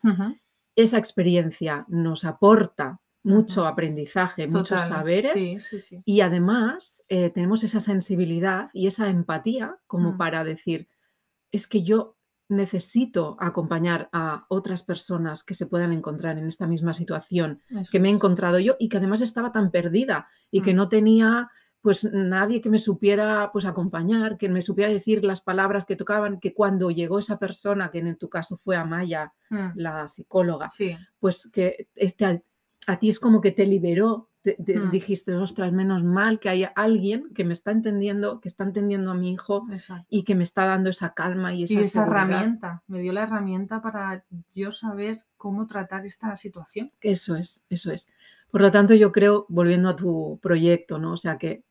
esa 0.75 0.97
experiencia 0.97 1.84
nos 1.89 2.23
aporta 2.23 3.01
mucho 3.23 3.65
aprendizaje, 3.65 4.47
muchos 4.47 4.82
saberes. 4.88 5.34
Sí, 5.34 5.60
sí, 5.60 5.80
sí. 5.80 5.97
Y 6.06 6.21
además 6.21 7.03
eh, 7.10 7.30
tenemos 7.30 7.63
esa 7.63 7.80
sensibilidad 7.82 8.69
y 8.73 8.88
esa 8.88 9.10
empatía 9.10 9.77
como 9.88 10.13
Mm. 10.13 10.17
para 10.17 10.43
decir, 10.43 10.88
es 11.51 11.67
que 11.67 11.84
yo 11.84 12.15
necesito 12.49 13.36
acompañar 13.39 14.08
a 14.13 14.45
otras 14.47 14.82
personas 14.84 15.43
que 15.43 15.53
se 15.53 15.65
puedan 15.65 15.91
encontrar 15.91 16.38
en 16.38 16.47
esta 16.47 16.65
misma 16.65 16.93
situación 16.93 17.62
Eso 17.69 17.91
que 17.91 17.99
me 17.99 18.08
he 18.08 18.12
encontrado 18.13 18.58
yo 18.60 18.75
y 18.80 18.88
que 18.88 18.97
además 18.97 19.19
estaba 19.21 19.51
tan 19.51 19.69
perdida 19.69 20.27
y 20.49 20.62
que 20.62 20.73
Mm. 20.73 20.77
no 20.77 20.89
tenía 20.89 21.49
pues 21.82 22.10
nadie 22.12 22.60
que 22.62 22.69
me 22.69 22.80
supiera 22.80 23.49
pues 23.53 23.63
acompañar, 23.65 24.38
que 24.38 24.49
me 24.49 24.62
supiera 24.62 24.91
decir 24.91 25.23
las 25.23 25.41
palabras 25.41 25.86
que 25.86 25.95
tocaban, 25.95 26.39
que 26.39 26.53
cuando 26.53 26.89
llegó 26.91 27.19
esa 27.19 27.38
persona, 27.38 27.91
que 27.91 27.99
en 27.99 28.17
tu 28.17 28.30
caso 28.30 28.58
fue 28.58 28.75
Amaya, 28.75 29.32
Mm. 29.49 29.69
la 29.75 30.08
psicóloga, 30.08 30.67
Sí, 30.69 30.97
pues 31.19 31.49
que 31.53 31.88
este, 31.95 32.43
a, 32.88 32.97
ti 33.00 33.10
es 33.10 33.19
como 33.19 33.41
que 33.41 33.52
te 33.52 33.65
liberó, 33.65 34.30
te, 34.41 34.54
te 34.65 34.80
Mm. 34.80 34.91
dijiste, 34.91 35.36
ostras, 35.36 35.71
menos 35.73 36.04
mal 36.04 36.39
que 36.39 36.50
hay 36.50 36.65
alguien 36.76 37.32
que 37.36 37.43
me 37.45 37.54
está 37.54 37.71
entendiendo, 37.71 38.39
que 38.39 38.47
está 38.47 38.63
entendiendo 38.63 39.12
a 39.12 39.13
mi 39.13 39.32
hijo 39.34 39.67
exacto. 39.71 40.06
y 40.10 40.23
que 40.23 40.36
me 40.36 40.43
está 40.43 40.65
dando 40.65 40.89
esa 40.89 41.13
calma 41.13 41.54
y 41.54 41.63
esa, 41.63 41.73
Y 41.73 41.78
esa 41.78 42.04
herramienta, 42.04 42.82
me 42.88 43.02
dio 43.02 43.12
la 43.13 43.23
herramienta 43.23 43.82
para 43.82 44.23
yo 44.56 44.71
saber 44.71 45.17
cómo 45.38 45.67
tratar 45.67 46.06
esta 46.06 46.36
situación. 46.38 46.91
Eso 47.02 47.36
es, 47.36 47.63
eso 47.69 47.91
es. 47.91 48.10
Por 48.50 48.62
lo 48.62 48.71
tanto, 48.71 48.93
yo 48.95 49.12
creo, 49.12 49.45
volviendo 49.50 49.89
a 49.89 49.95
tu 49.95 50.39
proyecto, 50.41 50.97
¿no? 50.97 51.12
O 51.13 51.17
sea 51.17 51.38
que, 51.38 51.63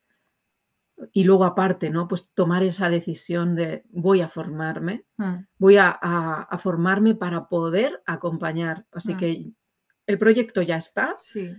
y 1.13 1.25
luego 1.25 1.45
aparte, 1.45 1.91
¿no? 1.91 2.09
Pues 2.09 2.29
tomar 2.35 2.63
esa 2.63 2.89
decisión 2.89 3.55
de 3.55 3.85
voy 3.91 4.21
a 4.23 4.29
formarme, 4.29 5.05
Mm. 5.19 5.47
voy 5.59 5.77
a, 5.77 5.89
a- 6.01 6.43
a 6.43 6.59
formarme 6.59 7.15
para 7.15 7.49
poder 7.49 8.03
acompañar. 8.07 8.87
Así 8.93 9.15
Mm. 9.15 9.17
que 9.19 9.51
el 10.07 10.19
proyecto 10.19 10.63
ya 10.63 10.77
está. 10.77 11.15
Sí, 11.19 11.55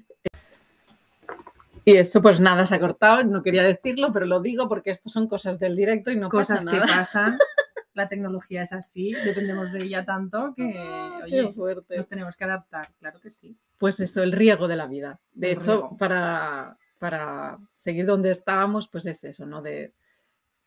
Y 1.86 1.96
eso 1.96 2.22
pues 2.22 2.40
nada 2.40 2.66
se 2.66 2.76
ha 2.76 2.80
cortado, 2.80 3.24
no 3.24 3.42
quería 3.44 3.64
decirlo, 3.64 4.12
pero 4.12 4.26
lo 4.26 4.42
digo 4.42 4.68
porque 4.68 4.92
esto 4.92 5.10
son 5.10 5.28
cosas 5.28 5.58
del 5.60 5.76
directo 5.76 6.12
y 6.12 6.18
no 6.18 6.30
cosas 6.30 6.66
pasa 6.66 6.72
que 6.72 6.86
pasan. 6.86 7.38
La 7.94 8.08
tecnología 8.08 8.62
es 8.62 8.74
así, 8.74 9.14
dependemos 9.14 9.72
de 9.72 9.84
ella 9.84 10.06
tanto 10.06 10.54
que, 10.56 10.80
oye, 11.24 11.52
fuerte. 11.52 11.98
nos 11.98 12.08
tenemos 12.08 12.36
que 12.36 12.44
adaptar, 12.44 12.90
claro 13.00 13.20
que 13.20 13.32
sí. 13.32 13.56
Pues 13.80 14.00
eso, 14.00 14.22
el 14.22 14.34
riego 14.34 14.68
de 14.68 14.76
la 14.76 14.86
vida. 14.86 15.20
De 15.34 15.52
El 15.52 15.58
hecho, 15.58 15.72
riego. 15.72 15.98
para, 15.98 16.78
para 17.00 17.58
seguir 17.76 18.06
donde 18.06 18.30
estábamos, 18.30 18.88
pues 18.88 19.08
es 19.08 19.24
eso, 19.24 19.48
¿no? 19.48 19.64
De, 19.64 19.94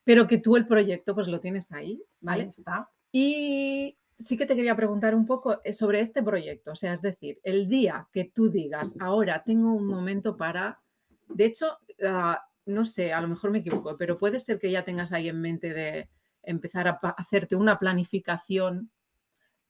pero 0.03 0.27
que 0.27 0.39
tú 0.39 0.57
el 0.57 0.67
proyecto 0.67 1.15
pues 1.15 1.29
lo 1.29 1.39
tienes 1.39 1.71
ahí, 1.71 2.03
¿vale? 2.21 2.43
Ahí 2.45 2.49
está. 2.49 2.89
Y 3.13 3.95
sí 4.21 4.37
que 4.37 4.47
te 4.47 4.55
quería 4.55 4.77
preguntar 4.77 5.15
un 5.15 5.27
poco 5.27 5.61
eh, 5.65 5.73
sobre 5.73 6.01
este 6.01 6.23
proyecto, 6.23 6.73
o 6.73 6.77
sea, 6.77 6.93
es 6.93 7.03
decir, 7.03 7.41
el 7.43 7.69
día 7.69 8.07
que 8.13 8.25
tú 8.25 8.51
digas, 8.51 8.95
ahora 9.01 9.43
tengo 9.45 9.73
un 9.73 9.87
momento 9.87 10.37
para, 10.37 10.81
de 11.29 11.47
hecho, 11.47 11.79
ah, 12.07 12.41
no 12.67 12.85
sé, 12.85 13.13
a 13.13 13.21
lo 13.21 13.29
mejor 13.29 13.51
me 13.51 13.59
equivoco, 13.59 13.97
pero 13.97 14.19
puede 14.19 14.39
ser 14.39 14.59
que 14.59 14.71
ya 14.71 14.85
tengas 14.85 15.13
ahí 15.13 15.29
en 15.29 15.41
mente 15.41 15.73
de 15.73 16.09
empezar 16.43 16.87
a 16.89 16.93
hacerte 17.17 17.57
una 17.57 17.79
planificación 17.79 18.91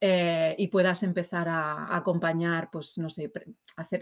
eh, 0.01 0.57
y 0.59 0.69
puedas 0.69 1.03
empezar 1.05 1.49
a, 1.49 1.95
acompañar, 1.95 2.71
pues 2.73 2.99
no 2.99 3.09
sé, 3.09 3.31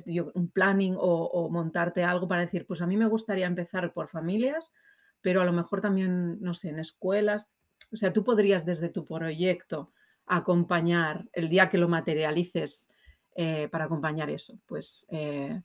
yo 0.07 0.33
un 0.35 0.51
planning 0.51 0.95
o, 0.97 1.25
o 1.25 1.51
montarte 1.51 2.05
algo 2.05 2.27
para 2.27 2.43
decir, 2.43 2.67
pues 2.67 2.81
a 2.81 2.87
mí 2.87 2.97
me 2.97 3.07
gustaría 3.07 3.47
empezar 3.47 3.93
por 3.93 4.09
familias, 4.09 4.73
pero 5.21 5.43
a 5.43 5.45
lo 5.45 5.53
mejor 5.53 5.81
también, 5.83 6.41
no 6.41 6.55
sé, 6.55 6.71
en 6.71 6.79
escuelas. 6.79 7.59
O 7.93 7.97
sea, 7.97 8.13
tú 8.13 8.25
podrías 8.25 8.65
desde 8.65 8.89
tu 8.89 9.05
proyecto 9.05 9.93
acompañar 10.29 11.27
el 11.33 11.49
día 11.49 11.69
que 11.69 11.79
lo 11.79 11.89
materialices 11.89 12.91
eh, 13.35 13.69
para 13.71 13.85
acompañar 13.85 14.31
eso, 14.31 14.59
pues, 14.67 15.07
eh, 15.11 15.63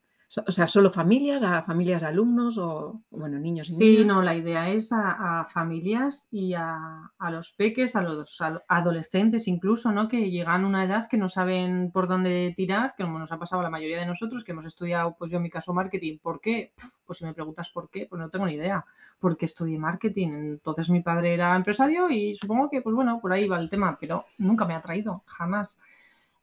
o 0.48 0.52
sea, 0.52 0.67
solo 0.67 0.89
familias, 0.89 1.41
a 1.43 1.63
familias 1.63 2.04
alumnos 2.04 2.58
o, 2.58 3.02
bueno, 3.12 3.39
niños 3.39 3.69
y 3.69 3.74
Sí, 3.74 3.98
niñas. 3.98 4.06
no, 4.08 4.22
la 4.22 4.36
idea 4.36 4.69
es 4.69 4.91
a, 4.91 5.41
a 5.41 5.46
familias 5.46 6.28
y 6.32 6.54
a, 6.54 7.12
a 7.17 7.32
los 7.32 7.52
peques, 7.52 7.96
a 7.96 8.02
los 8.04 8.41
adolescentes 8.67 9.48
incluso, 9.48 9.91
¿no? 9.91 10.08
Que 10.08 10.32
llegan 10.32 10.63
a 10.63 10.67
una 10.67 10.84
edad 10.84 11.08
que 11.10 11.17
no 11.17 11.30
saben 11.30 11.91
por 11.91 12.08
dónde 12.08 12.54
tirar, 12.56 12.93
que 12.96 13.04
como 13.04 13.19
nos 13.19 13.32
ha 13.32 13.39
pasado 13.39 13.60
a 13.62 13.63
la 13.63 13.69
mayoría 13.69 14.00
de 14.00 14.06
nosotros, 14.06 14.43
que 14.43 14.52
hemos 14.54 14.65
estudiado, 14.65 15.15
pues 15.17 15.32
yo 15.32 15.38
en 15.38 15.43
mi 15.43 15.50
caso, 15.50 15.74
marketing. 15.74 16.17
¿Por 16.19 16.39
qué? 16.41 16.74
Pues 17.06 17.19
si 17.19 17.26
me 17.26 17.34
preguntas 17.34 17.69
por 17.69 17.89
qué, 17.89 18.08
pues 18.10 18.19
no 18.19 18.30
tengo 18.30 18.46
ni 18.46 18.54
idea. 18.54 18.86
Porque 19.19 19.46
estudié 19.46 19.78
marketing. 19.78 20.30
Entonces 20.34 20.89
mi 20.89 21.02
padre 21.02 21.34
era 21.34 21.56
empresario 21.56 22.10
y 22.10 22.34
supongo 22.36 22.69
que, 22.69 22.82
pues 22.82 22.96
bueno, 22.96 23.19
por 23.22 23.32
ahí 23.34 23.48
va 23.48 23.60
el 23.60 23.69
tema, 23.69 23.98
pero 24.00 24.26
nunca 24.38 24.65
me 24.65 24.74
ha 24.74 24.82
traído, 24.82 25.24
jamás. 25.28 25.80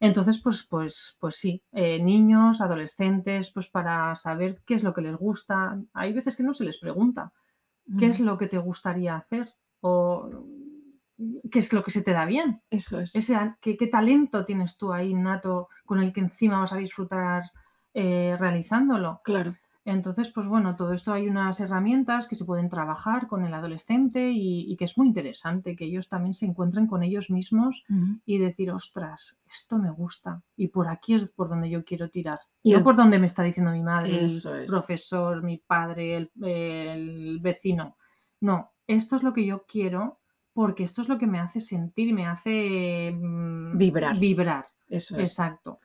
Entonces, 0.01 0.39
pues, 0.39 0.63
pues, 0.63 1.15
pues 1.19 1.35
sí, 1.35 1.61
eh, 1.71 2.01
niños, 2.01 2.59
adolescentes, 2.59 3.51
pues 3.51 3.69
para 3.69 4.15
saber 4.15 4.59
qué 4.65 4.73
es 4.73 4.83
lo 4.83 4.95
que 4.95 5.01
les 5.01 5.15
gusta. 5.15 5.79
Hay 5.93 6.11
veces 6.11 6.35
que 6.35 6.43
no 6.43 6.53
se 6.53 6.65
les 6.65 6.79
pregunta 6.79 7.31
qué 7.99 8.07
es 8.07 8.19
lo 8.19 8.37
que 8.37 8.47
te 8.47 8.57
gustaría 8.57 9.15
hacer 9.15 9.53
o 9.81 10.27
qué 11.51 11.59
es 11.59 11.71
lo 11.71 11.83
que 11.83 11.91
se 11.91 12.01
te 12.01 12.13
da 12.13 12.25
bien. 12.25 12.63
Eso 12.71 12.99
es. 12.99 13.15
Ese, 13.15 13.37
qué, 13.61 13.77
qué 13.77 13.87
talento 13.87 14.43
tienes 14.43 14.75
tú 14.75 14.91
ahí 14.91 15.11
innato 15.11 15.69
con 15.85 16.01
el 16.01 16.11
que 16.11 16.21
encima 16.21 16.59
vas 16.59 16.73
a 16.73 16.77
disfrutar 16.77 17.43
eh, 17.93 18.35
realizándolo. 18.39 19.21
Claro. 19.23 19.55
Entonces, 19.91 20.29
pues 20.31 20.47
bueno, 20.47 20.75
todo 20.75 20.93
esto 20.93 21.13
hay 21.13 21.27
unas 21.27 21.59
herramientas 21.59 22.27
que 22.27 22.35
se 22.35 22.45
pueden 22.45 22.69
trabajar 22.69 23.27
con 23.27 23.45
el 23.45 23.53
adolescente 23.53 24.31
y, 24.31 24.71
y 24.71 24.75
que 24.77 24.85
es 24.85 24.97
muy 24.97 25.07
interesante 25.07 25.75
que 25.75 25.85
ellos 25.85 26.07
también 26.09 26.33
se 26.33 26.45
encuentren 26.45 26.87
con 26.87 27.03
ellos 27.03 27.29
mismos 27.29 27.83
y 28.25 28.37
decir, 28.37 28.71
ostras, 28.71 29.35
esto 29.47 29.77
me 29.79 29.91
gusta 29.91 30.41
y 30.55 30.67
por 30.69 30.87
aquí 30.87 31.13
es 31.13 31.29
por 31.29 31.49
donde 31.49 31.69
yo 31.69 31.83
quiero 31.83 32.09
tirar. 32.09 32.39
Y 32.63 32.71
no 32.71 32.77
es- 32.77 32.83
por 32.83 32.95
donde 32.95 33.19
me 33.19 33.25
está 33.25 33.43
diciendo 33.43 33.71
mi 33.71 33.81
madre, 33.83 34.25
Eso 34.25 34.55
el 34.55 34.63
es. 34.63 34.67
profesor, 34.71 35.43
mi 35.43 35.57
padre, 35.57 36.15
el, 36.17 36.31
el 36.43 37.39
vecino. 37.41 37.97
No, 38.39 38.71
esto 38.87 39.15
es 39.15 39.23
lo 39.23 39.33
que 39.33 39.45
yo 39.45 39.65
quiero 39.67 40.19
porque 40.53 40.83
esto 40.83 41.01
es 41.01 41.07
lo 41.09 41.17
que 41.17 41.27
me 41.27 41.39
hace 41.39 41.59
sentir 41.61 42.13
me 42.13 42.27
hace 42.27 43.11
mm, 43.13 43.77
Vibrar. 43.77 44.19
Vibrar, 44.19 44.65
Eso 44.89 45.15
es. 45.15 45.21
exacto. 45.21 45.79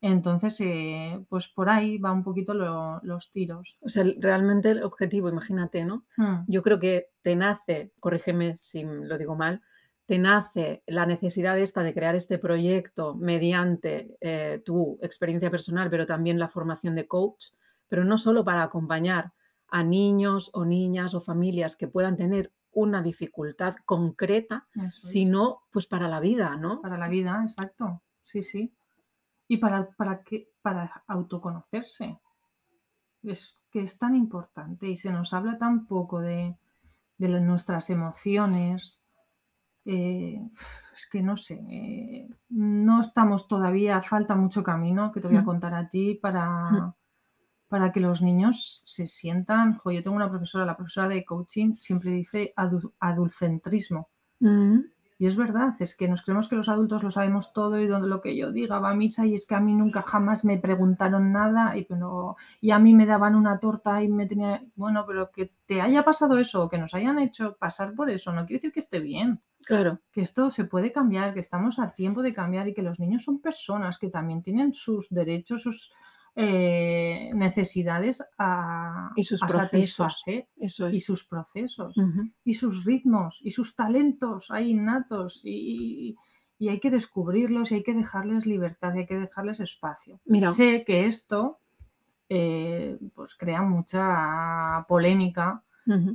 Entonces, 0.00 0.60
eh, 0.60 1.24
pues 1.28 1.48
por 1.48 1.68
ahí 1.70 1.98
va 1.98 2.12
un 2.12 2.22
poquito 2.22 2.54
lo- 2.54 3.00
los 3.02 3.30
tiros. 3.32 3.78
O 3.80 3.88
sea, 3.88 4.04
realmente 4.18 4.70
el 4.70 4.82
objetivo, 4.82 5.28
imagínate, 5.28 5.84
¿no? 5.84 6.06
Hmm, 6.16 6.44
Yo 6.46 6.62
creo 6.62 6.78
que 6.78 7.08
te 7.22 7.34
nace, 7.36 7.92
corrígeme 8.00 8.56
si 8.58 8.84
lo 8.84 9.18
digo 9.18 9.34
mal, 9.36 9.62
te 10.06 10.18
nace 10.18 10.82
la 10.86 11.04
necesidad 11.04 11.58
esta 11.58 11.82
de 11.82 11.92
crear 11.92 12.14
este 12.14 12.38
proyecto 12.38 13.14
mediante 13.14 14.16
eh, 14.20 14.62
tu 14.64 14.98
experiencia 15.02 15.50
personal, 15.50 15.90
pero 15.90 16.06
también 16.06 16.38
la 16.38 16.48
formación 16.48 16.94
de 16.94 17.06
coach, 17.06 17.46
pero 17.88 18.04
no 18.04 18.16
solo 18.18 18.44
para 18.44 18.62
acompañar 18.62 19.32
a 19.68 19.82
niños 19.82 20.50
o 20.54 20.64
niñas 20.64 21.14
o 21.14 21.20
familias 21.20 21.76
que 21.76 21.88
puedan 21.88 22.16
tener 22.16 22.52
una 22.72 23.02
dificultad 23.02 23.76
concreta, 23.84 24.68
es. 24.76 24.94
sino 24.94 25.62
pues 25.70 25.86
para 25.86 26.08
la 26.08 26.20
vida, 26.20 26.56
¿no? 26.56 26.80
Para 26.80 26.96
la 26.96 27.08
vida, 27.08 27.40
exacto. 27.42 28.02
Sí, 28.22 28.42
sí. 28.42 28.74
Y 29.48 29.56
para, 29.56 29.90
para, 29.92 30.22
que, 30.22 30.50
para 30.62 31.02
autoconocerse. 31.06 32.20
Es 33.22 33.62
que 33.70 33.80
es 33.80 33.98
tan 33.98 34.14
importante 34.14 34.86
y 34.86 34.96
se 34.96 35.10
nos 35.10 35.34
habla 35.34 35.58
tan 35.58 35.86
poco 35.86 36.20
de, 36.20 36.56
de 37.16 37.40
nuestras 37.40 37.90
emociones. 37.90 39.02
Eh, 39.84 40.40
es 40.94 41.06
que 41.10 41.22
no 41.22 41.36
sé, 41.36 41.54
eh, 41.68 42.28
no 42.50 43.00
estamos 43.00 43.48
todavía, 43.48 44.02
falta 44.02 44.36
mucho 44.36 44.62
camino 44.62 45.10
que 45.10 45.20
te 45.20 45.28
voy 45.28 45.36
a 45.38 45.42
Mm. 45.42 45.44
contar 45.46 45.74
a 45.74 45.88
ti 45.88 46.14
Mm. 46.14 46.20
para, 46.20 46.94
para 47.68 47.90
que 47.90 48.00
los 48.00 48.20
niños 48.22 48.82
se 48.84 49.06
sientan. 49.06 49.78
Jo, 49.78 49.90
yo 49.90 50.02
tengo 50.02 50.16
una 50.16 50.28
profesora, 50.30 50.66
la 50.66 50.76
profesora 50.76 51.08
de 51.08 51.24
coaching, 51.24 51.74
siempre 51.76 52.10
dice 52.12 52.52
adu- 52.56 52.92
adulcentrismo. 53.00 54.08
Mm, 54.40 54.78
Y 55.18 55.26
es 55.26 55.36
verdad, 55.36 55.74
es 55.80 55.96
que 55.96 56.08
nos 56.08 56.22
creemos 56.22 56.48
que 56.48 56.54
los 56.56 56.68
adultos 56.68 57.02
lo 57.02 57.10
sabemos 57.10 57.52
todo 57.52 57.78
y 57.80 57.86
donde 57.88 58.08
lo 58.08 58.20
que 58.20 58.36
yo 58.36 58.52
diga 58.52 58.78
va 58.78 58.90
a 58.90 58.94
misa 58.94 59.26
y 59.26 59.34
es 59.34 59.46
que 59.46 59.54
a 59.56 59.60
mí 59.60 59.74
nunca 59.74 60.02
jamás 60.02 60.44
me 60.44 60.58
preguntaron 60.58 61.32
nada 61.32 61.76
y, 61.76 61.84
pero- 61.84 62.36
y 62.60 62.70
a 62.70 62.78
mí 62.78 62.94
me 62.94 63.04
daban 63.06 63.34
una 63.34 63.58
torta 63.58 64.02
y 64.02 64.08
me 64.08 64.26
tenía... 64.26 64.62
Bueno, 64.76 65.04
pero 65.06 65.30
que 65.32 65.50
te 65.66 65.80
haya 65.80 66.04
pasado 66.04 66.38
eso 66.38 66.62
o 66.64 66.68
que 66.68 66.78
nos 66.78 66.94
hayan 66.94 67.18
hecho 67.18 67.56
pasar 67.58 67.94
por 67.94 68.10
eso 68.10 68.32
no 68.32 68.46
quiere 68.46 68.58
decir 68.58 68.72
que 68.72 68.80
esté 68.80 69.00
bien, 69.00 69.40
claro, 69.64 70.00
que 70.12 70.20
esto 70.20 70.50
se 70.50 70.64
puede 70.64 70.92
cambiar, 70.92 71.34
que 71.34 71.40
estamos 71.40 71.78
a 71.78 71.90
tiempo 71.94 72.22
de 72.22 72.32
cambiar 72.32 72.68
y 72.68 72.74
que 72.74 72.82
los 72.82 73.00
niños 73.00 73.24
son 73.24 73.40
personas 73.40 73.98
que 73.98 74.08
también 74.10 74.42
tienen 74.42 74.72
sus 74.72 75.08
derechos, 75.10 75.62
sus 75.62 75.92
eh, 76.40 77.32
necesidades 77.34 78.22
a, 78.38 79.10
Y 79.16 79.24
sus 79.24 79.42
a 79.42 79.46
procesos. 79.48 79.96
satisfacer 79.96 80.48
eso 80.56 80.88
y 80.88 81.00
sus 81.00 81.24
procesos 81.24 81.96
y 82.44 82.54
sus 82.54 82.84
ritmos 82.84 83.40
y 83.42 83.50
sus 83.50 83.74
talentos 83.74 84.52
ahí 84.52 84.70
innatos 84.70 85.40
y, 85.42 86.14
y 86.56 86.68
hay 86.68 86.78
que 86.78 86.90
descubrirlos 86.90 87.72
y 87.72 87.76
hay 87.76 87.82
que 87.82 87.94
dejarles 87.94 88.46
libertad 88.46 88.94
y 88.94 89.00
hay 89.00 89.06
que 89.06 89.18
dejarles 89.18 89.58
espacio. 89.58 90.20
Mira. 90.26 90.52
Sé 90.52 90.84
que 90.84 91.06
esto 91.06 91.58
eh, 92.28 92.96
pues 93.14 93.34
crea 93.34 93.62
mucha 93.62 94.84
polémica 94.86 95.64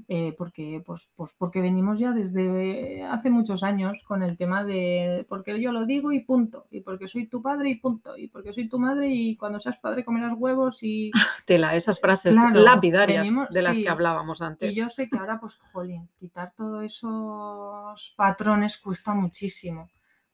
Eh, 0.07 0.36
porque, 0.38 0.84
pues, 0.86 1.09
pues 1.15 1.34
porque 1.38 1.59
venimos 1.61 1.97
ya 1.97 2.11
desde 2.11 3.03
hace 3.03 3.30
muchos 3.32 3.63
años 3.63 4.03
con 4.03 4.21
el 4.21 4.38
tema 4.38 4.63
de 4.63 5.26
porque 5.28 5.59
yo 5.59 5.71
lo 5.71 5.86
digo 5.86 6.11
y 6.11 6.19
punto, 6.19 6.67
y 6.69 6.82
porque 6.82 7.07
soy 7.07 7.28
tu 7.28 7.41
padre 7.41 7.69
y 7.71 7.76
punto, 7.80 8.15
y 8.17 8.28
porque 8.28 8.53
soy 8.53 8.69
tu 8.69 8.78
madre 8.80 9.07
y 9.09 9.36
cuando 9.36 9.59
seas 9.59 9.78
padre 9.78 10.05
comerás 10.05 10.34
huevos 10.38 10.84
y, 10.84 11.11
Tela, 11.47 11.76
esas 11.76 11.99
frases 11.99 12.36
Claro, 12.36 12.59
lapidarias 12.61 13.28
venimos- 13.28 13.49
de 13.49 13.61
las 13.63 13.76
sí. 13.76 13.84
que 13.84 13.89
hablábamos 13.89 14.41
y 14.41 14.43
antes. 14.43 14.76
yo 14.76 14.89
sé 14.89 15.09
que 15.09 15.17
ahora, 15.17 15.39
pues, 15.39 15.55
jolín, 15.55 16.07
quitar 16.19 16.53
todos 16.55 16.84
esos 16.84 18.13
patrones 18.15 18.78
cuesta 18.78 19.13
muchísimo, 19.13 19.89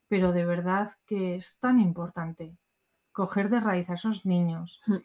pero 0.08 0.32
de 0.34 0.46
verdad 0.46 0.90
que 1.06 1.36
es 1.36 1.58
tan 1.60 1.80
importante 1.80 2.58
coger 3.12 3.50
de 3.50 3.60
raíz 3.60 3.90
a 3.90 3.94
esos 3.94 4.26
niños 4.26 4.82
Mm. 4.88 4.96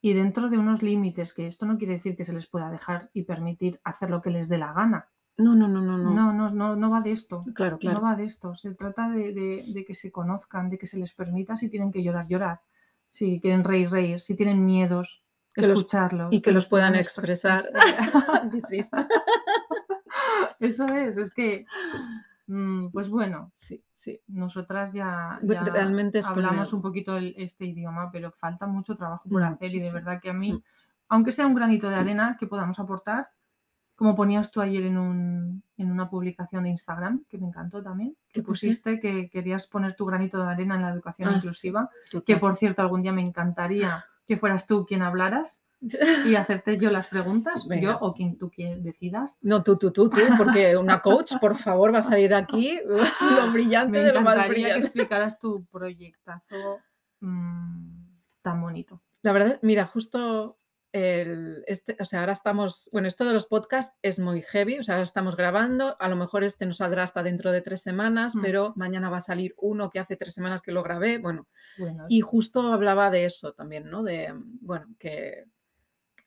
Y 0.00 0.14
dentro 0.14 0.48
de 0.48 0.58
unos 0.58 0.82
límites, 0.82 1.32
que 1.34 1.46
esto 1.46 1.66
no 1.66 1.76
quiere 1.78 1.94
decir 1.94 2.16
que 2.16 2.24
se 2.24 2.32
les 2.32 2.46
pueda 2.46 2.70
dejar 2.70 3.10
y 3.12 3.24
permitir 3.24 3.80
hacer 3.84 4.10
lo 4.10 4.22
que 4.22 4.30
les 4.30 4.48
dé 4.48 4.58
la 4.58 4.72
gana. 4.72 5.08
No, 5.36 5.54
no, 5.54 5.68
no, 5.68 5.80
no, 5.80 5.96
no. 5.98 6.10
No, 6.12 6.32
no, 6.32 6.50
no, 6.50 6.76
no 6.76 6.90
va 6.90 7.00
de 7.00 7.12
esto. 7.12 7.44
Claro, 7.54 7.78
claro. 7.78 7.98
No 7.98 8.04
va 8.04 8.14
de 8.16 8.24
esto. 8.24 8.54
Se 8.54 8.74
trata 8.74 9.10
de, 9.10 9.32
de- 9.32 9.64
de 9.74 9.84
que 9.84 9.94
se 9.94 10.10
conozcan, 10.12 10.68
de 10.68 10.78
que 10.78 10.86
se 10.86 10.98
les 10.98 11.14
permita 11.14 11.56
si 11.56 11.68
tienen 11.68 11.90
que 11.92 12.02
llorar, 12.02 12.26
llorar. 12.28 12.60
Si 13.08 13.40
quieren 13.40 13.64
reír, 13.64 13.90
reír. 13.90 14.20
Si 14.20 14.34
tienen 14.36 14.64
miedos, 14.64 15.22
Que 15.54 15.62
los- 15.62 15.70
escucharlos. 15.78 16.28
y 16.32 16.40
que 16.42 16.52
los 16.52 16.68
puedan 16.68 16.94
expre- 16.94 17.30
expresar. 17.30 17.60
Eso 20.60 20.86
es, 20.88 21.16
es 21.16 21.30
que, 21.32 21.64
pues 22.92 23.08
bueno, 23.10 23.50
Sí, 23.54 23.82
sí. 23.94 24.20
nosotras 24.28 24.92
ya, 24.92 25.38
realmente 25.42 26.18
es 26.18 26.26
hablamos 26.26 26.72
un 26.72 26.82
poquito 26.82 27.16
el- 27.16 27.34
este 27.36 27.64
idioma, 27.66 28.10
pero 28.10 28.30
falta 28.32 28.66
mucho 28.66 28.96
trabajo 28.96 29.28
por 29.28 29.42
hacer 29.42 29.74
y 29.74 29.80
de 29.80 29.92
verdad 29.92 30.20
que 30.20 30.30
a 30.30 30.34
mí, 30.34 30.52
Mm. 30.52 30.62
aunque 31.08 31.32
sea 31.32 31.46
un 31.46 31.54
granito 31.54 31.88
de 31.88 31.96
arena 31.96 32.36
que 32.38 32.46
podamos 32.46 32.78
aportar, 32.78 33.28
como 33.96 34.16
ponías 34.16 34.50
tú 34.50 34.62
ayer 34.62 34.84
en, 34.84 34.96
un, 34.96 35.62
en 35.76 35.90
una 35.92 36.08
publicación 36.08 36.62
de 36.64 36.70
Instagram, 36.70 37.24
que 37.28 37.36
me 37.36 37.46
encantó 37.48 37.82
también, 37.82 38.16
que 38.32 38.40
¿Qué 38.40 38.42
puse? 38.42 38.66
pusiste 38.68 38.98
que 38.98 39.28
querías 39.28 39.66
poner 39.66 39.94
tu 39.94 40.06
granito 40.06 40.38
de 40.42 40.50
arena 40.50 40.74
en 40.76 40.82
la 40.82 40.90
educación 40.90 41.28
Ah, 41.28 41.32
sí. 41.32 41.36
inclusiva, 41.46 41.90
Total. 42.10 42.24
que 42.24 42.36
por 42.38 42.56
cierto 42.56 42.80
algún 42.80 43.02
día 43.02 43.12
me 43.12 43.20
encantaría 43.22 44.04
que 44.26 44.38
fueras 44.38 44.66
tú 44.66 44.86
quien 44.86 45.02
hablaras 45.02 45.62
y 46.26 46.34
hacerte 46.34 46.76
yo 46.78 46.90
las 46.90 47.06
preguntas, 47.06 47.66
Venga. 47.66 47.82
yo 47.92 47.98
o 48.00 48.12
quien 48.14 48.36
tú 48.36 48.50
decidas. 48.78 49.38
No, 49.40 49.62
tú, 49.62 49.76
tú, 49.78 49.90
tú, 49.90 50.08
tú, 50.08 50.18
porque 50.36 50.76
una 50.76 51.00
coach, 51.00 51.32
por 51.40 51.56
favor, 51.56 51.94
va 51.94 52.00
a 52.00 52.02
salir 52.02 52.34
aquí 52.34 52.78
lo 52.86 53.50
brillante 53.52 53.98
Me 53.98 54.04
de 54.04 54.12
lo 54.12 54.20
más 54.20 54.34
encantaría 54.34 54.46
que 54.46 54.62
brillante. 54.62 54.86
explicaras 54.86 55.38
tu 55.38 55.64
proyectazo 55.66 56.78
mm, 57.20 58.04
tan 58.42 58.60
bonito. 58.60 59.02
La 59.22 59.32
verdad, 59.32 59.58
mira, 59.62 59.86
justo 59.86 60.58
el, 60.92 61.62
este, 61.68 61.96
o 62.00 62.04
sea, 62.04 62.20
ahora 62.20 62.32
estamos, 62.32 62.88
bueno, 62.92 63.06
esto 63.06 63.24
de 63.24 63.32
los 63.32 63.46
podcasts 63.46 63.96
es 64.02 64.18
muy 64.18 64.42
heavy, 64.42 64.78
o 64.80 64.82
sea, 64.82 64.96
ahora 64.96 65.04
estamos 65.04 65.36
grabando, 65.36 65.96
a 66.00 66.08
lo 66.08 66.16
mejor 66.16 66.42
este 66.42 66.66
nos 66.66 66.78
saldrá 66.78 67.04
hasta 67.04 67.22
dentro 67.22 67.52
de 67.52 67.62
tres 67.62 67.80
semanas, 67.82 68.34
Mm. 68.34 68.42
pero 68.42 68.72
mañana 68.76 69.08
va 69.08 69.18
a 69.18 69.22
salir 69.22 69.54
uno 69.58 69.88
que 69.88 70.00
hace 70.00 70.16
tres 70.16 70.34
semanas 70.34 70.62
que 70.62 70.72
lo 70.72 70.82
grabé, 70.82 71.18
bueno, 71.18 71.46
Bueno, 71.78 72.06
y 72.08 72.22
justo 72.22 72.72
hablaba 72.72 73.10
de 73.10 73.24
eso 73.26 73.52
también, 73.52 73.88
¿no? 73.88 74.02
De, 74.02 74.34
bueno, 74.34 74.88
que 74.98 75.44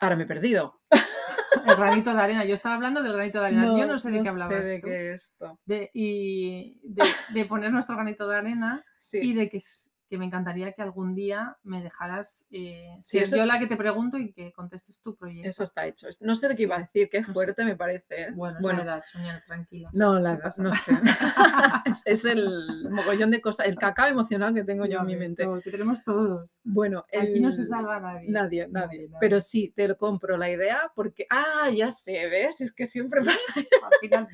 ahora 0.04 0.16
me 0.16 0.24
he 0.24 0.28
perdido. 0.28 0.82
el 1.66 1.76
granito 1.76 2.14
de 2.14 2.22
arena. 2.22 2.46
Yo 2.46 2.54
estaba 2.54 2.76
hablando 2.76 3.02
del 3.04 3.14
granito 3.14 3.40
de 3.40 3.48
arena. 3.48 3.66
Yo 3.78 3.86
no 3.86 3.98
sé 3.98 4.12
de 4.12 4.22
qué 4.22 4.30
hablabas 4.30 4.68
de 4.68 4.80
tú. 4.80 4.88
qué 4.88 5.14
esto. 5.14 5.60
De- 5.66 5.90
y 5.94 6.82
de, 6.84 7.04
de 7.30 7.46
poner 7.46 7.72
nuestro 7.72 7.96
granito 7.96 8.28
de 8.28 8.38
arena 8.38 8.84
Sí. 9.00 9.20
y 9.22 9.34
de 9.34 9.50
que, 9.50 9.60
que 10.14 10.20
me 10.20 10.26
encantaría 10.26 10.74
que 10.74 10.84
algún 10.84 11.16
día 11.16 11.58
me 11.64 11.82
dejaras 11.82 12.48
eh, 12.52 12.96
Sí, 13.02 13.18
ser 13.18 13.30
yo 13.32 13.38
es- 13.42 13.48
la 13.48 13.58
que 13.58 13.66
te 13.66 13.76
pregunto 13.76 14.20
y 14.20 14.32
que 14.32 14.54
contestes 14.54 15.02
tu 15.02 15.16
proyecto. 15.16 15.50
Eso 15.50 15.64
está 15.64 15.88
hecho. 15.88 16.08
No 16.22 16.36
sé 16.36 16.48
de 16.50 16.56
qué 16.56 16.62
iba 16.64 16.76
a 16.76 16.80
decir, 16.82 17.10
qué 17.10 17.22
No 17.22 17.28
sé. 17.28 17.34
fuerte 17.34 17.66
me 17.66 17.76
parece. 17.76 18.22
¿eh? 18.22 18.28
Bueno, 18.36 18.58
es 18.60 18.62
bueno, 18.62 18.84
la 18.84 18.94
edad, 18.98 19.04
Sonia, 19.12 19.44
tranquila. 19.48 19.90
no, 19.92 20.20
la 20.20 20.20
no 20.20 20.36
verdad, 20.38 20.44
pasa 20.44 20.62
no 20.62 20.74
sé. 20.76 20.92
es, 21.86 22.02
es 22.06 22.26
el 22.26 22.90
mogollón 22.92 23.32
de 23.32 23.42
cosas, 23.42 23.66
el 23.68 23.76
cacao 23.76 24.06
emocional 24.08 24.54
que 24.54 24.64
tengo 24.64 24.86
yo 24.86 25.00
en 25.00 25.06
mi 25.08 25.16
mente. 25.16 25.46
lo 25.46 25.60
que 25.62 25.72
tenemos 25.72 26.04
todos. 26.04 26.60
Bueno, 26.64 27.04
Aquí 27.20 27.40
no 27.40 27.50
se 27.50 27.64
salva 27.64 28.00
nadie. 28.00 28.30
Nadie, 28.30 28.68
nadie. 28.68 28.70
Nadie, 28.70 29.00
nadie. 29.10 29.18
Pero 29.20 29.40
sí, 29.40 29.74
te 29.76 29.88
lo 29.88 29.98
compro 29.98 30.38
la 30.38 30.52
idea 30.52 30.92
porque, 30.94 31.26
ah, 31.32 31.72
ya 31.76 31.92
sé, 31.92 32.28
¿ves? 32.30 32.62
Es 32.62 32.72
que 32.72 32.86
siempre 32.86 33.22
pasa. 33.26 33.54
Al 33.58 34.00
final, 34.00 34.28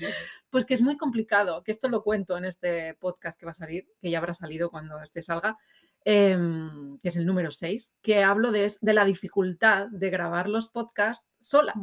Pues 0.49 0.65
que 0.65 0.73
es 0.73 0.81
muy 0.81 0.97
complicado, 0.97 1.63
que 1.63 1.71
esto 1.71 1.89
lo 1.89 2.03
cuento 2.03 2.37
en 2.37 2.45
este 2.45 2.95
podcast 2.95 3.39
que 3.39 3.45
va 3.45 3.51
a 3.51 3.55
salir, 3.55 3.87
que 4.01 4.09
ya 4.09 4.17
habrá 4.17 4.33
salido 4.33 4.69
cuando 4.69 4.99
este 5.01 5.21
salga, 5.21 5.57
em, 6.03 6.97
que 6.97 7.09
es 7.09 7.15
el 7.15 7.25
número 7.25 7.51
6, 7.51 7.95
que 8.01 8.23
hablo 8.23 8.51
de, 8.51 8.71
la 8.81 9.05
dificultad 9.05 9.87
de 9.87 10.09
grabar 10.09 10.49
los 10.49 10.69
podcasts 10.69 11.27
sola. 11.39 11.73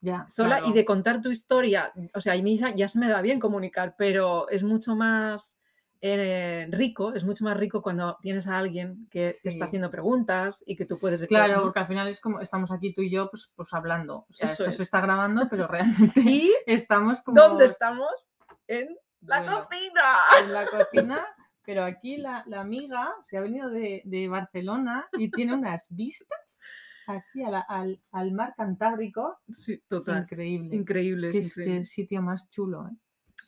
ya, 0.00 0.26
sola 0.28 0.58
claro. 0.58 0.68
y 0.68 0.72
de 0.72 0.84
contar 0.84 1.20
tu 1.20 1.30
historia. 1.30 1.92
O 2.14 2.20
sea, 2.20 2.32
a 2.34 2.36
mí 2.36 2.56
ya, 2.56 2.74
ya 2.74 2.88
se 2.88 2.98
me 2.98 3.08
da 3.08 3.22
bien 3.22 3.38
comunicar, 3.38 3.94
pero 3.96 4.48
es 4.48 4.62
mucho 4.64 4.96
más 4.96 5.58
eh, 6.04 6.66
rico, 6.70 7.14
es 7.14 7.22
mucho 7.24 7.44
más 7.44 7.56
rico 7.56 7.80
cuando 7.80 8.18
tienes 8.20 8.48
a 8.48 8.58
alguien 8.58 9.06
que 9.08 9.32
te 9.42 9.48
está 9.48 9.66
haciendo 9.66 9.88
preguntas 9.90 10.62
y 10.66 10.74
que 10.76 10.84
tú 10.84 10.98
puedes... 10.98 11.24
Claro, 11.28 11.56
¿no? 11.56 11.62
porque 11.62 11.78
al 11.78 11.86
final 11.86 12.08
es 12.08 12.20
como 12.20 12.40
estamos 12.40 12.72
aquí 12.72 12.92
tú 12.92 13.02
y 13.02 13.10
yo 13.10 13.30
pues, 13.30 13.52
pues 13.54 13.72
hablando. 13.72 14.26
O 14.28 14.32
sea, 14.32 14.46
Eso 14.46 14.64
esto 14.64 14.64
se 14.64 14.70
es. 14.70 14.80
está 14.80 15.00
grabando, 15.00 15.46
pero 15.48 15.66
realmente 15.68 16.20
¿Y 16.20 16.52
estamos 16.66 17.22
como 17.22 17.40
dónde 17.40 17.66
estamos? 17.66 18.10
En 18.66 18.96
la 19.20 19.38
Bueno, 19.40 19.68
cocina. 19.68 20.16
en 20.42 20.52
la 20.52 20.66
cocina, 20.66 21.26
pero 21.64 21.84
aquí 21.84 22.16
la, 22.16 22.42
la 22.46 22.60
amiga 22.60 23.14
se 23.22 23.36
ha 23.36 23.40
venido 23.40 23.70
de, 23.70 24.02
de 24.04 24.28
Barcelona 24.28 25.06
y 25.16 25.30
tiene 25.30 25.54
unas 25.54 25.86
vistas 25.90 26.60
aquí 27.06 27.44
a 27.44 27.50
la- 27.50 27.64
al, 27.68 28.00
al 28.10 28.32
mar 28.32 28.54
Cantábrico. 28.56 29.38
Sí, 29.48 29.80
total. 29.86 30.22
Increíble. 30.22 30.74
Increíble. 30.74 31.28
Es 31.30 31.36
es- 31.36 31.54
qué 31.54 31.60
increíble. 31.62 31.84
sitio 31.84 32.22
más 32.22 32.50
chulo, 32.50 32.88
¿eh? 32.88 32.96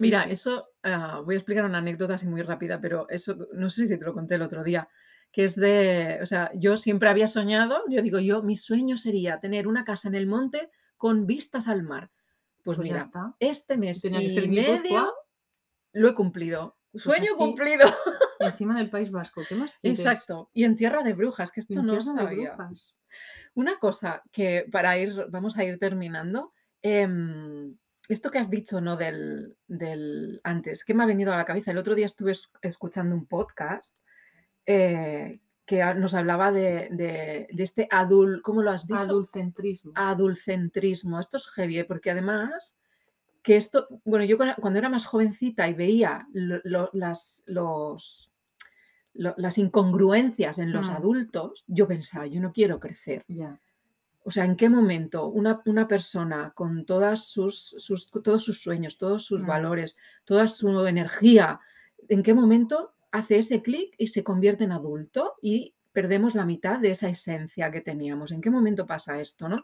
Mira, 0.01 0.24
eso, 0.24 0.68
ah, 0.82 1.20
voy 1.24 1.34
a 1.34 1.38
explicar 1.38 1.64
una 1.64 1.78
anécdota 1.78 2.14
así 2.14 2.26
muy 2.26 2.42
rápida, 2.42 2.80
pero 2.80 3.07
eso 3.09 3.36
no 3.53 3.70
sé 3.70 3.86
si 3.86 3.99
te 3.99 4.05
lo 4.05 4.12
conté 4.14 4.34
el 4.36 4.42
otro 4.42 4.62
día, 4.64 4.88
que 5.32 5.45
es 5.45 5.55
de, 5.57 6.18
o 6.22 6.26
sea, 6.26 6.51
yo 6.55 6.76
siempre 6.76 7.09
había 7.09 7.28
soñado, 7.28 7.82
yo 7.88 8.03
digo, 8.03 8.18
yo, 8.20 8.42
mi 8.42 8.57
sueño 8.57 8.97
sería 8.97 9.40
tener 9.40 9.66
una 9.68 9.84
casa 9.84 10.09
en 10.09 10.14
el 10.14 10.26
monte 10.26 10.68
con 10.97 11.26
vistas 11.26 11.68
al 11.68 11.82
mar. 11.82 12.11
Pues, 12.62 12.76
Pues 12.78 12.88
ya 12.88 12.95
mira, 12.95 13.05
está. 13.05 13.34
este 13.40 13.76
mes 13.76 14.01
Tenía 14.01 14.20
que 14.20 14.24
y 14.26 14.28
Guipúzcoa. 14.30 14.80
medio 14.82 15.14
lo 15.92 16.09
he 16.09 16.14
cumplido. 16.14 16.76
Sueño 16.95 17.32
aquí- 17.34 17.36
cumplido. 17.36 17.86
Y 18.40 18.45
encima 18.47 18.72
en 18.74 18.78
el 18.80 18.90
País 18.90 19.11
Vasco, 19.11 19.42
¿qué 19.49 19.55
más 19.55 19.74
quieres? 19.76 20.01
Exacto. 20.01 20.51
Y 20.53 20.64
en 20.64 20.76
Tierra 20.76 21.03
de 21.03 21.12
Brujas, 21.12 21.51
que 21.53 21.61
esto 21.61 21.72
En 21.74 21.84
no 21.86 22.03
sabía. 22.03 22.55
brujas. 22.55 22.97
Una 23.55 23.78
cosa 23.78 24.22
que 24.32 24.66
para 24.72 24.99
ir, 24.99 25.26
vamos 25.30 25.57
a 25.57 25.64
ir 25.64 25.78
terminando. 25.78 26.53
em, 26.82 27.76
esto 28.09 28.30
que 28.30 28.38
has 28.38 28.50
dicho, 28.50 28.80
¿no? 28.80 28.96
Del, 28.96 29.57
del 29.66 30.40
antes, 30.44 30.84
que 30.84 30.94
me 30.94 31.02
ha 31.05 31.07
venido 31.07 31.32
a 31.32 31.36
la 31.36 31.44
cabeza. 31.44 31.70
El 31.70 31.78
otro 31.78 31.94
día 31.94 32.07
estuve 32.07 32.32
es- 32.32 32.50
escuchando 32.62 33.14
un 33.14 33.26
podcast 33.26 33.96
eh, 34.66 35.40
que 35.66 35.82
nos 35.94 36.12
hablaba 36.14 36.52
de, 36.52 36.88
de- 36.90 37.48
de 37.50 37.62
este 37.62 37.88
adul, 37.90 38.42
¿cómo 38.42 38.62
lo 38.62 38.70
has 38.70 38.86
dicho? 38.86 38.98
Adulcentrismo. 39.00 39.92
adulcentrismo. 39.94 41.18
Esto 41.20 41.38
es 41.38 41.46
heavy, 41.48 41.78
¿eh? 41.78 41.84
porque 41.84 42.11
además 42.11 42.76
que 43.42 43.57
esto, 43.57 43.88
bueno, 44.05 44.24
yo 44.24 44.36
cuando- 44.38 44.78
era 44.78 44.88
más 44.88 45.07
jovencita 45.07 45.68
y 45.68 45.74
veía 45.74 46.26
lo- 46.32 46.61
lo- 46.64 46.90
las, 46.92 47.42
los, 47.46 48.30
lo- 49.14 49.34
las 49.38 49.57
incongruencias 49.59 50.59
en 50.59 50.72
los 50.72 50.88
Mm. 50.88 50.92
adultos, 50.96 51.64
yo 51.66 51.86
pensaba, 51.88 52.26
yo 52.26 52.40
no 52.40 52.52
quiero 52.52 52.80
crecer. 52.80 53.24
Ya. 53.28 53.59
O 54.24 54.30
sea, 54.30 54.44
¿en 54.44 54.56
qué 54.56 54.68
momento 54.68 55.28
una, 55.28 55.60
una 55.66 55.86
persona 55.86 56.52
con 56.54 56.84
todas 56.86 57.24
sus, 57.24 57.76
sus- 57.78 58.10
todos 58.10 58.42
sus 58.42 58.62
sueños, 58.62 58.98
todos 58.98 59.24
sus 59.24 59.44
valores, 59.44 59.96
toda 60.24 60.48
su 60.48 60.86
energía, 60.86 61.60
en 62.08 62.22
qué 62.22 62.34
momento 62.34 62.94
hace 63.12 63.38
ese 63.38 63.62
clic 63.62 63.94
y 63.98 64.08
se 64.08 64.24
convierte 64.24 64.64
en 64.64 64.72
adulto 64.72 65.34
y 65.42 65.74
perdemos 65.92 66.34
la 66.34 66.44
mitad 66.44 66.78
de 66.80 66.90
esa 66.92 67.08
esencia 67.08 67.70
que 67.70 67.80
teníamos? 67.80 68.32
¿En 68.32 68.40
qué 68.40 68.50
momento 68.50 68.86
pasa 68.86 69.20
esto, 69.20 69.48
no? 69.48 69.56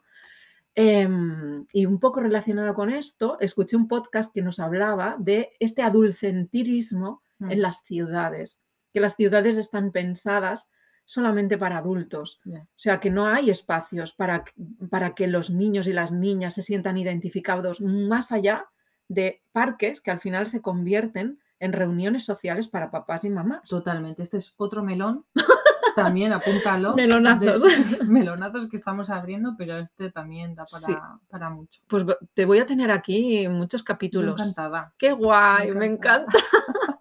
Em, 0.75 1.67
y 1.73 1.85
un 1.87 1.99
poco 1.99 2.21
relacionado 2.21 2.75
con 2.75 2.91
esto, 2.91 3.39
escuché 3.41 3.77
un 3.77 3.89
podcast 3.89 4.33
que 4.33 4.43
nos 4.43 4.61
hablaba 4.61 5.17
de 5.19 5.53
este 5.59 5.83
adulcentrismo 5.83 7.23
Mm, 7.41 7.51
en 7.53 7.63
las 7.63 7.83
ciudades, 7.85 8.61
que 8.93 9.01
las 9.01 9.17
ciudades 9.17 9.57
están 9.57 9.93
pensadas 9.93 10.71
solamente 11.11 11.59
para 11.59 11.79
adultos. 11.79 12.39
O 12.47 12.53
sea, 12.77 13.01
que 13.01 13.11
no 13.11 13.27
hay 13.27 13.51
espacios 13.51 14.13
para, 14.13 14.45
que- 14.45 14.53
para 14.91 15.13
que 15.17 15.27
los 15.27 15.51
niños 15.51 15.89
y 15.89 15.93
las 15.93 16.13
niñas 16.13 16.55
se 16.55 16.63
sientan 16.63 16.97
identificados 16.99 17.81
más 17.81 18.31
allá 18.31 18.67
de 19.09 19.43
parques 19.51 20.01
que 20.01 20.13
al 20.13 20.21
final 20.21 20.47
se 20.47 20.63
convierten 20.63 21.41
en 21.59 21.73
reuniones 21.73 22.25
sociales 22.25 22.69
para 22.69 22.93
papás 22.93 23.25
y 23.25 23.31
mamás. 23.31 23.69
Totalmente. 23.69 24.23
Este 24.23 24.37
es 24.37 24.55
otro 24.57 24.85
melón. 24.85 25.25
También 25.97 26.33
apúntalo. 26.33 26.95
Melonazos. 26.95 27.63
de- 27.99 28.05
melonazos 28.05 28.69
que 28.69 28.77
estamos 28.77 29.11
abriendo, 29.11 29.57
pero 29.59 29.79
este 29.79 30.13
también 30.13 30.55
da 30.55 30.65
para, 30.65 30.81
Sí. 30.87 30.95
para 31.29 31.51
mucho. 31.51 31.81
Pues 31.89 32.05
te 32.35 32.45
voy 32.45 32.61
a 32.61 32.67
tener 32.67 32.93
aquí 32.93 33.49
muchos 33.49 33.83
capítulos. 33.83 34.39
encantada. 34.39 34.95
Qué 34.97 35.11
guay, 35.11 35.73
me 35.73 35.87
encanta. 35.87 36.39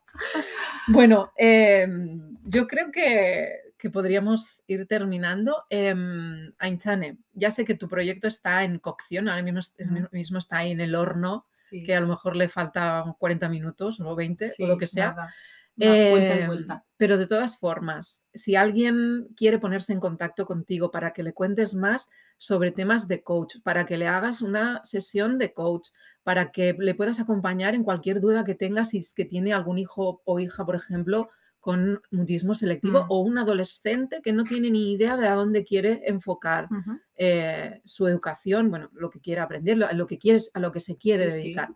Bueno, 0.88 1.32
em, 1.38 2.36
yo 2.46 2.68
creo 2.68 2.92
que, 2.92 3.69
que 3.80 3.90
podríamos 3.90 4.62
ir 4.68 4.86
terminando. 4.88 5.64
Em, 5.70 6.54
Ainchane, 6.60 7.18
ya 7.34 7.50
sé 7.50 7.64
que 7.66 7.76
tu 7.76 7.88
proyecto 7.88 8.28
está 8.28 8.64
en 8.66 8.78
cocción, 8.78 9.30
ahora 9.30 9.42
mismo, 9.42 10.38
está 10.38 10.58
ahí 10.58 10.72
en 10.72 10.82
el 10.82 10.96
horno, 10.96 11.48
Sí. 11.50 11.84
que 11.84 11.96
a 11.96 12.02
lo 12.02 12.08
mejor 12.08 12.36
le 12.36 12.50
faltan 12.50 13.14
40 13.14 13.48
minutos 13.50 14.00
o 14.02 14.16
20 14.16 14.52
o 14.60 14.68
lo 14.68 14.78
que 14.78 14.86
sea. 14.86 15.12
nada. 15.12 15.34
Una 15.78 16.10
vuelta 16.10 16.36
y 16.36 16.40
Em, 16.40 16.48
vuelta. 16.48 16.84
Pero 16.98 17.18
de 17.18 17.26
todas 17.26 17.58
formas, 17.58 18.28
si 18.34 18.58
alguien 18.58 19.30
quiere 19.38 19.60
ponerse 19.60 19.94
en 19.94 20.02
contacto 20.02 20.46
contigo 20.46 20.92
para 20.92 21.14
que 21.14 21.24
le 21.24 21.32
cuentes 21.34 21.74
más 21.74 22.10
sobre 22.36 22.72
temas 22.72 23.08
de 23.08 23.24
coach, 23.24 23.56
para 23.64 23.86
que 23.86 23.96
le 23.98 24.08
hagas 24.10 24.42
una 24.42 24.82
sesión 24.84 25.38
de 25.38 25.54
coach, 25.54 25.90
para 26.24 26.52
que 26.52 26.76
le 26.78 26.96
puedas 26.96 27.22
acompañar 27.22 27.76
en 27.76 27.86
cualquier 27.86 28.20
duda 28.20 28.44
que 28.44 28.56
tenga 28.56 28.84
si 28.84 28.98
es 28.98 29.14
que 29.14 29.24
tiene 29.24 29.54
algún 29.54 29.78
hijo 29.78 30.22
o 30.26 30.40
hija, 30.42 30.66
por 30.66 30.76
ejemplo, 30.76 31.30
con 31.70 32.02
mutismo 32.12 32.56
selectivo 32.56 33.02
Mm. 33.04 33.06
o 33.10 33.20
un 33.22 33.38
adolescente 33.38 34.22
que 34.24 34.34
no 34.34 34.44
tiene 34.44 34.72
ni 34.72 34.92
idea 34.94 35.16
de 35.18 35.28
a 35.28 35.36
dónde 35.36 35.64
quiere 35.64 36.02
enfocar 36.06 36.68
eh, 37.16 37.80
su 37.86 38.08
educación, 38.08 38.72
bueno, 38.72 38.90
lo 38.94 39.10
que 39.12 39.20
quiere 39.20 39.42
aprender, 39.42 39.78
lo- 39.78 40.08
que 40.08 40.18
quieres, 40.18 40.50
a 40.56 40.60
lo 40.60 40.72
que 40.72 40.80
se 40.80 40.98
quiere 40.98 41.30
Sí, 41.30 41.38
sí. 41.38 41.44
dedicar. 41.44 41.70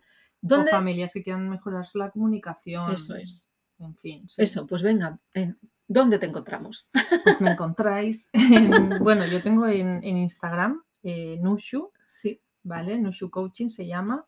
O 0.50 0.66
familias 0.66 1.12
que 1.12 1.22
quieran 1.22 1.48
mejorar 1.48 1.84
la 1.94 2.10
comunicación. 2.10 2.90
Eso 2.92 3.14
es. 3.14 3.46
En 3.78 3.94
fin. 3.96 4.26
sí. 4.28 4.42
Eso, 4.42 4.66
pues 4.66 4.82
venga, 4.82 5.16
eh, 5.34 5.54
¿dónde 5.86 6.18
te 6.18 6.26
encontramos? 6.26 6.88
Pues 7.24 7.40
me 7.40 7.52
encontráis. 7.52 8.30
en- 8.32 8.32
bueno, 9.08 9.24
yo 9.26 9.40
tengo 9.42 9.66
en, 9.68 10.02
en 10.02 10.16
Instagram 10.16 10.82
eh, 11.04 11.38
Nushu, 11.40 11.92
Sí. 12.08 12.40
¿vale? 12.64 12.98
Nushu 12.98 13.30
Coaching 13.30 13.68
se 13.68 13.86
llama. 13.86 14.26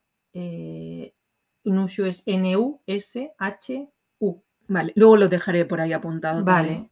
Nushu 1.65 2.05
es 2.07 2.23
N-U-S-H-U. 2.27 4.43
Vale, 4.69 4.93
luego 4.97 5.17
lo 5.17 5.29
dejaré 5.29 5.65
por 5.65 5.81
ahí 5.81 5.93
apuntado. 5.93 6.45
también. 6.45 6.77
Vale. 6.77 6.91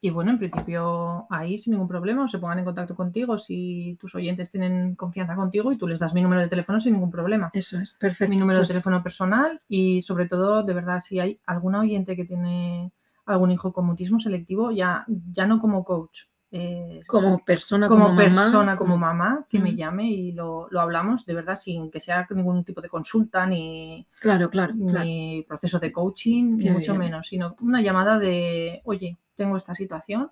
y 0.00 0.10
bueno, 0.10 0.32
en 0.32 0.38
principio 0.38 1.26
ahí 1.30 1.56
sin 1.56 1.72
ningún 1.72 1.86
problema, 1.86 2.24
o 2.24 2.28
se 2.28 2.38
pongan 2.38 2.58
en 2.58 2.64
contacto 2.64 2.96
contigo 2.96 3.38
si 3.38 3.96
tus 4.00 4.14
oyentes 4.16 4.50
tienen 4.50 4.96
confianza 4.96 5.36
contigo 5.36 5.70
y 5.70 5.78
tú 5.78 5.86
les 5.86 6.00
das 6.00 6.14
mi 6.14 6.20
número 6.22 6.40
de 6.40 6.48
teléfono 6.48 6.80
sin 6.80 6.94
ningún 6.94 7.10
problema. 7.10 7.50
Eso 7.52 7.78
es, 7.78 7.94
perfecto. 7.94 8.30
mi 8.30 8.36
número 8.36 8.58
Pues, 8.58 8.68
de 8.68 8.74
teléfono 8.74 9.02
personal 9.02 9.60
y 9.68 10.00
sobre 10.00 10.26
todo, 10.26 10.64
de 10.64 10.72
verdad, 10.74 10.98
si 10.98 11.20
hay 11.20 11.40
alguna 11.46 11.80
oyente 11.80 12.16
que 12.16 12.24
tiene 12.24 12.90
algún 13.26 13.50
hijo 13.52 13.72
con 13.72 13.86
mutismo 13.86 14.18
selectivo, 14.18 14.72
ya, 14.72 15.04
ya 15.32 15.46
no 15.46 15.58
como 15.60 15.84
coach, 15.84 16.22
eh, 16.50 17.00
Como 17.06 17.44
persona, 17.44 17.86
como, 17.88 18.04
como, 18.04 18.16
persona, 18.16 18.72
mamá, 18.72 18.78
como 18.78 18.96
mamá, 18.96 19.46
que 19.48 19.58
me 19.58 19.70
Ujú. 19.70 19.78
llame 19.78 20.04
y 20.10 20.32
lo, 20.32 20.68
lo 20.70 20.80
hablamos 20.80 21.24
de 21.26 21.34
verdad 21.34 21.54
sin 21.56 21.90
que 21.90 22.00
sea 22.00 22.26
ningún 22.30 22.64
tipo 22.64 22.80
de 22.80 22.88
consulta 22.88 23.46
ni, 23.46 24.06
Claro, 24.20 24.50
claro, 24.50 24.74
claro. 24.86 25.06
ni 25.06 25.44
proceso 25.48 25.78
de 25.78 25.92
coaching, 25.92 26.56
ni 26.58 26.70
mucho 26.70 26.94
bien. 26.94 27.02
menos, 27.02 27.28
sino 27.28 27.56
una 27.60 27.82
llamada 27.82 28.18
de, 28.18 28.80
oye, 28.84 29.18
tengo 29.36 29.56
esta 29.56 29.74
situación, 29.74 30.30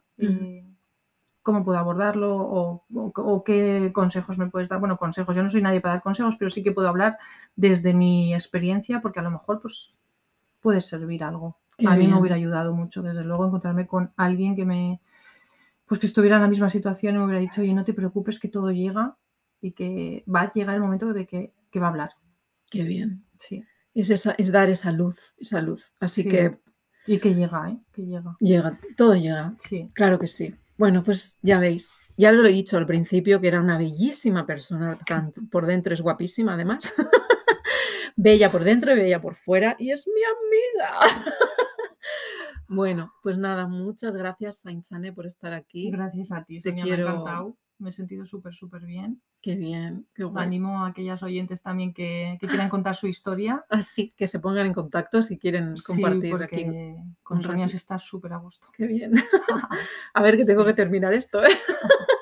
¿cómo 1.43 1.65
puedo 1.65 1.79
abordarlo? 1.79 2.37
O, 2.37 2.85
o- 2.95 3.13
o 3.17 3.45
qué 3.45 3.91
consejos 3.95 4.39
me 4.39 4.49
puedes 4.51 4.69
dar? 4.69 4.81
Bueno, 4.81 4.97
consejos, 4.99 5.37
yo 5.37 5.43
no 5.43 5.49
soy 5.49 5.63
nadie 5.63 5.81
para 5.81 5.95
dar 5.95 6.03
consejos, 6.03 6.37
pero 6.37 6.49
sí 6.51 6.63
que 6.63 6.73
puedo 6.73 6.89
hablar 6.89 7.19
desde 7.55 7.95
mi 7.95 8.35
experiencia 8.35 9.01
porque 9.01 9.21
a 9.21 9.23
lo 9.23 9.31
mejor 9.31 9.61
pues 9.61 9.95
puede 10.61 10.81
servir 10.83 11.25
algo. 11.25 11.59
Qué 11.79 11.87
a 11.89 11.97
mí 11.97 11.99
bien. 11.99 12.11
me 12.11 12.19
hubiera 12.21 12.37
ayudado 12.37 12.75
mucho, 12.75 13.03
desde 13.03 13.25
luego, 13.25 13.47
encontrarme 13.47 13.87
con 13.87 14.13
alguien 14.17 14.57
que 14.57 14.65
me 14.67 15.01
pues 15.87 16.01
que 16.01 16.07
estuviera 16.07 16.37
en 16.37 16.43
la 16.43 16.49
misma 16.49 16.69
situación 16.71 17.15
y 17.15 17.19
me 17.19 17.25
hubiera 17.25 17.41
dicho, 17.41 17.61
oye, 17.63 17.73
no 17.75 17.85
te 17.85 17.95
preocupes 17.95 18.39
que 18.39 18.49
todo 18.49 18.71
llega 18.73 19.17
y 19.61 19.73
que 19.73 20.25
va 20.33 20.43
a 20.43 20.53
llegar 20.53 20.75
el 20.75 20.81
momento 20.83 21.13
de 21.13 21.27
que, 21.27 21.53
que 21.71 21.81
va 21.81 21.87
a 21.87 21.91
hablar. 21.91 22.11
Qué 22.71 22.83
bien. 22.85 23.25
Sí. 23.39 23.65
Es, 23.95 24.11
esa- 24.11 24.35
es 24.39 24.51
dar 24.53 24.69
esa 24.69 24.93
luz, 24.93 25.35
esa 25.39 25.61
luz. 25.63 25.93
Así 26.01 26.23
Sí. 26.25 26.29
que 26.29 26.59
Y 27.07 27.19
que 27.19 27.35
llega, 27.35 27.71
¿eh? 27.71 27.79
Que 27.93 28.03
llega. 28.03 28.37
llega, 28.41 28.79
todo 28.97 29.15
llega. 29.15 29.55
Sí. 29.59 29.91
Claro 29.95 30.19
que 30.19 30.27
sí. 30.27 30.55
Bueno, 30.77 31.03
pues 31.05 31.39
ya 31.41 31.59
veis. 31.61 31.97
Ya 32.19 32.33
lo 32.33 32.45
he 32.47 32.53
dicho 32.53 32.77
al 32.77 32.87
principio 32.87 33.41
que 33.41 33.49
era 33.49 33.61
una 33.61 33.79
bellísima 33.79 34.45
persona, 34.45 34.99
tanto 35.07 35.41
por 35.51 35.67
dentro 35.67 35.95
es 35.95 36.01
guapísima 36.03 36.55
además. 36.55 36.93
bella 38.17 38.51
por 38.51 38.65
dentro 38.65 38.93
y 38.93 38.97
bella 38.97 39.21
por 39.21 39.35
fuera 39.37 39.77
y 39.79 39.91
es 39.93 40.07
mi 40.09 40.21
amiga. 40.23 41.23
bueno, 42.69 43.13
pues 43.23 43.39
nada, 43.39 43.67
muchas 43.67 44.15
gracias 44.17 44.61
Sainzane 44.61 45.13
por 45.13 45.27
estar 45.27 45.53
aquí. 45.53 45.91
Gracias 45.91 46.33
a 46.33 46.45
ti, 46.45 46.61
Te 46.61 46.71
Sonia, 46.71 46.85
quiero- 46.85 47.05
me 47.05 47.11
ha 47.11 47.15
encantado. 47.15 47.57
Me 47.79 47.91
he 47.91 47.93
sentido 47.93 48.25
súper, 48.25 48.55
súper 48.55 48.87
bien. 48.87 49.21
Qué 49.43 49.55
bien, 49.55 50.07
qué 50.15 50.25
guay. 50.25 50.47
Animo 50.47 50.83
a 50.83 50.89
aquellas 50.89 51.23
oyentes 51.23 51.61
también 51.61 51.93
que, 51.93 52.39
que 52.41 52.47
quieran 52.47 52.71
contar 52.71 52.95
su 52.97 53.07
historia. 53.07 53.67
Así 53.69 54.15
que 54.17 54.27
se 54.29 54.41
pongan 54.41 54.67
en 54.67 54.73
contacto 54.73 55.23
si 55.23 55.39
quieren 55.39 55.77
Sí, 55.77 56.01
compartir 56.01 56.31
porque 56.31 56.45
aquí. 56.57 56.67
con 57.23 57.43
Sonia 57.43 57.69
se 57.69 57.77
está 57.77 57.99
súper 57.99 58.33
a 58.33 58.39
gusto. 58.39 58.69
Qué 58.75 58.87
bien. 58.87 59.13
A 60.15 60.23
ver 60.23 60.39
que 60.39 60.47
tengo 60.47 60.63
Sí. 60.63 60.69
que 60.69 60.73
terminar 60.75 61.13
esto. 61.13 61.45
¿eh? 61.45 61.49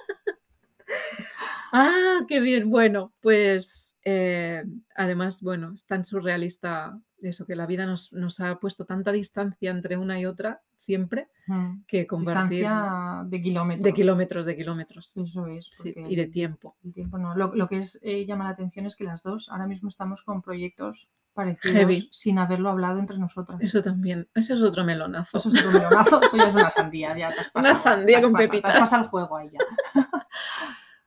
ah, 1.72 2.20
qué 2.28 2.40
bien. 2.40 2.70
Bueno, 2.70 3.12
pues 3.20 3.94
eh, 4.04 4.64
además, 4.96 5.42
bueno, 5.42 5.72
es 5.74 5.86
tan 5.86 6.04
surrealista 6.04 6.98
eso, 7.28 7.46
que 7.46 7.56
la 7.56 7.66
vida 7.66 7.86
nos, 7.86 8.12
nos 8.12 8.40
ha 8.40 8.56
puesto 8.56 8.84
tanta 8.84 9.12
distancia 9.12 9.70
entre 9.70 9.96
una 9.96 10.18
y 10.20 10.26
otra 10.26 10.60
siempre 10.76 11.28
Mm. 11.46 11.82
que 11.86 12.06
compartir 12.06 12.60
Distancia 12.60 13.22
de 13.26 13.42
kilómetros. 13.42 13.84
de 13.84 13.92
kilómetros, 13.92 14.46
de 14.46 14.56
kilómetros. 14.56 15.16
Eso 15.18 15.46
es. 15.46 15.66
Sí, 15.72 15.92
y 15.94 16.16
de 16.16 16.26
tiempo. 16.26 16.74
el 16.82 16.94
tiempo 16.94 17.18
no. 17.18 17.34
Lo, 17.34 17.54
lo 17.54 17.68
que 17.68 17.76
es, 17.78 17.98
eh, 18.02 18.24
llama 18.24 18.44
la 18.44 18.50
atención 18.50 18.86
es 18.86 18.96
que 18.96 19.04
las 19.04 19.22
dos 19.22 19.50
ahora 19.50 19.66
mismo 19.66 19.90
estamos 19.90 20.22
con 20.22 20.40
proyectos 20.40 21.10
parecidos 21.34 21.76
Heavy. 21.76 22.08
sin 22.12 22.38
haberlo 22.38 22.70
hablado 22.70 22.98
entre 22.98 23.18
nosotras. 23.18 23.60
Eso 23.60 23.82
también, 23.82 24.26
ese 24.34 24.54
es 24.54 24.62
otro 24.62 24.84
melonazo. 24.84 25.36
Eso 25.36 25.50
es 25.50 25.58
otro 25.66 25.72
melonazo, 25.72 26.22
eso 26.22 26.36
ya 26.36 26.46
es 26.46 26.54
una 26.54 26.70
sandía, 26.70 27.14
ya 27.18 27.34
te 27.34 27.40
has 27.40 27.50
Una 27.54 27.74
sandía 27.74 28.06
te 28.06 28.16
has 28.16 28.24
con 28.24 28.32
pasado, 28.32 28.50
pepitas. 28.50 28.72
Te 28.72 28.78
has 28.78 28.84
pasado 28.84 29.02
el 29.02 29.08
juego 29.10 29.36
ahí 29.36 29.48
ya. 29.52 29.58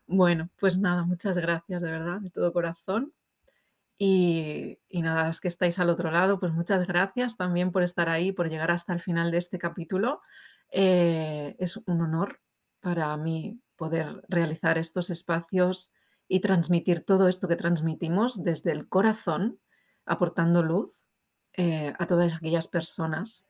Bueno, 0.10 0.50
pues 0.60 0.78
nada, 0.78 1.04
muchas 1.04 1.38
gracias 1.38 1.82
de 1.82 1.92
verdad, 1.92 2.22
de 2.22 2.30
todo 2.30 2.54
corazón. 2.54 3.12
Y, 4.00 4.78
nada, 4.92 5.24
las 5.24 5.42
que 5.42 5.48
estáis 5.48 5.80
al 5.80 5.90
otro 5.90 6.12
lado, 6.12 6.40
pues 6.40 6.54
muchas 6.54 6.86
gracias 6.88 7.36
también 7.36 7.72
por 7.72 7.84
estar 7.84 8.10
ahí, 8.10 8.32
por 8.32 8.50
llegar 8.50 8.70
hasta 8.70 8.94
el 8.94 9.02
final 9.02 9.32
de 9.32 9.38
este 9.38 9.58
capítulo. 9.58 10.22
Eh, 10.72 11.56
es 11.60 11.78
un 11.78 12.02
honor 12.02 12.40
para 12.80 13.16
mí 13.18 13.60
poder 13.76 14.24
realizar 14.28 14.78
estos 14.78 15.10
espacios 15.10 15.92
y 16.28 16.42
transmitir 16.42 17.06
todo 17.06 17.28
esto 17.28 17.48
que 17.48 17.56
transmitimos 17.56 18.44
desde 18.44 18.72
el 18.72 18.88
corazón, 18.88 19.60
aportando 20.06 20.62
luz 20.62 21.06
eh, 21.54 21.94
a 21.98 22.06
todas 22.06 22.34
aquellas 22.34 22.68
personas 22.68 23.48